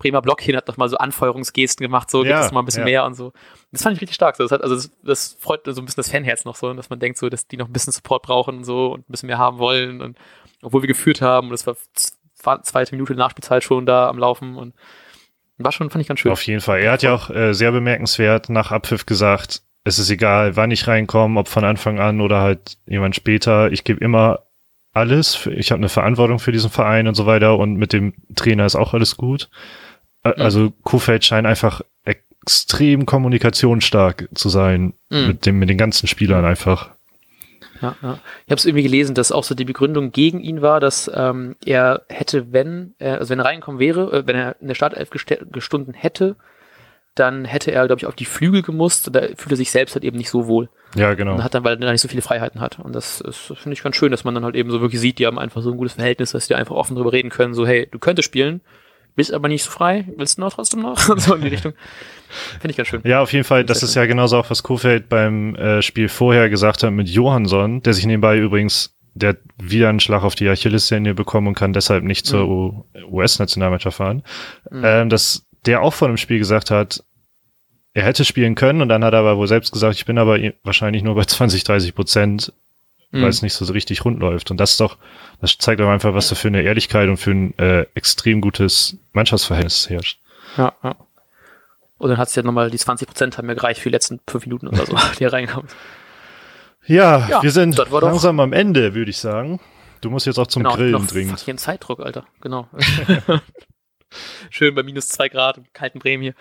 Bremer 0.01 0.21
Block 0.21 0.41
hin, 0.41 0.55
hat 0.55 0.67
noch 0.67 0.77
mal 0.77 0.89
so 0.89 0.97
Anfeuerungsgesten 0.97 1.83
gemacht, 1.83 2.09
so, 2.09 2.23
ja, 2.23 2.41
das 2.41 2.51
mal 2.51 2.61
ein 2.61 2.65
bisschen 2.65 2.81
ja. 2.81 2.85
mehr 2.85 3.05
und 3.05 3.13
so. 3.13 3.33
Das 3.71 3.83
fand 3.83 3.95
ich 3.95 4.01
richtig 4.01 4.15
stark. 4.15 4.35
So. 4.35 4.43
Das, 4.43 4.51
hat, 4.51 4.63
also 4.63 4.75
das, 4.75 4.91
das 5.03 5.37
freut 5.39 5.61
so 5.65 5.81
ein 5.81 5.85
bisschen 5.85 6.01
das 6.01 6.09
Fanherz 6.09 6.45
noch 6.45 6.55
so, 6.55 6.73
dass 6.73 6.89
man 6.89 6.99
denkt 6.99 7.17
so, 7.17 7.29
dass 7.29 7.47
die 7.47 7.57
noch 7.57 7.67
ein 7.67 7.73
bisschen 7.73 7.93
Support 7.93 8.23
brauchen 8.23 8.57
und 8.57 8.63
so 8.63 8.93
und 8.93 9.01
ein 9.01 9.11
bisschen 9.11 9.27
mehr 9.27 9.37
haben 9.37 9.59
wollen 9.59 10.01
und 10.01 10.17
obwohl 10.63 10.81
wir 10.81 10.87
geführt 10.87 11.21
haben 11.21 11.47
und 11.47 11.51
das 11.51 11.67
war 11.67 12.63
zweite 12.63 12.95
Minute 12.95 13.15
Nachspielzeit 13.15 13.63
schon 13.63 13.85
da 13.85 14.09
am 14.09 14.17
Laufen 14.17 14.55
und 14.55 14.73
war 15.57 15.71
schon, 15.71 15.89
fand 15.89 16.01
ich 16.01 16.07
ganz 16.07 16.19
schön. 16.19 16.31
Auf 16.31 16.45
jeden 16.47 16.61
Fall. 16.61 16.79
Er 16.79 16.91
hat 16.91 17.03
ja 17.03 17.13
auch 17.13 17.29
äh, 17.29 17.53
sehr 17.53 17.71
bemerkenswert 17.71 18.49
nach 18.49 18.71
Abpfiff 18.71 19.05
gesagt, 19.05 19.61
es 19.83 19.99
ist 19.99 20.09
egal, 20.09 20.55
wann 20.55 20.71
ich 20.71 20.87
reinkomme, 20.87 21.39
ob 21.39 21.47
von 21.47 21.63
Anfang 21.63 21.99
an 21.99 22.21
oder 22.21 22.41
halt 22.41 22.77
jemand 22.87 23.15
später. 23.15 23.71
Ich 23.71 23.83
gebe 23.83 24.03
immer 24.03 24.39
alles. 24.93 25.47
Ich 25.47 25.71
habe 25.71 25.79
eine 25.79 25.89
Verantwortung 25.89 26.39
für 26.39 26.51
diesen 26.51 26.69
Verein 26.69 27.07
und 27.07 27.15
so 27.15 27.25
weiter 27.25 27.57
und 27.57 27.75
mit 27.75 27.93
dem 27.93 28.13
Trainer 28.35 28.65
ist 28.65 28.75
auch 28.75 28.93
alles 28.93 29.17
gut. 29.17 29.49
Mhm. 30.23 30.33
Also 30.37 30.73
Kuhfeld 30.83 31.25
scheint 31.25 31.47
einfach 31.47 31.81
extrem 32.03 33.05
kommunikationsstark 33.05 34.29
zu 34.33 34.49
sein 34.49 34.93
mhm. 35.09 35.27
mit 35.27 35.45
dem 35.45 35.59
mit 35.59 35.69
den 35.69 35.77
ganzen 35.77 36.07
Spielern 36.07 36.45
einfach. 36.45 36.91
Ja, 37.81 37.95
ja. 38.01 38.19
Ich 38.45 38.51
habe 38.51 38.59
es 38.59 38.65
irgendwie 38.65 38.83
gelesen, 38.83 39.15
dass 39.15 39.31
auch 39.31 39.43
so 39.43 39.55
die 39.55 39.65
Begründung 39.65 40.11
gegen 40.11 40.39
ihn 40.39 40.61
war, 40.61 40.79
dass 40.79 41.09
ähm, 41.13 41.55
er 41.65 42.03
hätte, 42.09 42.53
wenn, 42.53 42.93
er, 42.99 43.19
also 43.19 43.31
wenn 43.31 43.39
er 43.39 43.45
reingekommen 43.45 43.79
wäre, 43.79 44.11
äh, 44.11 44.27
wenn 44.27 44.35
er 44.35 44.55
in 44.61 44.67
der 44.67 44.75
Startelf 44.75 45.09
gestunden 45.09 45.93
hätte, 45.93 46.35
dann 47.15 47.43
hätte 47.43 47.71
er, 47.71 47.87
glaube 47.87 47.99
ich, 47.99 48.05
auf 48.05 48.15
die 48.15 48.25
Flügel 48.25 48.61
gemusst. 48.61 49.09
Da 49.13 49.21
fühlt 49.35 49.51
er 49.51 49.57
sich 49.57 49.71
selbst 49.71 49.95
halt 49.95 50.05
eben 50.05 50.17
nicht 50.17 50.29
so 50.29 50.47
wohl. 50.47 50.69
Ja, 50.95 51.13
genau. 51.13 51.33
Und 51.33 51.43
hat 51.43 51.53
dann, 51.53 51.63
weil 51.63 51.73
er 51.73 51.77
da 51.77 51.91
nicht 51.91 52.01
so 52.01 52.07
viele 52.07 52.21
Freiheiten 52.21 52.61
hat. 52.61 52.79
Und 52.79 52.93
das, 52.93 53.21
das 53.25 53.37
finde 53.37 53.73
ich 53.73 53.83
ganz 53.83 53.95
schön, 53.95 54.11
dass 54.11 54.23
man 54.23 54.33
dann 54.33 54.45
halt 54.45 54.55
eben 54.55 54.71
so 54.71 54.79
wirklich 54.79 55.01
sieht, 55.01 55.19
die 55.19 55.25
haben 55.25 55.39
einfach 55.39 55.61
so 55.61 55.71
ein 55.71 55.77
gutes 55.77 55.93
Verhältnis, 55.93 56.31
dass 56.31 56.47
die 56.47 56.55
einfach 56.55 56.75
offen 56.75 56.95
drüber 56.95 57.11
reden 57.11 57.29
können. 57.29 57.53
So, 57.53 57.65
hey, 57.65 57.87
du 57.91 57.99
könntest 57.99 58.27
spielen, 58.27 58.61
bist 59.15 59.33
aber 59.33 59.47
nicht 59.47 59.63
so 59.63 59.71
frei, 59.71 60.05
willst 60.17 60.37
du 60.37 60.41
noch 60.41 60.53
trotzdem 60.53 60.81
noch? 60.81 60.99
so 61.17 61.35
in 61.35 61.41
die 61.41 61.49
Richtung. 61.49 61.73
Finde 62.53 62.71
ich 62.71 62.77
ganz 62.77 62.89
schön. 62.89 63.01
Ja, 63.03 63.21
auf 63.21 63.33
jeden 63.33 63.43
Fall. 63.43 63.65
Das 63.65 63.83
ist 63.83 63.95
ja 63.95 64.05
genauso 64.05 64.37
auch, 64.37 64.49
was 64.49 64.63
Kofeld 64.63 65.09
beim 65.09 65.55
äh, 65.55 65.81
Spiel 65.81 66.07
vorher 66.07 66.49
gesagt 66.49 66.83
hat 66.83 66.91
mit 66.91 67.09
Johansson, 67.09 67.81
der 67.83 67.93
sich 67.93 68.05
nebenbei 68.05 68.37
übrigens, 68.37 68.95
der 69.13 69.37
wieder 69.61 69.89
einen 69.89 69.99
Schlag 69.99 70.23
auf 70.23 70.35
die 70.35 70.47
Achillessehne 70.47 71.13
bekommen 71.13 71.47
und 71.47 71.55
kann 71.55 71.73
deshalb 71.73 72.03
nicht 72.03 72.25
zur 72.25 72.47
mhm. 72.47 72.83
US-Nationalmannschaft 73.11 73.97
fahren. 73.97 74.23
Mhm. 74.69 74.81
Ähm, 74.85 75.09
dass 75.09 75.45
der 75.65 75.81
auch 75.81 75.93
vor 75.93 76.07
dem 76.07 76.17
Spiel 76.17 76.39
gesagt 76.39 76.71
hat, 76.71 77.03
er 77.93 78.03
hätte 78.03 78.23
spielen 78.23 78.55
können 78.55 78.81
und 78.81 78.87
dann 78.87 79.03
hat 79.03 79.13
er 79.13 79.19
aber 79.19 79.37
wohl 79.37 79.47
selbst 79.47 79.73
gesagt, 79.73 79.95
ich 79.95 80.05
bin 80.05 80.17
aber 80.17 80.39
wahrscheinlich 80.63 81.03
nur 81.03 81.15
bei 81.15 81.25
20, 81.25 81.65
30 81.65 81.93
Prozent 81.93 82.53
mhm. 83.11 83.21
weil 83.21 83.29
es 83.29 83.41
nicht 83.41 83.53
so, 83.53 83.65
richtig 83.71 84.03
rund 84.05 84.19
läuft. 84.19 84.51
Und 84.51 84.57
das 84.57 84.71
ist 84.71 84.79
doch, 84.79 84.97
das 85.39 85.57
zeigt 85.57 85.79
doch 85.79 85.89
einfach, 85.89 86.13
was 86.13 86.29
da 86.29 86.35
für 86.35 86.47
eine 86.47 86.61
Ehrlichkeit 86.61 87.09
und 87.09 87.17
für 87.17 87.31
ein 87.31 87.57
äh, 87.59 87.85
extrem 87.93 88.41
gutes 88.41 88.97
Mannschaftsverhältnis 89.13 89.89
herrscht. 89.89 90.19
Ja, 90.57 90.73
ja. 90.83 90.95
Und 91.97 92.09
dann 92.09 92.17
hat 92.17 92.29
es 92.29 92.35
ja 92.35 92.41
nochmal, 92.41 92.71
die 92.71 92.79
20 92.79 93.07
Prozent 93.07 93.37
haben 93.37 93.45
mir 93.45 93.55
gereicht 93.55 93.79
für 93.79 93.89
die 93.89 93.93
letzten 93.93 94.19
fünf 94.27 94.45
Minuten 94.45 94.67
oder 94.67 94.85
so, 94.85 94.97
die 95.19 95.25
reinkamen. 95.25 95.69
Ja, 96.87 97.27
ja, 97.29 97.43
wir 97.43 97.51
sind 97.51 97.77
langsam 97.77 98.39
am 98.39 98.53
Ende, 98.53 98.95
würde 98.95 99.11
ich 99.11 99.19
sagen. 99.19 99.59
Du 100.01 100.09
musst 100.09 100.25
jetzt 100.25 100.39
auch 100.39 100.47
zum 100.47 100.63
genau, 100.63 100.75
Grillen 100.75 101.05
dringend. 101.05 101.39
Hier 101.41 101.55
Zeitdruck, 101.57 101.99
Alter. 101.99 102.25
Genau. 102.41 102.67
Schön 104.49 104.73
bei 104.73 104.81
minus 104.81 105.09
zwei 105.09 105.29
Grad 105.29 105.57
im 105.57 105.65
kalten 105.73 105.99
Bremen 105.99 106.23
hier. 106.23 106.33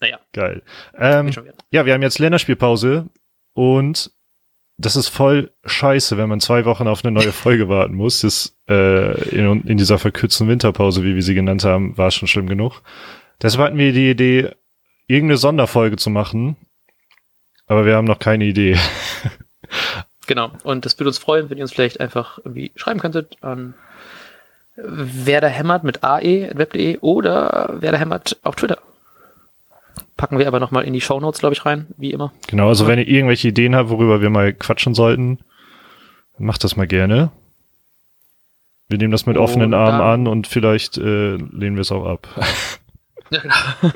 Naja. 0.00 0.18
Geil. 0.32 0.62
Ähm, 0.96 1.30
ja, 1.70 1.86
wir 1.86 1.94
haben 1.94 2.02
jetzt 2.02 2.18
Länderspielpause 2.18 3.08
und 3.54 4.10
das 4.78 4.96
ist 4.96 5.08
voll 5.08 5.52
scheiße, 5.64 6.16
wenn 6.16 6.28
man 6.28 6.40
zwei 6.40 6.64
Wochen 6.64 6.86
auf 6.86 7.04
eine 7.04 7.12
neue 7.12 7.32
Folge 7.32 7.68
warten 7.68 7.94
muss. 7.94 8.20
Das, 8.20 8.56
äh, 8.68 9.28
in, 9.30 9.62
in 9.62 9.76
dieser 9.76 9.98
verkürzten 9.98 10.48
Winterpause, 10.48 11.04
wie 11.04 11.14
wir 11.14 11.22
sie 11.22 11.34
genannt 11.34 11.64
haben, 11.64 11.98
war 11.98 12.10
schon 12.10 12.28
schlimm 12.28 12.46
genug. 12.46 12.82
Deshalb 13.42 13.64
hatten 13.64 13.78
wir 13.78 13.92
die 13.92 14.10
Idee, 14.10 14.50
irgendeine 15.06 15.38
Sonderfolge 15.38 15.96
zu 15.96 16.10
machen. 16.10 16.56
Aber 17.66 17.84
wir 17.84 17.96
haben 17.96 18.06
noch 18.06 18.18
keine 18.18 18.44
Idee. 18.44 18.78
genau. 20.26 20.52
Und 20.62 20.86
das 20.86 20.98
würde 20.98 21.08
uns 21.08 21.18
freuen, 21.18 21.50
wenn 21.50 21.58
ihr 21.58 21.64
uns 21.64 21.72
vielleicht 21.72 22.00
einfach 22.00 22.38
irgendwie 22.38 22.72
schreiben 22.76 23.00
könntet 23.00 23.36
an 23.42 23.74
wer 24.78 25.40
da 25.40 25.48
hämmert 25.48 25.84
mit 25.84 26.04
ae.web.de 26.04 26.98
oder 26.98 27.74
wer 27.80 27.92
da 27.92 27.98
hämmert 27.98 28.38
auf 28.42 28.56
Twitter. 28.56 28.78
Packen 30.18 30.38
wir 30.40 30.48
aber 30.48 30.58
nochmal 30.58 30.84
in 30.84 30.92
die 30.92 31.00
Shownotes, 31.00 31.38
glaube 31.38 31.54
ich, 31.54 31.64
rein, 31.64 31.86
wie 31.96 32.10
immer. 32.10 32.32
Genau, 32.48 32.66
also 32.66 32.88
wenn 32.88 32.98
ihr 32.98 33.06
irgendwelche 33.06 33.48
Ideen 33.48 33.76
habt, 33.76 33.88
worüber 33.88 34.20
wir 34.20 34.30
mal 34.30 34.52
quatschen 34.52 34.92
sollten, 34.92 35.38
macht 36.38 36.64
das 36.64 36.76
mal 36.76 36.88
gerne. 36.88 37.30
Wir 38.88 38.98
nehmen 38.98 39.12
das 39.12 39.26
mit 39.26 39.36
offenen 39.36 39.74
Armen 39.74 40.00
an 40.00 40.26
und 40.26 40.48
vielleicht 40.48 40.98
äh, 40.98 41.36
lehnen 41.36 41.76
wir 41.76 41.82
es 41.82 41.92
auch 41.92 42.04
ab. 42.04 42.26
ja, 43.30 43.40
genau. 43.40 43.54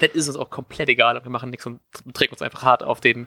das 0.00 0.10
ist 0.14 0.28
uns 0.28 0.38
auch 0.38 0.48
komplett 0.48 0.88
egal. 0.88 1.22
Wir 1.22 1.30
machen 1.30 1.50
nichts 1.50 1.66
und 1.66 1.80
trägen 2.14 2.32
uns 2.32 2.40
einfach 2.40 2.62
hart 2.62 2.82
auf 2.82 3.02
den, 3.02 3.26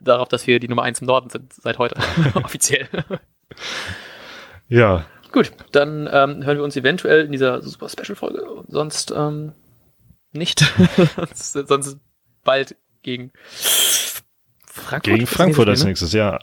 darauf, 0.00 0.28
dass 0.28 0.46
wir 0.46 0.60
die 0.60 0.68
Nummer 0.68 0.84
eins 0.84 1.00
im 1.00 1.08
Norden 1.08 1.30
sind, 1.30 1.52
seit 1.52 1.78
heute. 1.78 1.96
Offiziell. 2.34 2.86
Ja. 4.68 5.04
Gut, 5.32 5.50
dann 5.72 6.08
ähm, 6.12 6.44
hören 6.44 6.58
wir 6.58 6.64
uns 6.64 6.76
eventuell 6.76 7.24
in 7.24 7.32
dieser 7.32 7.60
super 7.60 7.88
Special-Folge. 7.88 8.46
Sonst 8.68 9.12
ähm, 9.16 9.52
nicht. 10.32 10.60
sonst, 11.34 11.98
bald 12.44 12.76
gegen 13.02 13.32
Frankfurt. 14.66 15.02
Gegen 15.14 15.26
Frankfurt 15.26 15.68
als 15.68 15.84
nächstes, 15.84 16.12
ja. 16.12 16.38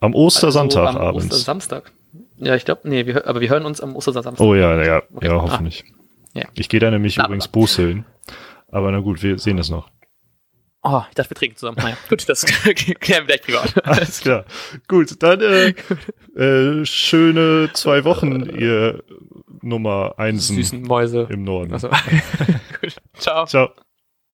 Am 0.00 0.14
Ostersonntag 0.14 0.86
also 0.86 0.98
am 0.98 1.06
abends. 1.06 1.26
Ostersamstag. 1.26 1.92
Ja, 2.36 2.54
ich 2.54 2.64
glaube, 2.64 2.88
nee, 2.88 3.06
wir, 3.06 3.26
aber 3.26 3.40
wir 3.40 3.48
hören 3.48 3.64
uns 3.64 3.80
am 3.80 3.96
Ostersamstag. 3.96 4.46
Oh 4.46 4.54
ja, 4.54 4.82
ja, 4.82 5.02
okay. 5.12 5.26
ja, 5.26 5.42
hoffentlich. 5.42 5.84
Ah. 5.86 5.98
Ja. 6.34 6.44
Ich 6.54 6.68
gehe 6.68 6.80
da 6.80 6.90
nämlich 6.90 7.16
na, 7.16 7.24
übrigens 7.24 7.48
Bußeln. 7.48 8.04
Aber 8.70 8.92
na 8.92 9.00
gut, 9.00 9.22
wir 9.22 9.38
sehen 9.38 9.56
das 9.56 9.70
noch. 9.70 9.90
Oh, 10.82 11.02
ich 11.08 11.14
dachte, 11.16 11.30
wir 11.30 11.36
trinken 11.36 11.56
zusammen. 11.56 11.78
Naja, 11.80 11.96
gut, 12.08 12.28
das 12.28 12.44
klären 13.00 13.26
wir 13.26 13.36
gleich 13.36 13.42
privat. 13.42 13.86
Alles 13.86 14.20
klar. 14.20 14.44
Gut, 14.86 15.20
dann 15.22 15.40
äh, 15.40 15.74
äh, 16.40 16.84
schöne 16.86 17.70
zwei 17.72 18.04
Wochen, 18.04 18.48
ihr 18.56 19.02
Nummer 19.60 20.14
Einsen 20.18 20.56
Süßen 20.56 20.82
Mäuse. 20.82 21.26
im 21.30 21.42
Norden. 21.42 21.72
Also, 21.72 21.88
gut. 22.80 22.94
Ciao. 23.18 23.46
Ciao. 23.46 23.87